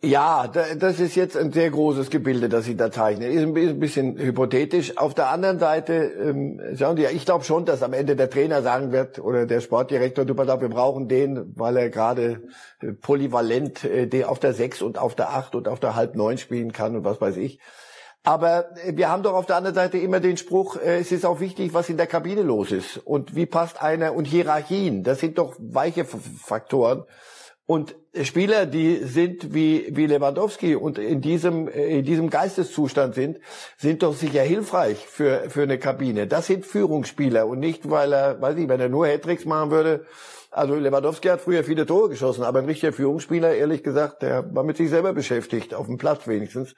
Ja, 0.03 0.49
das 0.49 0.99
ist 0.99 1.15
jetzt 1.15 1.37
ein 1.37 1.53
sehr 1.53 1.71
großes 1.71 2.09
Gebilde, 2.09 2.49
das 2.49 2.65
Sie 2.65 2.75
da 2.75 2.91
zeichnen. 2.91 3.31
Ist 3.31 3.43
ein 3.43 3.79
bisschen 3.79 4.17
hypothetisch. 4.17 4.97
Auf 4.97 5.13
der 5.13 5.29
anderen 5.29 5.59
Seite, 5.59 5.93
ähm, 5.93 6.59
sagen 6.73 6.97
Sie, 6.97 7.05
ich 7.05 7.27
glaube 7.27 7.45
schon, 7.45 7.67
dass 7.67 7.83
am 7.83 7.93
Ende 7.93 8.17
der 8.17 8.31
Trainer 8.31 8.63
sagen 8.63 8.93
wird 8.93 9.19
oder 9.19 9.45
der 9.45 9.61
Sportdirektor, 9.61 10.25
du 10.25 10.35
pass 10.35 10.49
auf, 10.49 10.63
wir 10.63 10.71
brauchen 10.71 11.07
den, 11.07 11.53
weil 11.55 11.77
er 11.77 11.91
gerade 11.91 12.45
äh, 12.81 12.93
polyvalent 12.95 13.85
äh, 13.85 14.25
auf 14.25 14.39
der 14.39 14.55
sechs 14.55 14.81
und 14.81 14.97
auf 14.97 15.17
der 15.17 15.35
acht 15.35 15.55
und 15.55 15.69
auf 15.69 15.81
der 15.81 15.97
halb 15.97 16.15
neun 16.15 16.39
spielen 16.39 16.73
kann 16.73 16.97
und 16.97 17.05
was 17.05 17.21
weiß 17.21 17.37
ich. 17.37 17.61
Aber 18.23 18.75
äh, 18.83 18.97
wir 18.97 19.11
haben 19.11 19.23
doch 19.23 19.35
auf 19.35 19.45
der 19.45 19.57
anderen 19.57 19.75
Seite 19.75 19.99
immer 19.99 20.21
den 20.21 20.39
Spruch, 20.39 20.77
äh, 20.77 21.01
es 21.01 21.13
ist 21.13 21.27
auch 21.27 21.41
wichtig, 21.41 21.75
was 21.75 21.91
in 21.91 21.99
der 21.99 22.07
Kabine 22.07 22.41
los 22.41 22.73
ist 22.73 22.97
und 22.97 23.37
wie 23.37 23.45
passt 23.45 23.83
einer 23.83 24.15
und 24.15 24.25
Hierarchien. 24.25 25.03
Das 25.03 25.21
sind 25.21 25.37
doch 25.37 25.57
weiche 25.59 26.07
Faktoren. 26.07 27.05
Und 27.71 27.95
Spieler, 28.21 28.67
die 28.67 28.97
sind 28.97 29.55
wie, 29.55 29.87
wie 29.93 30.07
Lewandowski 30.07 30.75
und 30.75 30.99
in 30.99 31.21
diesem, 31.21 31.69
in 31.69 32.05
diesem 32.05 32.29
Geisteszustand 32.29 33.15
sind, 33.15 33.39
sind 33.77 34.03
doch 34.03 34.13
sicher 34.13 34.43
hilfreich 34.43 35.07
für, 35.07 35.49
für 35.49 35.63
eine 35.63 35.79
Kabine. 35.79 36.27
Das 36.27 36.49
sind 36.49 36.67
Führungsspieler 36.67 37.47
und 37.47 37.61
nicht, 37.61 37.89
weil 37.89 38.13
er, 38.13 38.43
weiß 38.43 38.57
ich, 38.57 38.69
wenn 38.69 38.81
er 38.81 38.89
nur 38.89 39.07
Hattricks 39.07 39.45
machen 39.45 39.71
würde. 39.71 40.05
Also 40.51 40.75
Lewandowski 40.75 41.29
hat 41.29 41.43
früher 41.43 41.63
viele 41.63 41.87
Tore 41.87 42.09
geschossen, 42.09 42.43
aber 42.43 42.59
ein 42.59 42.65
richtiger 42.65 42.93
Führungsspieler, 42.93 43.55
ehrlich 43.55 43.85
gesagt, 43.85 44.23
der 44.23 44.53
war 44.53 44.65
mit 44.65 44.77
sich 44.77 44.91
selber 44.91 45.13
beschäftigt, 45.13 45.73
auf 45.73 45.87
dem 45.87 45.97
Platz 45.97 46.27
wenigstens. 46.27 46.75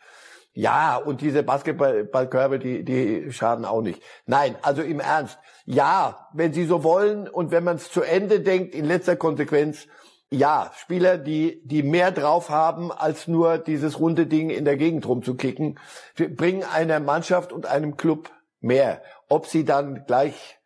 Ja, 0.53 0.97
und 0.99 1.23
diese 1.23 1.43
Basketballkörbe, 1.43 2.59
die, 2.59 2.85
die 2.85 3.33
schaden 3.33 3.65
auch 3.65 3.81
nicht. 3.81 4.03
Nein, 4.27 4.57
also 4.61 4.83
im 4.83 5.01
Ernst. 5.01 5.39
Ja, 5.65 6.29
wenn 6.35 6.53
Sie 6.53 6.67
so 6.67 6.85
wollen 6.85 7.29
und 7.29 7.51
wenn 7.51 7.65
man 7.65 7.77
es 7.77 7.91
zu 7.91 8.03
Ende 8.03 8.41
denkt, 8.41 8.75
in 8.75 8.85
letzter 8.85 9.17
Konsequenz, 9.17 9.87
ja, 10.33 10.73
Spieler, 10.77 11.19
die, 11.19 11.61
die 11.65 11.83
mehr 11.83 12.11
drauf 12.11 12.49
haben, 12.49 12.91
als 12.91 13.29
nur 13.29 13.59
dieses 13.59 14.01
runde 14.01 14.27
Ding 14.27 14.51
in 14.51 14.65
der 14.65 14.77
Gegend 14.77 15.07
rumzukicken, 15.07 15.79
bringen 16.17 16.65
einer 16.65 17.01
Mannschaft 17.01 17.53
und 17.53 17.67
einem 17.67 17.97
Club 17.97 18.31
mehr. 18.61 19.03
Ob 19.29 19.47
sie 19.47 19.65
dann 19.65 20.05
gleich, 20.07 20.59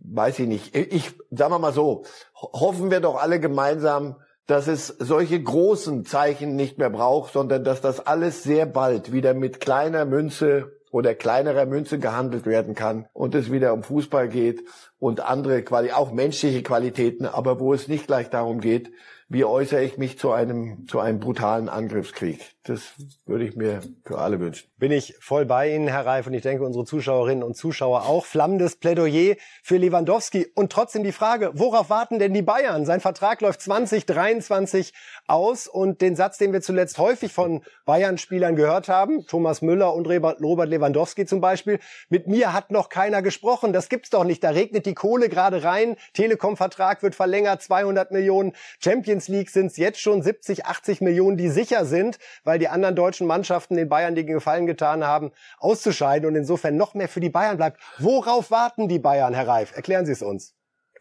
weiß 0.00 0.38
ich 0.40 0.48
nicht. 0.48 0.76
Ich, 0.76 1.12
sagen 1.30 1.52
wir 1.52 1.58
mal 1.58 1.72
so, 1.72 2.04
hoffen 2.34 2.90
wir 2.90 3.00
doch 3.00 3.20
alle 3.20 3.40
gemeinsam, 3.40 4.16
dass 4.46 4.68
es 4.68 4.88
solche 4.88 5.42
großen 5.42 6.04
Zeichen 6.04 6.54
nicht 6.54 6.76
mehr 6.76 6.90
braucht, 6.90 7.32
sondern 7.32 7.64
dass 7.64 7.80
das 7.80 8.06
alles 8.06 8.42
sehr 8.42 8.66
bald 8.66 9.10
wieder 9.10 9.32
mit 9.32 9.60
kleiner 9.60 10.04
Münze 10.04 10.70
oder 10.90 11.14
kleinerer 11.14 11.66
Münze 11.66 11.98
gehandelt 11.98 12.46
werden 12.46 12.74
kann 12.74 13.06
und 13.12 13.34
es 13.34 13.50
wieder 13.50 13.72
um 13.72 13.82
Fußball 13.82 14.28
geht 14.28 14.62
und 15.00 15.20
andere 15.20 15.62
Quali 15.62 15.90
auch 15.90 16.12
menschliche 16.12 16.62
Qualitäten, 16.62 17.26
aber 17.26 17.58
wo 17.58 17.74
es 17.74 17.88
nicht 17.88 18.06
gleich 18.06 18.30
darum 18.30 18.60
geht, 18.60 18.92
wie 19.28 19.44
äußere 19.44 19.82
ich 19.82 19.98
mich 19.98 20.18
zu 20.18 20.32
einem, 20.32 20.86
zu 20.88 21.00
einem 21.00 21.20
brutalen 21.20 21.68
Angriffskrieg. 21.68 22.54
Das 22.64 22.94
würde 23.26 23.46
ich 23.46 23.56
mir 23.56 23.80
für 24.04 24.18
alle 24.18 24.40
wünschen. 24.40 24.68
Bin 24.78 24.92
ich 24.92 25.16
voll 25.20 25.44
bei 25.44 25.74
Ihnen, 25.74 25.88
Herr 25.88 26.06
Reif, 26.06 26.26
und 26.26 26.34
ich 26.34 26.42
denke, 26.42 26.64
unsere 26.64 26.84
Zuschauerinnen 26.84 27.42
und 27.42 27.56
Zuschauer 27.56 28.06
auch. 28.06 28.24
Flammendes 28.24 28.76
Plädoyer 28.76 29.36
für 29.62 29.76
Lewandowski. 29.76 30.46
Und 30.54 30.72
trotzdem 30.72 31.04
die 31.04 31.12
Frage, 31.12 31.50
worauf 31.54 31.90
warten 31.90 32.18
denn 32.18 32.32
die 32.32 32.42
Bayern? 32.42 32.86
Sein 32.86 33.00
Vertrag 33.00 33.40
läuft 33.40 33.60
2023 33.60 34.92
aus 35.26 35.66
und 35.66 36.00
den 36.00 36.16
Satz, 36.16 36.38
den 36.38 36.52
wir 36.52 36.60
zuletzt 36.60 36.98
häufig 36.98 37.32
von 37.32 37.62
Bayern-Spielern 37.86 38.56
gehört 38.56 38.88
haben, 38.88 39.26
Thomas 39.26 39.62
Müller 39.62 39.94
und 39.94 40.06
Robert 40.06 40.68
Lewandowski 40.68 41.26
zum 41.26 41.40
Beispiel, 41.40 41.78
mit 42.08 42.26
mir 42.26 42.52
hat 42.52 42.70
noch 42.70 42.88
keiner 42.88 43.22
gesprochen. 43.22 43.72
Das 43.72 43.88
gibt's 43.88 44.10
doch 44.10 44.24
nicht. 44.24 44.44
Da 44.44 44.50
regnet 44.50 44.86
die 44.86 44.94
Kohle 44.94 45.28
gerade 45.28 45.64
rein. 45.64 45.96
Telekom-Vertrag 46.12 47.02
wird 47.02 47.14
verlängert, 47.14 47.62
200 47.62 48.10
Millionen. 48.10 48.52
Champions 48.82 49.28
League 49.28 49.50
sind 49.50 49.66
es 49.66 49.76
jetzt 49.76 50.00
schon 50.00 50.22
70, 50.22 50.66
80 50.66 51.00
Millionen, 51.00 51.36
die 51.36 51.48
sicher 51.48 51.84
sind, 51.84 52.18
weil 52.44 52.58
die 52.58 52.68
anderen 52.68 52.96
deutschen 52.96 53.26
Mannschaften 53.26 53.76
den 53.76 53.88
Bayern 53.88 54.14
den 54.14 54.26
Gefallen 54.26 54.66
getan 54.66 55.04
haben, 55.04 55.32
auszuscheiden 55.58 56.28
und 56.28 56.34
insofern 56.34 56.76
noch 56.76 56.94
mehr 56.94 57.08
für 57.08 57.20
die 57.20 57.30
Bayern 57.30 57.56
bleibt. 57.56 57.80
Worauf 57.98 58.50
warten 58.50 58.88
die 58.88 58.98
Bayern, 58.98 59.34
Herr 59.34 59.48
Reif? 59.48 59.74
Erklären 59.74 60.06
Sie 60.06 60.12
es 60.12 60.22
uns. 60.22 60.54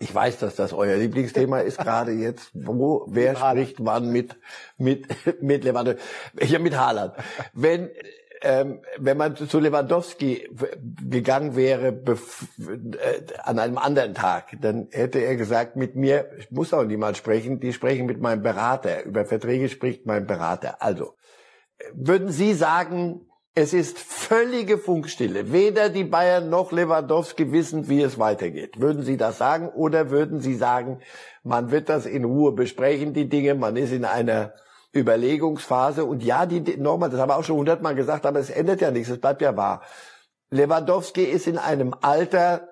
Ich 0.04 0.14
weiß, 0.14 0.40
dass 0.40 0.58
das 0.58 0.74
euer 0.74 0.98
Lieblingsthema 0.98 1.60
ist 1.60 1.78
gerade 1.78 2.12
jetzt. 2.12 2.52
Wo, 2.54 3.06
wer 3.08 3.38
spricht 3.38 3.78
wann 3.80 4.12
mit, 4.12 4.36
mit, 4.78 5.08
mit 5.42 5.64
Lewandowski? 5.64 6.02
Ja, 6.42 6.60
mit 6.60 6.78
Haaland. 6.78 7.14
Wenn, 7.54 7.90
ähm, 8.42 8.82
wenn 8.98 9.16
man 9.16 9.38
zu 9.38 9.60
Lewandowski 9.62 10.50
gegangen 11.10 11.56
wäre 11.56 11.88
äh, 11.88 13.22
an 13.44 13.60
einem 13.60 13.78
anderen 13.78 14.14
Tag, 14.14 14.58
dann 14.60 14.90
hätte 14.92 15.20
er 15.20 15.38
gesagt, 15.38 15.78
mit 15.78 15.96
mir 15.96 16.30
muss 16.50 16.74
auch 16.74 16.84
niemand 16.84 17.16
sprechen, 17.16 17.62
die 17.62 17.72
sprechen 17.72 18.06
mit 18.06 18.20
meinem 18.20 18.42
Berater. 18.42 19.06
Über 19.06 19.24
Verträge 19.24 19.70
spricht 19.70 20.06
mein 20.06 20.28
Berater. 20.28 20.82
Also, 20.82 21.16
würden 21.94 22.30
Sie 22.30 22.54
sagen, 22.54 23.22
es 23.56 23.74
ist 23.74 24.00
völlige 24.00 24.78
Funkstille. 24.78 25.52
Weder 25.52 25.90
die 25.90 26.04
Bayern 26.04 26.50
noch 26.50 26.72
Lewandowski 26.72 27.52
wissen, 27.52 27.88
wie 27.88 28.02
es 28.02 28.18
weitergeht. 28.18 28.82
Würden 28.82 29.04
Sie 29.04 29.18
das 29.18 29.38
sagen 29.38 29.70
oder 29.70 30.10
würden 30.10 30.42
Sie 30.42 30.56
sagen, 30.56 31.02
man 31.44 31.70
wird 31.70 31.90
das 31.90 32.06
in 32.06 32.26
Ruhe 32.26 32.54
besprechen, 32.54 33.14
die 33.14 33.30
Dinge, 33.30 33.54
man 33.54 33.76
ist 33.76 33.92
in 33.92 34.06
einer 34.06 34.54
Überlegungsphase 34.96 36.06
und 36.06 36.24
ja, 36.24 36.46
die, 36.46 36.78
nochmal, 36.78 37.10
das 37.10 37.20
haben 37.20 37.30
wir 37.30 37.38
auch 37.38 37.44
schon 37.44 37.58
hundertmal 37.58 37.96
gesagt, 37.96 38.26
aber 38.26 38.40
es 38.40 38.50
ändert 38.50 38.82
ja 38.82 38.92
nichts, 38.92 39.10
es 39.10 39.20
bleibt 39.20 39.42
ja 39.42 39.56
wahr. 39.56 39.82
Lewandowski 40.50 41.24
ist 41.24 41.48
in 41.48 41.58
einem 41.58 41.96
Alter, 42.02 42.70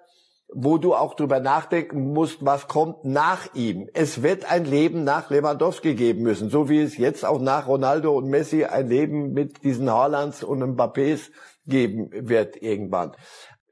wo 0.54 0.78
du 0.78 0.94
auch 0.94 1.14
drüber 1.16 1.40
nachdenken 1.40 2.12
musst, 2.14 2.46
was 2.46 2.68
kommt 2.68 3.06
nach 3.06 3.54
ihm. 3.54 3.90
Es 3.94 4.22
wird 4.22 4.52
ein 4.52 4.66
Leben 4.66 5.04
nach 5.04 5.30
Lewandowski 5.30 5.96
geben 5.96 6.24
müssen, 6.24 6.50
so 6.50 6.68
wie 6.68 6.82
es 6.82 6.98
jetzt 6.98 7.26
auch 7.26 7.40
nach 7.40 7.68
Ronaldo 7.68 8.16
und 8.18 8.30
Messi 8.30 8.66
ein 8.66 8.88
Leben 8.88 9.32
mit 9.32 9.64
diesen 9.64 9.90
Haalands 9.90 10.44
und 10.44 10.62
Mbappés 10.62 11.32
geben 11.66 12.10
wird 12.12 12.62
irgendwann. 12.62 13.14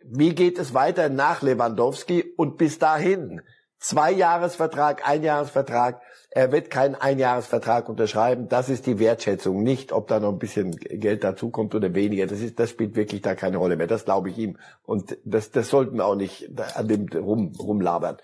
Wie 0.05 0.34
geht 0.34 0.57
es 0.57 0.73
weiter 0.73 1.09
nach 1.09 1.41
Lewandowski 1.41 2.34
und 2.38 2.57
bis 2.57 2.80
dahin? 2.80 3.41
Zwei 3.77 4.11
Jahresvertrag, 4.11 5.07
ein 5.07 5.23
Jahresvertrag. 5.23 6.01
Er 6.32 6.51
wird 6.51 6.69
keinen 6.69 6.95
Einjahresvertrag 6.95 7.89
unterschreiben. 7.89 8.49
Das 8.49 8.69
ist 8.69 8.86
die 8.86 8.99
Wertschätzung. 8.99 9.63
Nicht, 9.63 9.91
ob 9.91 10.07
da 10.07 10.19
noch 10.19 10.32
ein 10.32 10.38
bisschen 10.38 10.75
Geld 10.75 11.23
dazukommt 11.23 11.73
oder 11.73 11.95
weniger. 11.95 12.27
Das 12.27 12.39
ist, 12.39 12.59
das 12.59 12.69
spielt 12.69 12.95
wirklich 12.95 13.21
da 13.21 13.34
keine 13.34 13.57
Rolle 13.57 13.77
mehr. 13.77 13.88
Das 13.88 14.05
glaube 14.05 14.30
ich 14.30 14.38
ihm. 14.38 14.57
Und 14.84 15.17
das, 15.25 15.49
das 15.49 15.69
sollten 15.69 15.97
wir 15.97 16.05
auch 16.05 16.15
nicht 16.15 16.49
an 16.75 16.88
dem 16.88 17.07
rum, 17.07 17.53
rumlabern. 17.57 18.17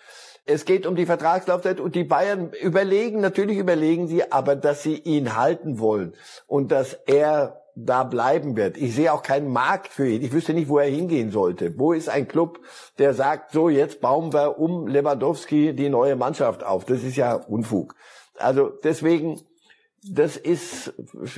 Es 0.46 0.66
geht 0.66 0.86
um 0.86 0.96
die 0.96 1.08
Vertragslaufzeit 1.08 1.80
und 1.80 1.96
die 1.96 2.04
Bayern 2.04 2.52
überlegen, 2.62 3.20
natürlich 3.20 3.58
überlegen 3.58 4.08
sie, 4.08 4.32
aber 4.32 4.56
dass 4.56 4.84
sie 4.84 4.96
ihn 4.96 5.36
halten 5.36 5.80
wollen 5.80 6.14
und 6.46 6.72
dass 6.72 6.94
er 7.08 7.65
da 7.76 8.04
bleiben 8.04 8.56
wird. 8.56 8.78
Ich 8.78 8.96
sehe 8.96 9.12
auch 9.12 9.22
keinen 9.22 9.52
Markt 9.52 9.90
für 9.90 10.08
ihn. 10.08 10.22
Ich 10.22 10.32
wüsste 10.32 10.54
nicht, 10.54 10.70
wo 10.70 10.80
er 10.80 10.90
hingehen 10.90 11.32
sollte. 11.32 11.78
Wo 11.78 11.94
ist 11.94 12.10
ein 12.10 12.28
Club, 12.28 12.60
der 12.98 13.14
sagt, 13.14 13.52
so 13.52 13.70
jetzt 13.70 14.00
bauen 14.00 14.34
wir 14.34 14.58
um 14.58 14.88
Lewandowski 14.88 15.74
die 15.74 15.90
neue 15.90 16.16
Mannschaft 16.16 16.64
auf? 16.64 16.86
Das 16.86 17.04
ist 17.04 17.18
ja 17.18 17.34
Unfug. 17.36 17.96
Also 18.38 18.70
deswegen, 18.70 19.42
das 20.04 20.38
ist, 20.38 20.94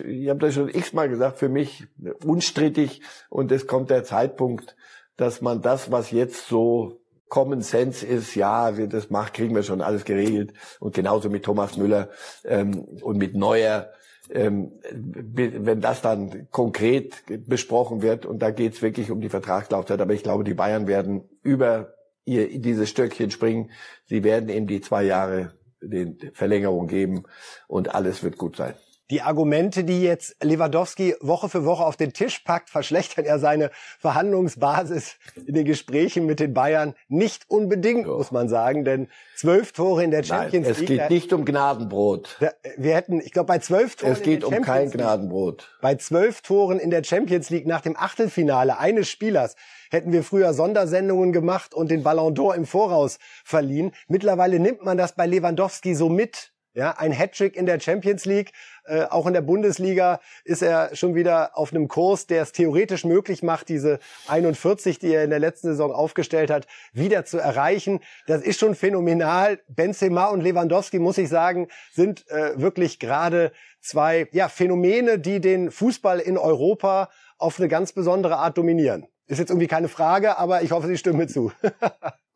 ich 0.06 0.30
habe 0.30 0.40
das 0.40 0.54
schon 0.54 0.70
x-mal 0.70 1.10
gesagt, 1.10 1.40
für 1.40 1.50
mich 1.50 1.88
unstrittig 2.24 3.02
und 3.30 3.52
es 3.52 3.66
kommt 3.66 3.90
der 3.90 4.04
Zeitpunkt, 4.04 4.76
dass 5.16 5.42
man 5.42 5.62
das, 5.62 5.92
was 5.92 6.12
jetzt 6.12 6.48
so 6.48 7.00
Common 7.30 7.62
Sense 7.62 8.06
ist, 8.06 8.36
ja, 8.36 8.78
wir 8.78 8.88
das 8.88 9.10
macht, 9.10 9.34
kriegen 9.34 9.56
wir 9.56 9.64
schon 9.64 9.82
alles 9.82 10.06
geregelt. 10.06 10.54
Und 10.80 10.96
genauso 10.96 11.30
mit 11.30 11.44
Thomas 11.44 11.76
Müller 11.76 12.10
ähm, 12.46 12.86
und 13.02 13.18
mit 13.18 13.36
Neuer 13.36 13.90
wenn 14.30 15.82
das 15.82 16.02
dann 16.02 16.48
konkret 16.52 17.24
besprochen 17.48 18.02
wird 18.02 18.26
und 18.26 18.40
da 18.40 18.52
geht 18.52 18.74
es 18.74 18.82
wirklich 18.82 19.12
um 19.12 19.22
die 19.22 19.30
Vertragslaufzeit. 19.30 20.02
Aber 20.02 20.14
ich 20.14 20.24
glaube, 20.24 20.44
die 20.44 20.54
Bayern 20.54 20.88
werden 20.88 21.24
über 21.44 21.94
ihr 22.26 22.60
dieses 22.60 22.90
Stöckchen 22.90 23.32
springen. 23.32 23.72
Sie 24.06 24.24
werden 24.24 24.50
eben 24.50 24.68
die 24.68 24.82
zwei 24.82 25.04
Jahre 25.04 25.54
den 25.82 26.18
Verlängerung 26.34 26.88
geben 26.88 27.24
und 27.68 27.94
alles 27.94 28.24
wird 28.24 28.38
gut 28.38 28.58
sein. 28.58 28.74
Die 29.10 29.22
Argumente, 29.22 29.86
die 29.86 30.02
jetzt 30.02 30.36
Lewandowski 30.44 31.16
Woche 31.22 31.48
für 31.48 31.64
Woche 31.64 31.86
auf 31.86 31.96
den 31.96 32.12
Tisch 32.12 32.40
packt, 32.40 32.70
verschlechtern 32.70 33.24
er 33.24 33.40
seine 33.40 33.72
Verhandlungsbasis 34.00 35.16
in 35.46 35.56
den 35.56 35.66
Gesprächen 35.66 36.26
mit 36.26 36.42
den 36.42 36.54
Bayern 36.54 36.94
nicht 37.08 37.50
unbedingt, 37.50 38.06
so. 38.06 38.18
muss 38.18 38.32
man 38.32 38.50
sagen, 38.50 38.84
denn 38.84 39.08
zwölf 39.38 39.72
Tore 39.72 40.04
in 40.04 40.12
der 40.12 40.24
Champions 40.24 40.66
Nein, 40.66 40.72
es 40.72 40.80
League. 40.80 40.90
Es 40.90 40.98
geht 40.98 41.10
nicht 41.10 41.32
um 41.32 41.46
Gnadenbrot. 41.46 42.38
Wir 42.76 42.96
hätten, 42.96 43.22
ich 43.22 43.32
glaube, 43.32 43.48
bei 43.48 43.60
zwölf 43.60 43.96
Toren. 43.96 44.12
Es 44.12 44.22
geht 44.22 44.44
um 44.44 44.62
kein 44.62 44.92
Gnadenbrot. 44.92 45.70
Bei 45.82 45.96
zwölf 45.96 46.42
Toren 46.42 46.78
in 46.78 46.90
der 46.90 47.06
Champions 47.06 47.50
League 47.50 47.66
nach 47.66 47.82
dem 47.82 47.96
Achtelfinale 47.96 48.78
eines 48.78 49.08
Spielers 49.08 49.56
hätten 49.90 50.12
wir 50.12 50.24
früher 50.24 50.54
Sondersendungen 50.54 51.32
gemacht 51.32 51.74
und 51.74 51.92
den 51.92 52.04
Ballon 52.04 52.36
d'Or 52.36 52.56
im 52.56 52.66
Voraus 52.66 53.20
verliehen. 53.46 53.94
Mittlerweile 54.10 54.60
nimmt 54.60 54.84
man 54.84 54.98
das 54.98 55.16
bei 55.16 55.26
Lewandowski 55.26 55.96
so 55.96 56.10
mit 56.10 56.52
ja, 56.78 56.92
ein 56.92 57.12
Hattrick 57.12 57.56
in 57.56 57.66
der 57.66 57.80
Champions 57.80 58.26
League, 58.26 58.52
äh, 58.86 59.06
auch 59.06 59.26
in 59.26 59.34
der 59.34 59.42
Bundesliga 59.42 60.20
ist 60.46 60.62
er 60.62 60.96
schon 60.96 61.16
wieder 61.16 61.58
auf 61.58 61.74
einem 61.74 61.88
Kurs, 61.88 62.28
der 62.28 62.44
es 62.44 62.52
theoretisch 62.52 63.04
möglich 63.04 63.42
macht, 63.42 63.68
diese 63.68 63.98
41, 64.28 65.00
die 65.00 65.12
er 65.12 65.24
in 65.24 65.32
der 65.32 65.40
letzten 65.40 65.70
Saison 65.70 65.92
aufgestellt 65.92 66.52
hat, 66.52 66.68
wieder 66.94 67.26
zu 67.26 67.40
erreichen. 67.40 68.00
Das 68.28 68.44
ist 68.44 68.60
schon 68.60 68.76
phänomenal. 68.76 69.60
Benzema 69.68 70.26
und 70.26 70.42
Lewandowski, 70.42 71.00
muss 71.00 71.18
ich 71.18 71.30
sagen, 71.30 71.68
sind 71.94 72.30
äh, 72.30 72.62
wirklich 72.62 73.00
gerade 73.00 73.52
zwei 73.82 74.28
ja, 74.32 74.48
Phänomene, 74.48 75.18
die 75.18 75.42
den 75.42 75.72
Fußball 75.72 76.20
in 76.20 76.38
Europa 76.38 77.10
auf 77.40 77.60
eine 77.60 77.70
ganz 77.70 77.92
besondere 77.92 78.38
Art 78.38 78.56
dominieren. 78.56 79.08
Ist 79.26 79.40
jetzt 79.40 79.50
irgendwie 79.50 79.68
keine 79.68 79.88
Frage, 79.88 80.38
aber 80.38 80.62
ich 80.62 80.72
hoffe, 80.72 80.86
Sie 80.86 80.98
stimmen 80.98 81.18
mir 81.18 81.28
zu. 81.28 81.52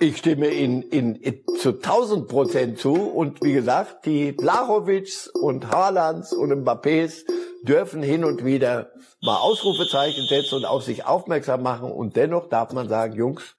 Ich 0.00 0.16
stimme 0.18 0.50
Ihnen 0.50 0.82
in, 0.82 1.14
in, 1.14 1.44
zu 1.58 1.70
1000 1.70 2.28
Prozent 2.28 2.78
zu. 2.78 2.94
Und 2.94 3.42
wie 3.42 3.52
gesagt, 3.52 4.06
die 4.06 4.32
Blachowitschs 4.32 5.28
und 5.28 5.70
Haalands 5.70 6.32
und 6.32 6.52
Mbappés 6.52 7.24
dürfen 7.62 8.02
hin 8.02 8.24
und 8.24 8.44
wieder 8.44 8.90
mal 9.22 9.36
Ausrufezeichen 9.36 10.26
setzen 10.26 10.56
und 10.56 10.64
auf 10.64 10.82
sich 10.82 11.04
aufmerksam 11.04 11.62
machen. 11.62 11.92
Und 11.92 12.16
dennoch 12.16 12.48
darf 12.48 12.72
man 12.72 12.88
sagen, 12.88 13.14
Jungs, 13.14 13.56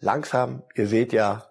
langsam, 0.00 0.64
ihr 0.74 0.88
seht 0.88 1.12
ja, 1.12 1.46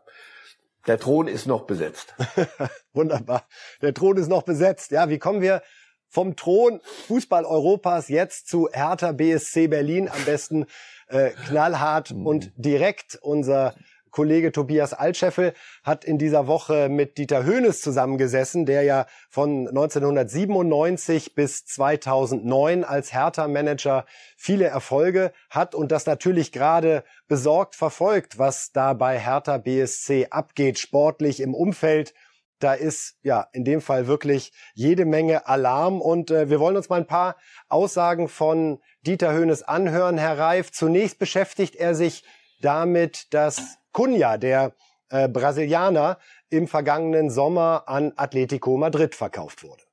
der 0.87 0.99
Thron 0.99 1.27
ist 1.27 1.45
noch 1.45 1.65
besetzt. 1.65 2.13
Wunderbar. 2.93 3.47
Der 3.81 3.93
Thron 3.93 4.17
ist 4.17 4.27
noch 4.27 4.43
besetzt. 4.43 4.91
Ja, 4.91 5.09
wie 5.09 5.19
kommen 5.19 5.41
wir 5.41 5.61
vom 6.09 6.35
Thron 6.35 6.81
Fußball 7.07 7.45
Europas 7.45 8.09
jetzt 8.09 8.47
zu 8.47 8.67
Hertha 8.71 9.13
BSC 9.13 9.67
Berlin? 9.67 10.09
Am 10.09 10.25
besten 10.25 10.65
äh, 11.07 11.29
knallhart 11.47 12.11
und 12.11 12.51
direkt. 12.55 13.17
Unser 13.21 13.75
Kollege 14.11 14.51
Tobias 14.51 14.93
Altscheffel 14.93 15.53
hat 15.83 16.05
in 16.05 16.17
dieser 16.17 16.47
Woche 16.47 16.89
mit 16.89 17.17
Dieter 17.17 17.43
Höhnes 17.43 17.81
zusammengesessen, 17.81 18.65
der 18.65 18.83
ja 18.83 19.05
von 19.29 19.67
1997 19.67 21.33
bis 21.33 21.65
2009 21.65 22.83
als 22.83 23.13
Hertha-Manager 23.13 24.05
viele 24.37 24.65
Erfolge 24.65 25.31
hat 25.49 25.73
und 25.73 25.91
das 25.91 26.05
natürlich 26.05 26.51
gerade 26.51 27.03
besorgt 27.27 27.75
verfolgt, 27.75 28.37
was 28.37 28.71
da 28.71 28.93
bei 28.93 29.17
Hertha 29.17 29.57
BSC 29.57 30.27
abgeht, 30.29 30.77
sportlich 30.77 31.39
im 31.39 31.53
Umfeld. 31.53 32.13
Da 32.59 32.73
ist 32.73 33.15
ja 33.23 33.47
in 33.53 33.65
dem 33.65 33.81
Fall 33.81 34.05
wirklich 34.05 34.51
jede 34.75 35.05
Menge 35.05 35.47
Alarm 35.47 35.99
und 35.99 36.29
äh, 36.29 36.49
wir 36.49 36.59
wollen 36.59 36.77
uns 36.77 36.89
mal 36.89 36.97
ein 36.97 37.07
paar 37.07 37.35
Aussagen 37.69 38.27
von 38.29 38.79
Dieter 39.01 39.33
Höhnes 39.33 39.63
anhören, 39.63 40.19
Herr 40.19 40.37
Reif. 40.37 40.71
Zunächst 40.71 41.17
beschäftigt 41.17 41.75
er 41.75 41.95
sich 41.95 42.23
damit, 42.61 43.33
dass 43.33 43.79
Cunha, 43.91 44.37
der 44.37 44.73
äh, 45.09 45.27
Brasilianer, 45.27 46.17
im 46.49 46.67
vergangenen 46.67 47.29
Sommer 47.29 47.83
an 47.87 48.13
Atletico 48.15 48.77
Madrid 48.77 49.15
verkauft 49.15 49.63
wurde. 49.63 49.83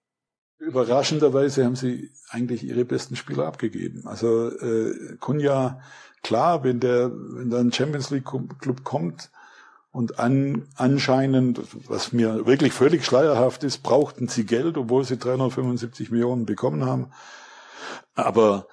Überraschenderweise 0.59 1.65
haben 1.65 1.77
sie 1.77 2.11
eigentlich 2.31 2.65
ihre 2.65 2.85
besten 2.85 3.15
Spieler 3.15 3.47
abgegeben. 3.47 4.03
Also 4.07 4.51
äh, 4.51 5.17
Cunha, 5.21 5.81
klar, 6.23 6.65
wenn 6.65 6.81
der 6.81 7.13
wenn 7.13 7.51
da 7.51 7.59
ein 7.59 7.73
Champions 7.73 8.11
League 8.11 8.29
Club 8.61 8.83
kommt 8.83 9.31
Und 9.91 10.19
an, 10.19 10.69
anscheinend, 10.77 11.61
was 11.89 12.13
mir 12.13 12.47
wirklich 12.47 12.73
völlig 12.73 13.05
schleierhaft 13.05 13.65
ist, 13.65 13.83
brauchten 13.83 14.29
sie 14.29 14.45
Geld, 14.45 14.77
obwohl 14.77 15.05
sie 15.05 15.17
375 15.17 16.11
Millionen 16.11 16.45
bekommen 16.47 16.85
haben. 16.85 17.11
Aber 18.15 18.69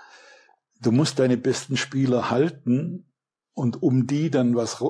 du 0.81 0.91
musst 0.91 1.19
deine 1.19 1.37
besten 1.37 1.77
Spieler 1.77 2.29
halten 2.29 3.11
und 3.53 3.81
um 3.81 4.07
die 4.07 4.29
dann 4.29 4.55
was 4.55 4.81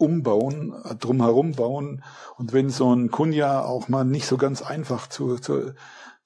umbauen, 0.00 0.74
drumherum 0.98 1.52
bauen. 1.52 2.02
Und 2.36 2.52
wenn 2.52 2.70
so 2.70 2.94
ein 2.94 3.10
Kunja 3.10 3.62
auch 3.64 3.88
mal 3.88 4.04
nicht 4.04 4.26
so 4.26 4.36
ganz 4.36 4.62
einfach 4.62 5.08
zu, 5.08 5.36
zu, 5.36 5.74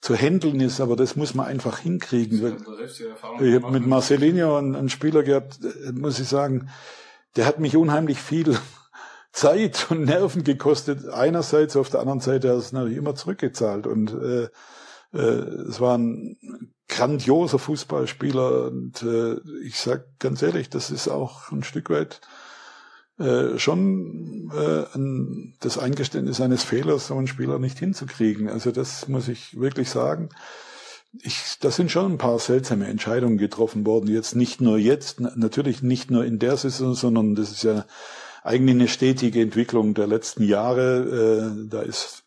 zu 0.01 0.15
handeln 0.15 0.61
ist, 0.61 0.81
aber 0.81 0.97
das 0.97 1.17
muss 1.17 1.35
man 1.35 1.47
einfach 1.47 1.79
hinkriegen. 1.79 2.57
Ich 3.41 3.55
habe 3.55 3.71
mit 3.73 3.87
Marcelinho 3.87 4.57
einen, 4.57 4.77
einen 4.77 4.89
Spieler 4.89 5.23
gehabt, 5.23 5.59
äh, 5.63 5.93
muss 5.93 6.19
ich 6.19 6.29
sagen, 6.29 6.69
der 7.37 7.47
hat 7.47 7.59
mich 7.59 7.77
unheimlich 7.77 8.19
viel 8.21 8.57
Zeit 9.33 9.87
und 9.91 10.05
Nerven 10.05 10.45
gekostet. 10.45 11.09
Einerseits, 11.09 11.77
auf 11.77 11.91
der 11.91 12.01
anderen 12.01 12.21
Seite 12.21 12.49
hat 12.49 12.55
er 12.55 12.59
es 12.59 12.73
natürlich 12.73 12.99
immer 12.99 13.17
zurückgezahlt. 13.17 13.87
Und 13.87 14.13
äh, 14.13 14.49
äh, 15.13 15.19
es 15.69 15.81
war 15.81 15.99
ein 15.99 16.37
grandioser 16.89 17.59
Fußballspieler. 17.59 18.69
Und 18.69 19.03
äh, 19.03 19.37
ich 19.65 19.81
sag 19.81 20.07
ganz 20.21 20.43
ehrlich, 20.43 20.71
das 20.71 20.91
ist 20.93 21.09
auch 21.09 21.51
ein 21.51 21.65
Stück 21.65 21.91
weit 21.91 22.21
äh, 23.19 23.59
schon 23.59 24.51
äh, 24.53 24.97
ein, 24.97 25.57
das 25.61 25.79
Eingeständnis 25.79 26.41
eines 26.41 26.65
Fehlers, 26.65 27.07
so 27.07 27.17
einen 27.17 27.27
Spieler 27.27 27.59
nicht 27.59 27.79
hinzukriegen. 27.79 28.49
Also 28.49 28.73
das 28.73 29.07
muss 29.09 29.29
ich 29.29 29.59
wirklich 29.59 29.91
sagen. 29.91 30.31
Ich, 31.23 31.59
da 31.61 31.71
sind 31.71 31.93
schon 31.93 32.13
ein 32.13 32.19
paar 32.19 32.41
seltsame 32.41 32.89
Entscheidungen 32.89 33.39
getroffen 33.39 33.87
worden. 33.87 34.09
Jetzt 34.09 34.35
nicht 34.35 34.61
nur 34.61 34.79
jetzt, 34.79 35.21
natürlich 35.21 35.81
nicht 35.81 36.11
nur 36.11 36.25
in 36.25 36.41
der 36.41 36.57
Saison, 36.57 36.95
sondern 36.95 37.37
das 37.37 37.53
ist 37.53 37.63
ja 37.63 37.87
eigentlich 38.43 38.75
eine 38.75 38.89
stetige 38.89 39.41
Entwicklung 39.41 39.95
der 39.95 40.09
letzten 40.09 40.43
Jahre. 40.43 41.55
Äh, 41.55 41.69
da 41.69 41.83
ist, 41.83 42.25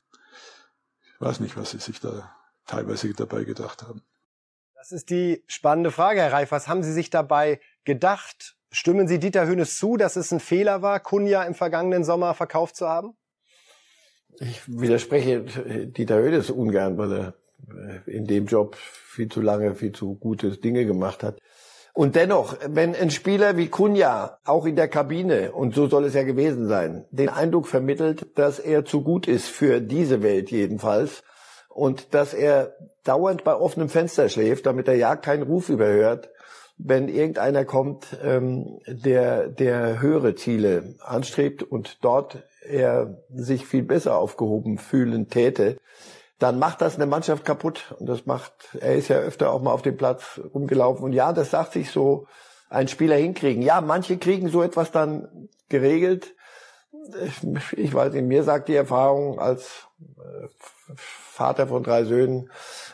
ich 1.04 1.20
weiß 1.20 1.42
nicht, 1.42 1.58
was 1.58 1.72
sie 1.72 1.80
sich 1.80 2.00
da 2.00 2.34
teilweise 2.66 3.14
dabei 3.14 3.44
gedacht 3.44 3.84
haben. 3.84 4.04
Das 4.76 4.92
ist 4.92 5.10
die 5.10 5.44
spannende 5.48 5.92
Frage, 5.92 6.22
Herr 6.22 6.32
Reif. 6.32 6.52
Was 6.52 6.70
haben 6.70 6.82
Sie 6.82 6.94
sich 6.94 7.10
dabei 7.10 7.60
gedacht? 7.84 8.57
Stimmen 8.72 9.08
Sie 9.08 9.20
Dieter 9.20 9.48
Hönes 9.48 9.78
zu, 9.78 9.98
dass 9.98 10.16
es 10.16 10.32
ein 10.32 10.40
Fehler 10.40 10.82
war, 10.82 11.00
Kunja 11.00 11.44
im 11.44 11.56
vergangenen 11.56 12.04
Sommer 12.04 12.34
verkauft 12.34 12.76
zu 12.76 12.88
haben? 12.88 13.16
Ich 14.40 14.62
widerspreche 14.68 15.42
Dieter 15.88 16.18
Hönes 16.18 16.50
ungern, 16.50 16.98
weil 16.98 17.12
er 17.12 17.34
äh, 18.06 18.12
in 18.12 18.26
dem 18.26 18.46
Job 18.46 18.76
viel 18.76 19.30
zu 19.30 19.42
lange, 19.42 19.76
viel 19.76 19.94
zu 19.94 20.16
gute 20.16 20.52
Dinge 20.58 20.86
gemacht 20.86 21.24
hat. 21.24 21.40
Und 21.94 22.16
dennoch, 22.16 22.56
wenn 22.68 22.96
ein 22.96 23.10
Spieler 23.10 23.58
wie 23.58 23.70
Kunja 23.70 24.38
auch 24.46 24.68
in 24.68 24.76
der 24.76 24.88
Kabine, 24.88 25.54
und 25.54 25.74
so 25.74 25.88
soll 25.88 26.06
es 26.06 26.14
ja 26.14 26.22
gewesen 26.22 26.68
sein, 26.68 27.06
den 27.10 27.30
Eindruck 27.30 27.68
vermittelt, 27.68 28.38
dass 28.38 28.60
er 28.60 28.86
zu 28.86 29.02
gut 29.02 29.28
ist 29.28 29.48
für 29.48 29.82
diese 29.82 30.22
Welt 30.22 30.52
jedenfalls 30.52 31.24
und 31.70 32.14
dass 32.14 32.36
er 32.36 32.76
dauernd 33.04 33.44
bei 33.44 33.56
offenem 33.56 33.90
Fenster 33.90 34.30
schläft, 34.30 34.68
damit 34.68 34.88
er 34.88 34.94
ja 34.94 35.16
keinen 35.16 35.42
Ruf 35.42 35.70
überhört, 35.70 36.30
wenn 36.78 37.08
irgendeiner 37.08 37.66
kommt, 37.66 38.18
ähm, 38.24 38.80
der, 38.88 39.48
der 39.48 40.02
höhere 40.02 40.36
Ziele 40.36 40.96
anstrebt 41.00 41.64
und 41.64 42.04
dort 42.04 42.44
er 42.62 43.24
sich 43.34 43.66
viel 43.66 43.84
besser 43.84 44.18
aufgehoben 44.18 44.78
fühlen 44.78 45.30
täte, 45.30 45.78
dann 46.40 46.60
macht 46.60 46.82
das 46.82 46.96
eine 46.96 47.08
Mannschaft 47.08 47.46
kaputt. 47.46 47.96
Und 48.00 48.08
das 48.08 48.26
macht, 48.26 48.54
er 48.80 48.96
ist 48.96 49.08
ja 49.08 49.18
öfter 49.18 49.52
auch 49.52 49.62
mal 49.62 49.72
auf 49.72 49.82
dem 49.82 49.98
Platz 49.98 50.40
rumgelaufen. 50.54 51.04
Und 51.04 51.14
ja, 51.14 51.34
das 51.34 51.52
sagt 51.52 51.74
sich 51.74 51.90
so, 51.90 52.28
ein 52.70 52.88
Spieler 52.88 53.16
hinkriegen. 53.16 53.64
Ja, 53.64 53.82
manche 53.82 54.18
kriegen 54.18 54.50
so 54.50 54.62
etwas 54.62 54.92
dann 54.92 55.50
geregelt. 55.70 56.36
Ich 57.78 57.94
weiß 57.94 58.14
nicht, 58.14 58.26
mir 58.26 58.44
sagt 58.44 58.68
die 58.68 58.76
Erfahrung 58.76 59.40
als 59.40 59.88
äh, 60.00 60.48
Vater 60.96 61.68
von 61.68 61.84
drei 61.84 62.04
Söhnen, 62.04 62.50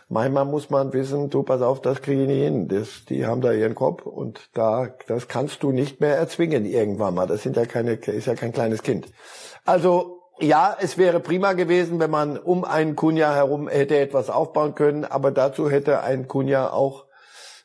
manchmal 0.10 0.46
muss 0.46 0.70
man 0.70 0.94
wissen, 0.94 1.30
du 1.30 1.44
pass 1.44 1.62
auf, 1.62 1.82
das 1.82 2.02
kriege 2.02 2.24
ich 2.24 2.28
nicht 2.28 2.44
hin. 2.44 2.68
Das, 2.68 3.06
die 3.08 3.26
haben 3.26 3.42
da 3.42 3.52
ihren 3.52 3.76
Kopf 3.76 4.06
und 4.06 4.50
da, 4.54 4.90
das 5.08 5.28
kannst 5.28 5.64
du 5.64 5.72
nicht 5.72 6.02
mehr 6.02 6.18
erzwingen 6.18 6.66
irgendwann 6.66 7.16
mal. 7.16 7.28
Das 7.28 7.44
sind 7.44 7.56
ja 7.56 7.66
keine, 7.66 7.94
ist 7.94 8.28
ja 8.28 8.36
kein 8.36 8.52
kleines 8.52 8.84
Kind. 8.84 9.08
Also 9.66 10.24
ja, 10.40 10.76
es 10.80 10.98
wäre 10.98 11.20
prima 11.20 11.54
gewesen, 11.54 12.00
wenn 12.00 12.10
man 12.10 12.38
um 12.38 12.66
einen 12.66 12.96
Kunja 12.96 13.34
herum 13.34 13.68
hätte 13.68 13.98
etwas 13.98 14.30
aufbauen 14.30 14.76
können, 14.76 15.06
aber 15.06 15.32
dazu 15.32 15.70
hätte 15.70 16.02
ein 16.02 16.28
Kunja 16.28 16.72
auch 16.72 17.06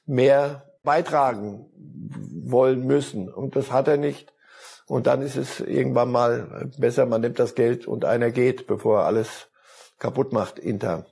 mehr 0.07 0.65
beitragen 0.85 1.67
wollen 2.45 2.87
müssen. 2.87 3.33
Und 3.33 3.57
das 3.57 3.73
hat 3.73 3.89
er 3.89 3.97
nicht. 3.97 4.33
Und 4.87 5.07
dann 5.07 5.21
ist 5.23 5.37
es 5.37 5.61
irgendwann 5.61 6.11
mal 6.11 6.71
besser, 6.79 7.05
man 7.05 7.21
nimmt 7.21 7.39
das 7.39 7.55
Geld 7.55 7.87
und 7.87 8.05
einer 8.05 8.31
geht, 8.31 8.67
bevor 8.67 9.05
alles 9.05 9.48
kaputt 9.99 10.33
macht 10.33 10.59
intern. 10.59 11.07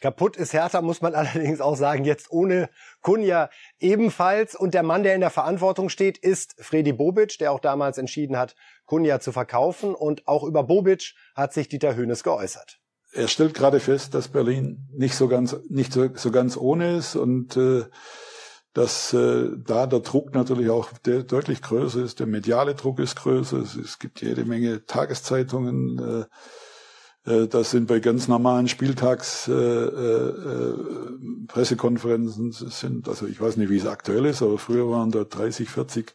Kaputt 0.00 0.36
ist 0.36 0.52
Hertha, 0.52 0.82
muss 0.82 1.00
man 1.00 1.14
allerdings 1.14 1.60
auch 1.60 1.76
sagen, 1.76 2.04
jetzt 2.04 2.30
ohne 2.30 2.68
Kunja 3.00 3.48
ebenfalls. 3.78 4.54
Und 4.54 4.74
der 4.74 4.82
Mann, 4.82 5.02
der 5.02 5.14
in 5.14 5.20
der 5.20 5.30
Verantwortung 5.30 5.88
steht, 5.88 6.18
ist 6.18 6.56
Fredi 6.58 6.92
Bobic, 6.92 7.38
der 7.38 7.52
auch 7.52 7.60
damals 7.60 7.98
entschieden 7.98 8.36
hat, 8.36 8.54
Kunja 8.84 9.20
zu 9.20 9.32
verkaufen. 9.32 9.94
Und 9.94 10.26
auch 10.28 10.44
über 10.44 10.64
Bobic 10.64 11.14
hat 11.34 11.52
sich 11.52 11.68
Dieter 11.68 11.96
Hönes 11.96 12.22
geäußert. 12.22 12.80
Er 13.12 13.28
stellt 13.28 13.54
gerade 13.54 13.78
fest, 13.78 14.14
dass 14.14 14.28
Berlin 14.28 14.88
nicht 14.92 15.14
so 15.14 15.28
ganz, 15.28 15.56
nicht 15.68 15.92
so, 15.92 16.08
so 16.14 16.32
ganz 16.32 16.56
ohne 16.56 16.96
ist 16.96 17.14
und 17.14 17.56
äh, 17.56 17.84
dass 18.74 19.12
äh, 19.12 19.50
da 19.56 19.86
der 19.86 20.00
Druck 20.00 20.34
natürlich 20.34 20.68
auch 20.68 20.90
der, 21.04 21.22
deutlich 21.22 21.62
größer 21.62 22.02
ist, 22.02 22.18
der 22.18 22.26
mediale 22.26 22.74
Druck 22.74 22.98
ist 22.98 23.14
größer, 23.14 23.58
es, 23.58 23.76
es 23.76 24.00
gibt 24.00 24.20
jede 24.20 24.44
Menge 24.44 24.84
Tageszeitungen, 24.84 25.98
äh, 25.98 26.24
das 27.24 27.70
sind 27.70 27.86
bei 27.86 28.00
ganz 28.00 28.28
normalen 28.28 28.68
Spieltags 28.68 29.48
äh, 29.48 29.52
äh, 29.52 30.74
Pressekonferenzen 31.48 32.52
sind, 32.52 33.08
also 33.08 33.26
ich 33.26 33.40
weiß 33.40 33.56
nicht, 33.56 33.70
wie 33.70 33.78
es 33.78 33.86
aktuell 33.86 34.26
ist, 34.26 34.42
aber 34.42 34.58
früher 34.58 34.90
waren 34.90 35.10
da 35.10 35.24
30, 35.24 35.70
40 35.70 36.14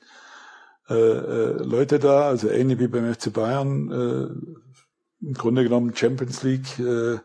äh, 0.89 0.93
äh, 0.93 1.63
Leute 1.63 1.99
da, 1.99 2.27
also 2.27 2.49
ähnlich 2.49 2.79
wie 2.79 2.87
beim 2.87 3.11
FC 3.13 3.33
Bayern, 3.33 3.91
äh, 3.91 5.25
im 5.25 5.33
Grunde 5.33 5.63
genommen 5.63 5.95
Champions 5.95 6.43
League 6.43 6.79
äh, 6.79 7.17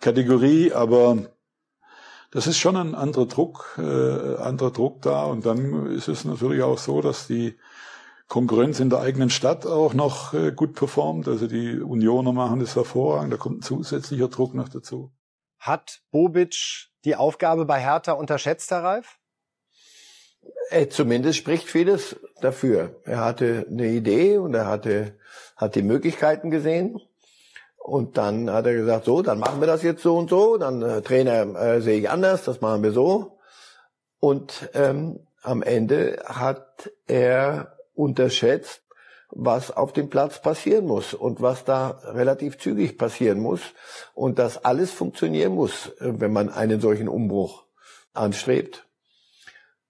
Kategorie, 0.00 0.72
aber 0.72 1.18
das 2.30 2.46
ist 2.46 2.58
schon 2.58 2.76
ein 2.76 2.94
anderer 2.94 3.26
Druck, 3.26 3.78
äh, 3.78 4.36
anderer 4.36 4.70
Druck 4.70 5.02
da. 5.02 5.24
Und 5.24 5.46
dann 5.46 5.86
ist 5.86 6.08
es 6.08 6.24
natürlich 6.24 6.62
auch 6.62 6.78
so, 6.78 7.00
dass 7.00 7.26
die 7.26 7.56
Konkurrenz 8.34 8.80
in 8.80 8.90
der 8.90 8.98
eigenen 8.98 9.30
Stadt 9.30 9.64
auch 9.64 9.94
noch 9.94 10.34
äh, 10.34 10.50
gut 10.50 10.74
performt. 10.74 11.28
Also 11.28 11.46
die 11.46 11.78
Unioner 11.80 12.32
machen 12.32 12.58
das 12.58 12.74
hervorragend. 12.74 13.32
Da 13.32 13.36
kommt 13.36 13.58
ein 13.58 13.62
zusätzlicher 13.62 14.26
Druck 14.26 14.54
noch 14.54 14.68
dazu. 14.68 15.12
Hat 15.60 16.00
Bobic 16.10 16.88
die 17.04 17.14
Aufgabe 17.14 17.64
bei 17.64 17.78
Hertha 17.78 18.10
unterschätzt, 18.10 18.72
Herr 18.72 18.82
Reif? 18.82 19.20
Äh, 20.70 20.88
zumindest 20.88 21.38
spricht 21.38 21.68
vieles 21.68 22.16
dafür. 22.40 23.00
Er 23.04 23.20
hatte 23.20 23.68
eine 23.70 23.86
Idee 23.86 24.38
und 24.38 24.52
er 24.54 24.66
hatte, 24.66 25.16
hat 25.54 25.76
die 25.76 25.82
Möglichkeiten 25.82 26.50
gesehen. 26.50 27.00
Und 27.76 28.18
dann 28.18 28.50
hat 28.50 28.66
er 28.66 28.74
gesagt, 28.74 29.04
so, 29.04 29.22
dann 29.22 29.38
machen 29.38 29.60
wir 29.60 29.68
das 29.68 29.84
jetzt 29.84 30.02
so 30.02 30.16
und 30.16 30.28
so. 30.28 30.56
Dann 30.56 30.82
äh, 30.82 31.02
Trainer 31.02 31.54
äh, 31.54 31.80
sehe 31.80 32.00
ich 32.00 32.10
anders, 32.10 32.42
das 32.42 32.60
machen 32.60 32.82
wir 32.82 32.90
so. 32.90 33.38
Und 34.18 34.70
ähm, 34.74 35.20
am 35.44 35.62
Ende 35.62 36.20
hat 36.26 36.90
er 37.06 37.74
unterschätzt, 37.94 38.84
was 39.34 39.70
auf 39.70 39.92
dem 39.92 40.10
Platz 40.10 40.40
passieren 40.40 40.86
muss 40.86 41.12
und 41.12 41.42
was 41.42 41.64
da 41.64 42.00
relativ 42.04 42.58
zügig 42.58 42.96
passieren 42.96 43.40
muss 43.40 43.60
und 44.14 44.38
dass 44.38 44.64
alles 44.64 44.92
funktionieren 44.92 45.54
muss, 45.54 45.88
äh, 46.00 46.20
wenn 46.20 46.32
man 46.32 46.50
einen 46.50 46.80
solchen 46.80 47.08
Umbruch 47.08 47.64
anstrebt. 48.12 48.86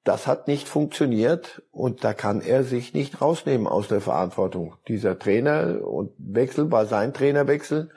Das 0.03 0.27
hat 0.27 0.49
nicht 0.49 0.69
funktioniert 0.69 1.63
und 1.71 2.05
da 2.05 2.13
kann 2.13 2.43
er 2.43 2.63
sich 2.63 2.93
nicht 2.93 3.23
rausnehmen 3.23 3.67
aus 3.67 3.89
der 3.89 4.03
Verantwortung. 4.03 4.77
Dieser 4.87 5.19
Trainer 5.19 5.81
und 5.83 6.13
Wechsel 6.19 6.71
war 6.71 6.85
sein 6.85 7.15
Trainerwechsel. 7.15 7.91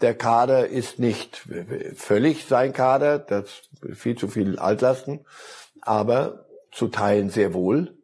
Der 0.00 0.14
Kader 0.14 0.68
ist 0.68 1.00
nicht 1.00 1.48
völlig 1.96 2.46
sein 2.46 2.72
Kader, 2.72 3.18
das 3.18 3.62
viel 3.92 4.16
zu 4.16 4.28
viel 4.28 4.58
Altlasten, 4.58 5.26
aber 5.82 6.46
zu 6.70 6.86
Teilen 6.88 7.30
sehr 7.30 7.52
wohl 7.52 7.99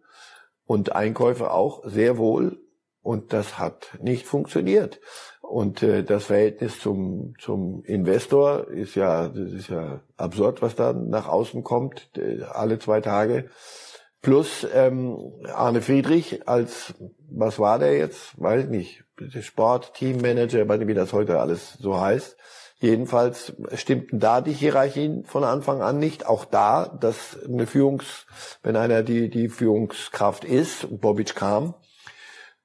und 0.66 0.92
Einkäufe 0.94 1.50
auch 1.50 1.82
sehr 1.84 2.18
wohl 2.18 2.58
und 3.02 3.32
das 3.32 3.58
hat 3.58 3.98
nicht 4.02 4.26
funktioniert. 4.26 5.00
Und 5.40 5.82
äh, 5.82 6.02
das 6.02 6.24
Verhältnis 6.24 6.80
zum, 6.80 7.34
zum 7.40 7.84
Investor 7.84 8.68
ist 8.68 8.96
ja, 8.96 9.28
das 9.28 9.52
ist 9.52 9.68
ja 9.68 10.00
absurd, 10.16 10.60
was 10.60 10.74
da 10.74 10.92
nach 10.92 11.28
außen 11.28 11.62
kommt, 11.62 12.10
alle 12.52 12.80
zwei 12.80 13.00
Tage. 13.00 13.48
Plus 14.22 14.66
ähm, 14.74 15.34
Arne 15.54 15.82
Friedrich 15.82 16.48
als, 16.48 16.94
was 17.30 17.60
war 17.60 17.78
der 17.78 17.96
jetzt? 17.96 18.40
Weiß 18.40 18.64
ich 18.64 18.70
nicht. 18.70 19.04
Sport, 19.40 19.94
Teammanager, 19.94 20.68
weiß 20.68 20.80
nicht, 20.80 20.88
wie 20.88 20.94
das 20.94 21.12
heute 21.12 21.38
alles 21.38 21.74
so 21.74 22.00
heißt. 22.00 22.36
Jedenfalls 22.78 23.54
stimmten 23.74 24.20
da 24.20 24.42
die 24.42 24.52
Hierarchien 24.52 25.24
von 25.24 25.44
Anfang 25.44 25.80
an 25.80 25.98
nicht. 25.98 26.26
Auch 26.26 26.44
da, 26.44 26.86
dass 27.00 27.38
eine 27.42 27.66
Führungs, 27.66 28.26
wenn 28.62 28.76
einer 28.76 29.02
die, 29.02 29.30
die 29.30 29.48
Führungskraft 29.48 30.44
ist, 30.44 30.86
Bobic 31.00 31.34
kam, 31.34 31.74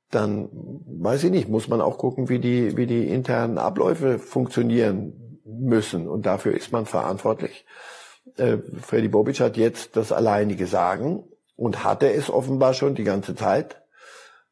dann 0.10 0.50
weiß 0.52 1.24
ich 1.24 1.32
nicht, 1.32 1.48
muss 1.48 1.70
man 1.70 1.80
auch 1.80 1.98
gucken, 1.98 2.28
wie 2.28 2.40
die, 2.40 2.76
wie 2.76 2.88
die 2.88 3.08
internen 3.08 3.58
Abläufe 3.58 4.20
funktionieren 4.20 5.40
müssen. 5.46 6.10
Und 6.10 6.26
dafür 6.26 6.54
ist 6.54 6.74
man 6.74 6.86
verantwortlich. 6.86 7.66
Äh, 8.36 8.58
Freddy 8.82 9.08
Bobic 9.08 9.40
hat 9.40 9.56
jetzt 9.56 9.96
das 9.96 10.12
alleinige 10.12 10.68
Sagen 10.68 11.24
und 11.56 11.86
hatte 11.86 12.12
es 12.12 12.30
offenbar 12.30 12.74
schon 12.74 12.96
die 12.96 13.06
ganze 13.06 13.36
Zeit. 13.36 13.82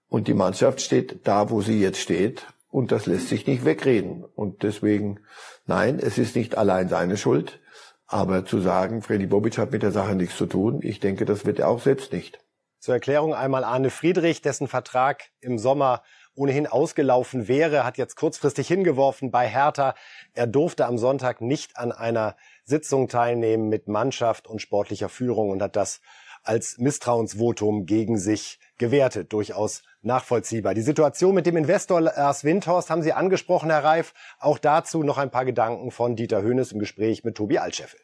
Und 0.08 0.28
die 0.28 0.34
Mannschaft 0.34 0.80
steht 0.80 1.28
da, 1.28 1.50
wo 1.50 1.62
sie 1.62 1.82
jetzt 1.82 2.00
steht. 2.00 2.48
Und 2.70 2.92
das 2.92 3.06
lässt 3.06 3.30
sich 3.30 3.48
nicht 3.48 3.66
wegreden. 3.66 4.24
Und 4.24 4.64
deswegen, 4.64 5.22
nein, 5.66 6.00
es 6.00 6.18
ist 6.18 6.36
nicht 6.36 6.58
allein 6.58 6.88
seine 6.88 7.18
Schuld. 7.18 7.60
Aber 8.06 8.46
zu 8.46 8.60
sagen, 8.60 9.02
Freddy 9.02 9.28
Bobic 9.28 9.58
hat 9.58 9.72
mit 9.72 9.84
der 9.84 9.92
Sache 9.92 10.16
nichts 10.16 10.36
zu 10.36 10.48
tun, 10.48 10.80
ich 10.82 11.00
denke, 11.00 11.26
das 11.26 11.46
wird 11.46 11.60
er 11.60 11.68
auch 11.68 11.80
selbst 11.80 12.12
nicht. 12.12 12.40
Zur 12.80 12.96
Erklärung 12.96 13.36
einmal 13.36 13.64
Arne 13.64 13.90
Friedrich, 13.90 14.42
dessen 14.42 14.68
Vertrag 14.68 15.26
im 15.42 15.60
Sommer 15.60 16.02
ohnehin 16.34 16.66
ausgelaufen 16.66 17.48
wäre, 17.48 17.84
hat 17.84 17.98
jetzt 17.98 18.16
kurzfristig 18.16 18.68
hingeworfen 18.68 19.30
bei 19.30 19.48
Hertha. 19.48 19.94
Er 20.34 20.48
durfte 20.48 20.86
am 20.86 20.98
Sonntag 20.98 21.42
nicht 21.42 21.78
an 21.78 21.92
einer 21.92 22.38
Sitzung 22.64 23.10
teilnehmen 23.10 23.68
mit 23.68 23.88
Mannschaft 23.88 24.48
und 24.48 24.62
sportlicher 24.62 25.10
Führung 25.10 25.50
und 25.50 25.62
hat 25.62 25.76
das 25.76 26.00
als 26.44 26.78
Misstrauensvotum 26.78 27.86
gegen 27.86 28.18
sich 28.18 28.60
gewertet. 28.78 29.34
Durchaus 29.34 29.84
nachvollziehbar. 30.02 30.74
Die 30.74 30.82
Situation 30.82 31.36
mit 31.36 31.46
dem 31.46 31.58
Investor 31.58 32.02
Lars 32.02 32.44
Windhorst 32.44 32.90
haben 32.90 33.02
Sie 33.02 33.14
angesprochen, 33.14 33.70
Herr 33.70 33.84
Reif. 33.84 34.14
Auch 34.40 34.58
dazu 34.58 35.04
noch 35.04 35.18
ein 35.18 35.32
paar 35.32 35.46
Gedanken 35.46 35.92
von 35.92 36.16
Dieter 36.16 36.42
Höhnes 36.42 36.72
im 36.72 36.80
Gespräch 36.80 37.24
mit 37.24 37.36
Tobi 37.36 37.60
Altscheffel. 37.60 38.00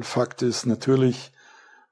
Fakt 0.00 0.42
ist 0.42 0.66
natürlich, 0.66 1.32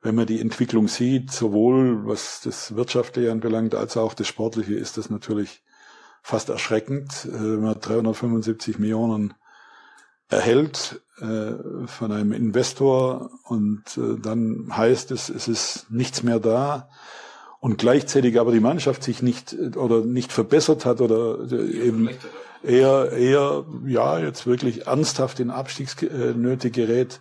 wenn 0.02 0.14
man 0.14 0.26
die 0.26 0.40
Entwicklung 0.40 0.88
sieht, 0.88 1.30
sowohl 1.30 2.06
was 2.06 2.40
das 2.42 2.76
Wirtschaftliche 2.76 3.32
anbelangt, 3.32 3.74
als 3.74 3.96
auch 3.96 4.14
das 4.14 4.26
Sportliche, 4.28 4.74
ist 4.74 4.98
das 4.98 5.08
natürlich 5.08 5.62
fast 6.22 6.48
erschreckend, 6.48 7.26
äh, 7.26 7.32
wenn 7.32 7.60
man 7.60 7.80
375 7.80 8.78
Millionen 8.78 9.34
erhält 10.28 11.00
äh, 11.20 11.52
von 11.86 12.12
einem 12.12 12.32
Investor 12.32 13.30
und 13.44 13.82
äh, 13.96 14.18
dann 14.20 14.68
heißt 14.76 15.10
es, 15.10 15.28
es 15.28 15.48
ist 15.48 15.86
nichts 15.90 16.22
mehr 16.22 16.40
da 16.40 16.88
und 17.60 17.78
gleichzeitig 17.78 18.40
aber 18.40 18.52
die 18.52 18.60
Mannschaft 18.60 19.02
sich 19.02 19.22
nicht 19.22 19.56
oder 19.76 20.00
nicht 20.00 20.32
verbessert 20.32 20.84
hat 20.84 21.00
oder 21.00 21.50
eben 21.50 22.10
eher 22.62 23.12
eher 23.12 23.64
ja 23.86 24.18
jetzt 24.18 24.46
wirklich 24.46 24.86
ernsthaft 24.86 25.38
in 25.40 25.50
Abstiegsnöte 25.50 26.70
gerät, 26.70 27.20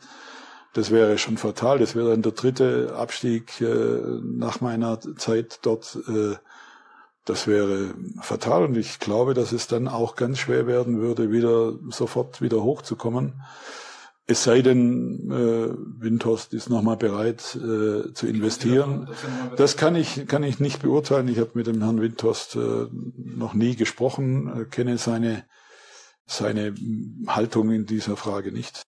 das 0.73 0.89
wäre 0.89 1.17
schon 1.19 1.37
fatal. 1.37 1.77
Das 1.79 1.95
wäre 1.95 2.09
dann 2.09 2.23
der 2.23 2.31
dritte 2.31 2.93
Abstieg 2.95 3.61
äh, 3.61 3.65
nach 4.23 4.59
meiner 4.59 4.99
Zeit 5.17 5.59
dort. 5.61 5.97
Äh, 6.07 6.35
das 7.25 7.47
wäre 7.47 7.93
fatal 8.21 8.65
und 8.65 8.77
ich 8.77 8.99
glaube, 8.99 9.33
dass 9.33 9.51
es 9.51 9.67
dann 9.67 9.87
auch 9.87 10.15
ganz 10.15 10.39
schwer 10.39 10.67
werden 10.67 10.99
würde, 10.99 11.31
wieder 11.31 11.73
sofort 11.89 12.41
wieder 12.41 12.61
hochzukommen. 12.63 13.41
Es 14.25 14.43
sei 14.43 14.61
denn, 14.61 15.29
äh, 15.31 16.01
Windhorst 16.01 16.53
ist 16.53 16.69
nochmal 16.69 16.95
bereit 16.95 17.55
äh, 17.55 18.13
zu 18.13 18.25
investieren. 18.25 19.09
Das 19.57 19.75
kann 19.75 19.95
ich 19.95 20.27
kann 20.27 20.43
ich 20.43 20.61
nicht 20.61 20.81
beurteilen. 20.81 21.27
Ich 21.27 21.39
habe 21.39 21.51
mit 21.55 21.67
dem 21.67 21.81
Herrn 21.81 22.01
Windhorst 22.01 22.55
äh, 22.55 22.87
noch 23.17 23.53
nie 23.53 23.75
gesprochen, 23.75 24.61
äh, 24.61 24.65
kenne 24.65 24.97
seine 24.97 25.45
seine 26.25 26.73
Haltung 27.27 27.71
in 27.71 27.85
dieser 27.85 28.15
Frage 28.15 28.53
nicht. 28.53 28.83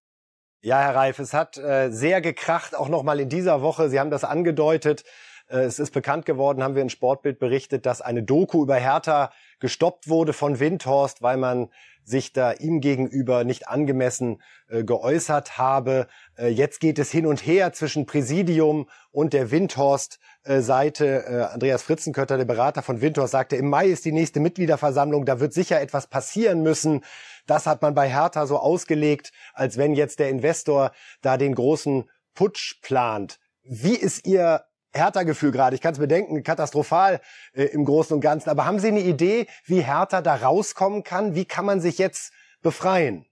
Ja, 0.61 0.79
Herr 0.79 0.95
Reif, 0.95 1.19
es 1.19 1.33
hat 1.33 1.57
äh, 1.57 1.91
sehr 1.91 2.21
gekracht, 2.21 2.75
auch 2.75 2.87
nochmal 2.87 3.19
in 3.19 3.29
dieser 3.29 3.61
Woche. 3.61 3.89
Sie 3.89 3.99
haben 3.99 4.09
das 4.09 4.23
angedeutet. 4.23 5.03
Äh, 5.47 5.59
es 5.59 5.79
ist 5.79 5.91
bekannt 5.91 6.25
geworden, 6.25 6.63
haben 6.63 6.75
wir 6.75 6.81
in 6.81 6.89
Sportbild 6.89 7.39
berichtet, 7.39 7.85
dass 7.85 8.01
eine 8.01 8.23
Doku 8.23 8.63
über 8.63 8.75
Hertha 8.75 9.31
gestoppt 9.59 10.07
wurde 10.07 10.33
von 10.33 10.59
Windhorst, 10.59 11.21
weil 11.21 11.37
man 11.37 11.69
sich 12.05 12.33
da 12.33 12.53
ihm 12.53 12.81
gegenüber 12.81 13.43
nicht 13.43 13.67
angemessen 13.67 14.41
äh, 14.69 14.83
geäußert 14.83 15.57
habe. 15.57 16.07
Äh, 16.37 16.49
jetzt 16.49 16.79
geht 16.79 16.99
es 16.99 17.11
hin 17.11 17.25
und 17.25 17.45
her 17.45 17.73
zwischen 17.73 18.05
Präsidium 18.05 18.87
und 19.11 19.33
der 19.33 19.49
Windhorst-Seite. 19.49 21.05
Äh, 21.05 21.53
Andreas 21.53 21.81
Fritzenkötter, 21.81 22.37
der 22.37 22.45
Berater 22.45 22.83
von 22.83 23.01
Windhorst, 23.01 23.31
sagte, 23.31 23.55
im 23.55 23.69
Mai 23.69 23.87
ist 23.87 24.05
die 24.05 24.11
nächste 24.11 24.39
Mitgliederversammlung, 24.39 25.25
da 25.25 25.39
wird 25.39 25.53
sicher 25.53 25.81
etwas 25.81 26.07
passieren 26.07 26.61
müssen. 26.61 27.03
Das 27.47 27.65
hat 27.65 27.81
man 27.81 27.95
bei 27.95 28.07
Hertha 28.07 28.45
so 28.45 28.59
ausgelegt, 28.59 29.31
als 29.53 29.77
wenn 29.77 29.95
jetzt 29.95 30.19
der 30.19 30.29
Investor 30.29 30.91
da 31.21 31.37
den 31.37 31.55
großen 31.55 32.09
Putsch 32.35 32.81
plant. 32.81 33.39
Wie 33.63 33.95
ist 33.95 34.27
Ihr 34.27 34.63
Hertha-Gefühl 34.95 35.51
gerade. 35.51 35.75
Ich 35.75 35.81
kann 35.81 35.93
es 35.93 35.99
bedenken, 35.99 36.43
katastrophal 36.43 37.21
äh, 37.53 37.63
im 37.65 37.85
Großen 37.85 38.13
und 38.13 38.21
Ganzen. 38.21 38.49
Aber 38.49 38.65
haben 38.65 38.79
Sie 38.79 38.87
eine 38.87 39.01
Idee, 39.01 39.47
wie 39.65 39.81
Hertha 39.81 40.21
da 40.21 40.35
rauskommen 40.35 41.03
kann? 41.03 41.35
Wie 41.35 41.45
kann 41.45 41.65
man 41.65 41.81
sich 41.81 41.97
jetzt 41.97 42.33
befreien? 42.61 43.25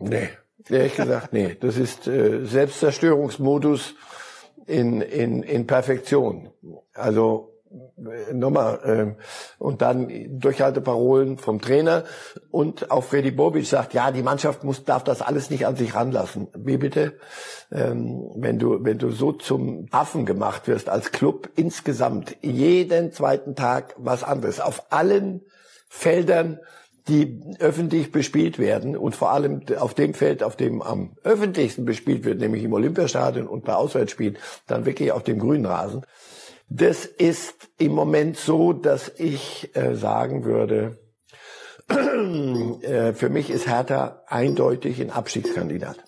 Nee, 0.00 0.28
ehrlich 0.68 0.96
gesagt, 0.96 1.32
nee. 1.32 1.56
Das 1.58 1.76
ist 1.76 2.06
äh, 2.06 2.44
Selbstzerstörungsmodus 2.44 3.94
in, 4.66 5.00
in, 5.00 5.42
in 5.42 5.66
Perfektion. 5.66 6.50
Also 6.94 7.55
nochmal, 8.32 9.16
äh, 9.18 9.22
und 9.58 9.82
dann 9.82 10.08
Durchhalteparolen 10.40 11.38
vom 11.38 11.60
Trainer 11.60 12.04
und 12.50 12.90
auch 12.90 13.04
Freddy 13.04 13.30
Bobic 13.30 13.66
sagt, 13.66 13.94
ja, 13.94 14.10
die 14.10 14.22
Mannschaft 14.22 14.64
muss, 14.64 14.84
darf 14.84 15.04
das 15.04 15.22
alles 15.22 15.50
nicht 15.50 15.66
an 15.66 15.76
sich 15.76 15.94
ranlassen. 15.94 16.48
Wie 16.56 16.76
bitte? 16.76 17.14
Ähm, 17.72 18.30
wenn 18.36 18.58
du, 18.58 18.84
wenn 18.84 18.98
du 18.98 19.10
so 19.10 19.32
zum 19.32 19.86
Affen 19.90 20.26
gemacht 20.26 20.68
wirst 20.68 20.88
als 20.88 21.12
Club 21.12 21.50
insgesamt, 21.56 22.36
jeden 22.42 23.12
zweiten 23.12 23.54
Tag 23.54 23.94
was 23.98 24.22
anderes, 24.22 24.60
auf 24.60 24.86
allen 24.90 25.42
Feldern, 25.88 26.60
die 27.08 27.40
öffentlich 27.60 28.10
bespielt 28.10 28.58
werden 28.58 28.96
und 28.96 29.14
vor 29.14 29.30
allem 29.30 29.62
auf 29.78 29.94
dem 29.94 30.12
Feld, 30.12 30.42
auf 30.42 30.56
dem 30.56 30.82
am 30.82 31.16
öffentlichsten 31.22 31.84
bespielt 31.84 32.24
wird, 32.24 32.40
nämlich 32.40 32.64
im 32.64 32.72
Olympiastadion 32.72 33.46
und 33.46 33.64
bei 33.64 33.74
Auswärtsspielen, 33.74 34.38
dann 34.66 34.86
wirklich 34.86 35.12
auf 35.12 35.22
dem 35.22 35.38
grünen 35.38 35.66
Rasen 35.66 36.04
das 36.68 37.04
ist 37.04 37.68
im 37.78 37.92
Moment 37.92 38.36
so, 38.36 38.72
dass 38.72 39.08
ich 39.18 39.74
äh, 39.76 39.94
sagen 39.94 40.44
würde, 40.44 40.98
äh, 41.88 43.12
für 43.12 43.28
mich 43.28 43.50
ist 43.50 43.68
Hertha 43.68 44.22
eindeutig 44.26 45.00
ein 45.00 45.10
Abstiegskandidat. 45.10 46.04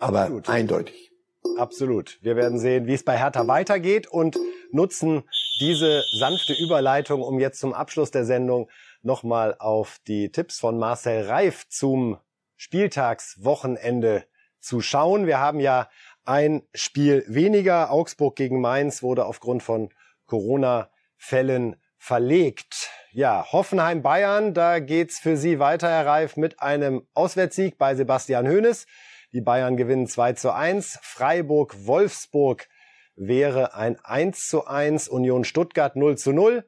Aber 0.00 0.22
Absolut. 0.22 0.48
eindeutig. 0.48 1.12
Absolut. 1.58 2.18
Wir 2.22 2.36
werden 2.36 2.58
sehen, 2.58 2.86
wie 2.86 2.94
es 2.94 3.04
bei 3.04 3.18
Hertha 3.18 3.46
weitergeht 3.46 4.06
und 4.06 4.38
nutzen 4.72 5.22
diese 5.60 6.02
sanfte 6.18 6.54
Überleitung, 6.54 7.22
um 7.22 7.38
jetzt 7.38 7.60
zum 7.60 7.72
Abschluss 7.72 8.10
der 8.10 8.24
Sendung 8.24 8.68
nochmal 9.02 9.56
auf 9.58 9.98
die 10.06 10.30
Tipps 10.30 10.58
von 10.58 10.78
Marcel 10.78 11.26
Reif 11.26 11.66
zum 11.68 12.18
Spieltagswochenende 12.56 14.24
zu 14.60 14.80
schauen. 14.80 15.26
Wir 15.26 15.38
haben 15.38 15.60
ja 15.60 15.88
ein 16.26 16.62
Spiel 16.74 17.24
weniger. 17.28 17.90
Augsburg 17.90 18.36
gegen 18.36 18.60
Mainz 18.60 19.02
wurde 19.02 19.24
aufgrund 19.26 19.62
von 19.62 19.90
Corona-Fällen 20.26 21.76
verlegt. 21.98 22.90
Ja, 23.12 23.46
Hoffenheim 23.52 24.02
Bayern, 24.02 24.54
da 24.54 24.78
geht's 24.78 25.18
für 25.18 25.36
Sie 25.36 25.58
weiter, 25.58 25.88
Herr 25.88 26.06
Reif, 26.06 26.36
mit 26.36 26.60
einem 26.60 27.06
Auswärtssieg 27.14 27.78
bei 27.78 27.94
Sebastian 27.94 28.46
Hoeneß. 28.46 28.86
Die 29.32 29.40
Bayern 29.40 29.76
gewinnen 29.76 30.06
2 30.06 30.34
zu 30.34 30.52
1. 30.52 30.98
Freiburg 31.02 31.86
Wolfsburg 31.86 32.68
wäre 33.16 33.74
ein 33.74 33.98
1 34.02 34.48
zu 34.48 34.66
1. 34.66 35.08
Union 35.08 35.44
Stuttgart 35.44 35.96
0 35.96 36.18
zu 36.18 36.32
0. 36.32 36.64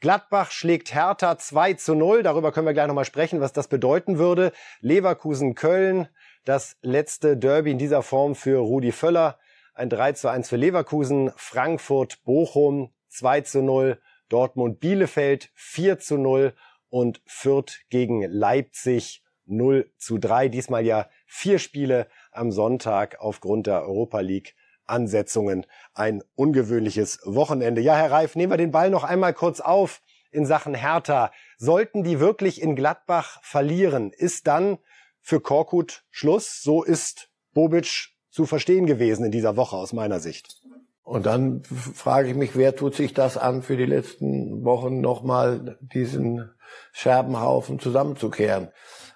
Gladbach 0.00 0.50
schlägt 0.50 0.92
Hertha 0.92 1.38
2 1.38 1.74
zu 1.74 1.94
0. 1.94 2.24
Darüber 2.24 2.50
können 2.50 2.66
wir 2.66 2.74
gleich 2.74 2.88
nochmal 2.88 3.04
sprechen, 3.04 3.40
was 3.40 3.52
das 3.52 3.68
bedeuten 3.68 4.18
würde. 4.18 4.52
Leverkusen 4.80 5.54
Köln 5.54 6.08
das 6.44 6.76
letzte 6.82 7.36
Derby 7.36 7.70
in 7.70 7.78
dieser 7.78 8.02
Form 8.02 8.34
für 8.34 8.58
Rudi 8.58 8.92
Völler. 8.92 9.38
Ein 9.74 9.88
3 9.88 10.12
zu 10.12 10.28
1 10.28 10.48
für 10.48 10.56
Leverkusen, 10.56 11.30
Frankfurt, 11.36 12.22
Bochum 12.24 12.92
2 13.08 13.42
zu 13.42 13.62
0, 13.62 14.00
Dortmund, 14.28 14.80
Bielefeld 14.80 15.50
4 15.54 15.98
zu 15.98 16.18
0 16.18 16.54
und 16.88 17.22
Fürth 17.26 17.80
gegen 17.90 18.22
Leipzig 18.22 19.22
0 19.46 19.90
zu 19.96 20.18
3. 20.18 20.48
Diesmal 20.48 20.84
ja 20.84 21.08
vier 21.26 21.58
Spiele 21.58 22.06
am 22.32 22.50
Sonntag 22.50 23.20
aufgrund 23.20 23.66
der 23.66 23.82
Europa 23.82 24.20
League 24.20 24.54
Ansetzungen. 24.84 25.66
Ein 25.94 26.22
ungewöhnliches 26.34 27.20
Wochenende. 27.24 27.80
Ja, 27.80 27.96
Herr 27.96 28.10
Reif, 28.10 28.36
nehmen 28.36 28.52
wir 28.52 28.56
den 28.56 28.72
Ball 28.72 28.90
noch 28.90 29.04
einmal 29.04 29.32
kurz 29.32 29.60
auf 29.60 30.02
in 30.30 30.46
Sachen 30.46 30.74
Hertha. 30.74 31.30
Sollten 31.56 32.02
die 32.02 32.20
wirklich 32.20 32.60
in 32.60 32.74
Gladbach 32.74 33.38
verlieren, 33.42 34.12
ist 34.12 34.46
dann 34.46 34.78
für 35.22 35.40
Korkut 35.40 36.04
Schluss. 36.10 36.62
So 36.62 36.82
ist 36.82 37.28
Bobic 37.54 38.10
zu 38.30 38.46
verstehen 38.46 38.86
gewesen 38.86 39.24
in 39.24 39.32
dieser 39.32 39.56
Woche 39.56 39.76
aus 39.76 39.92
meiner 39.92 40.20
Sicht. 40.20 40.56
Und 41.04 41.26
dann 41.26 41.62
frage 41.64 42.28
ich 42.28 42.34
mich, 42.34 42.56
wer 42.56 42.76
tut 42.76 42.94
sich 42.94 43.12
das 43.12 43.36
an, 43.36 43.62
für 43.62 43.76
die 43.76 43.86
letzten 43.86 44.64
Wochen 44.64 45.00
nochmal 45.00 45.78
diesen 45.80 46.50
Scherbenhaufen 46.92 47.80
zusammenzukehren? 47.80 48.68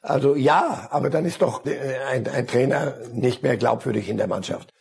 Also 0.02 0.34
ja, 0.34 0.88
aber 0.90 1.10
dann 1.10 1.24
ist 1.24 1.42
doch 1.42 1.64
ein, 1.64 2.28
ein 2.28 2.46
Trainer 2.46 2.94
nicht 3.12 3.42
mehr 3.42 3.56
glaubwürdig 3.56 4.08
in 4.08 4.16
der 4.16 4.26
Mannschaft. 4.26 4.72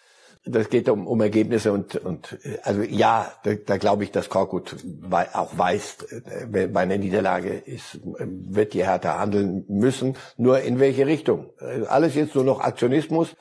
Das 0.46 0.70
geht 0.70 0.90
um, 0.90 1.08
um 1.08 1.22
Ergebnisse 1.22 1.72
und, 1.72 1.96
und 1.96 2.38
also 2.64 2.82
ja, 2.82 3.32
da, 3.44 3.54
da 3.56 3.78
glaube 3.78 4.04
ich, 4.04 4.12
dass 4.12 4.30
Korkut 4.30 4.76
auch 5.34 5.58
weiß, 5.58 5.98
äh, 6.52 6.68
bei 6.68 6.82
einer 6.82 6.98
Niederlage 6.98 7.50
ist, 7.50 8.00
wird 8.04 8.74
die 8.74 8.86
Hertha 8.86 9.20
handeln 9.20 9.66
müssen. 9.68 10.16
Nur 10.38 10.60
in 10.62 10.80
welche 10.80 11.08
Richtung? 11.08 11.50
Alles 11.88 12.16
jetzt 12.16 12.36
nur 12.36 12.44
noch 12.44 12.62
Aktionismus. 12.62 13.36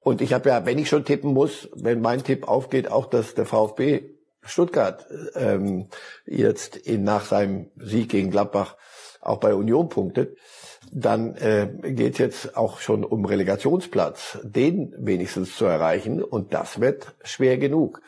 Und 0.00 0.20
ich 0.20 0.32
habe 0.32 0.48
ja, 0.48 0.64
wenn 0.64 0.78
ich 0.78 0.88
schon 0.88 1.04
tippen 1.04 1.32
muss, 1.32 1.68
wenn 1.74 2.00
mein 2.00 2.22
Tipp 2.22 2.48
aufgeht, 2.48 2.90
auch, 2.90 3.06
dass 3.06 3.34
der 3.34 3.46
VfB 3.46 4.02
Stuttgart 4.42 5.06
ähm, 5.34 5.88
jetzt 6.24 6.76
in, 6.76 7.04
nach 7.04 7.26
seinem 7.26 7.70
Sieg 7.76 8.10
gegen 8.10 8.30
Gladbach 8.30 8.76
auch 9.20 9.38
bei 9.38 9.54
Union 9.54 9.88
punktet 9.90 10.36
dann 10.92 11.36
äh, 11.36 11.68
geht 11.92 12.18
jetzt 12.18 12.56
auch 12.56 12.80
schon 12.80 13.04
um 13.04 13.24
Relegationsplatz, 13.24 14.38
den 14.42 14.94
wenigstens 14.98 15.56
zu 15.56 15.64
erreichen. 15.66 16.22
Und 16.22 16.52
das 16.54 16.80
wird 16.80 17.14
schwer 17.22 17.58
genug. 17.58 18.02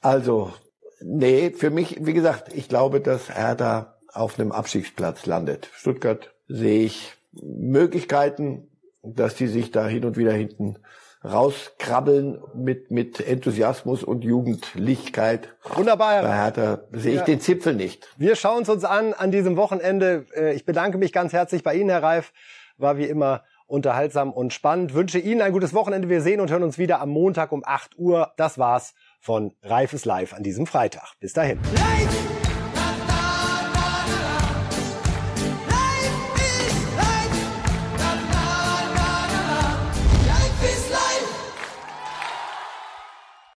Also, 0.00 0.52
nee, 1.00 1.50
für 1.50 1.70
mich, 1.70 1.98
wie 2.00 2.12
gesagt, 2.12 2.54
ich 2.54 2.68
glaube, 2.68 3.00
dass 3.00 3.34
Hertha 3.34 3.98
auf 4.12 4.38
einem 4.38 4.52
Abstiegsplatz 4.52 5.26
landet. 5.26 5.70
Stuttgart 5.74 6.34
sehe 6.48 6.84
ich 6.84 7.14
Möglichkeiten, 7.32 8.68
dass 9.02 9.34
die 9.34 9.46
sich 9.46 9.70
da 9.70 9.86
hin 9.86 10.04
und 10.04 10.16
wieder 10.16 10.32
hinten 10.32 10.76
rauskrabbeln 11.24 12.42
mit, 12.54 12.90
mit 12.90 13.20
Enthusiasmus 13.20 14.04
und 14.04 14.24
Jugendlichkeit. 14.24 15.48
Wunderbar. 15.74 16.22
Bei 16.22 16.34
Hertha 16.34 16.80
sehe 16.92 17.12
ich 17.12 17.18
ja. 17.20 17.24
den 17.24 17.40
Zipfel 17.40 17.74
nicht. 17.74 18.08
Wir 18.16 18.36
schauen 18.36 18.62
es 18.62 18.68
uns 18.68 18.84
an 18.84 19.14
an 19.14 19.30
diesem 19.30 19.56
Wochenende. 19.56 20.26
Äh, 20.34 20.54
ich 20.54 20.64
bedanke 20.64 20.98
mich 20.98 21.12
ganz 21.12 21.32
herzlich 21.32 21.62
bei 21.62 21.74
Ihnen, 21.74 21.90
Herr 21.90 22.02
Reif. 22.02 22.32
War 22.76 22.96
wie 22.96 23.06
immer 23.06 23.42
unterhaltsam 23.66 24.32
und 24.32 24.52
spannend. 24.52 24.94
Wünsche 24.94 25.18
Ihnen 25.18 25.42
ein 25.42 25.52
gutes 25.52 25.74
Wochenende. 25.74 26.08
Wir 26.08 26.22
sehen 26.22 26.40
und 26.40 26.50
hören 26.50 26.62
uns 26.62 26.78
wieder 26.78 27.00
am 27.00 27.10
Montag 27.10 27.52
um 27.52 27.62
8 27.64 27.98
Uhr. 27.98 28.32
Das 28.36 28.58
war's 28.58 28.94
von 29.20 29.52
Reifes 29.62 30.04
Live 30.04 30.32
an 30.32 30.42
diesem 30.42 30.66
Freitag. 30.66 31.14
Bis 31.20 31.32
dahin. 31.32 31.58
Live! 31.74 32.47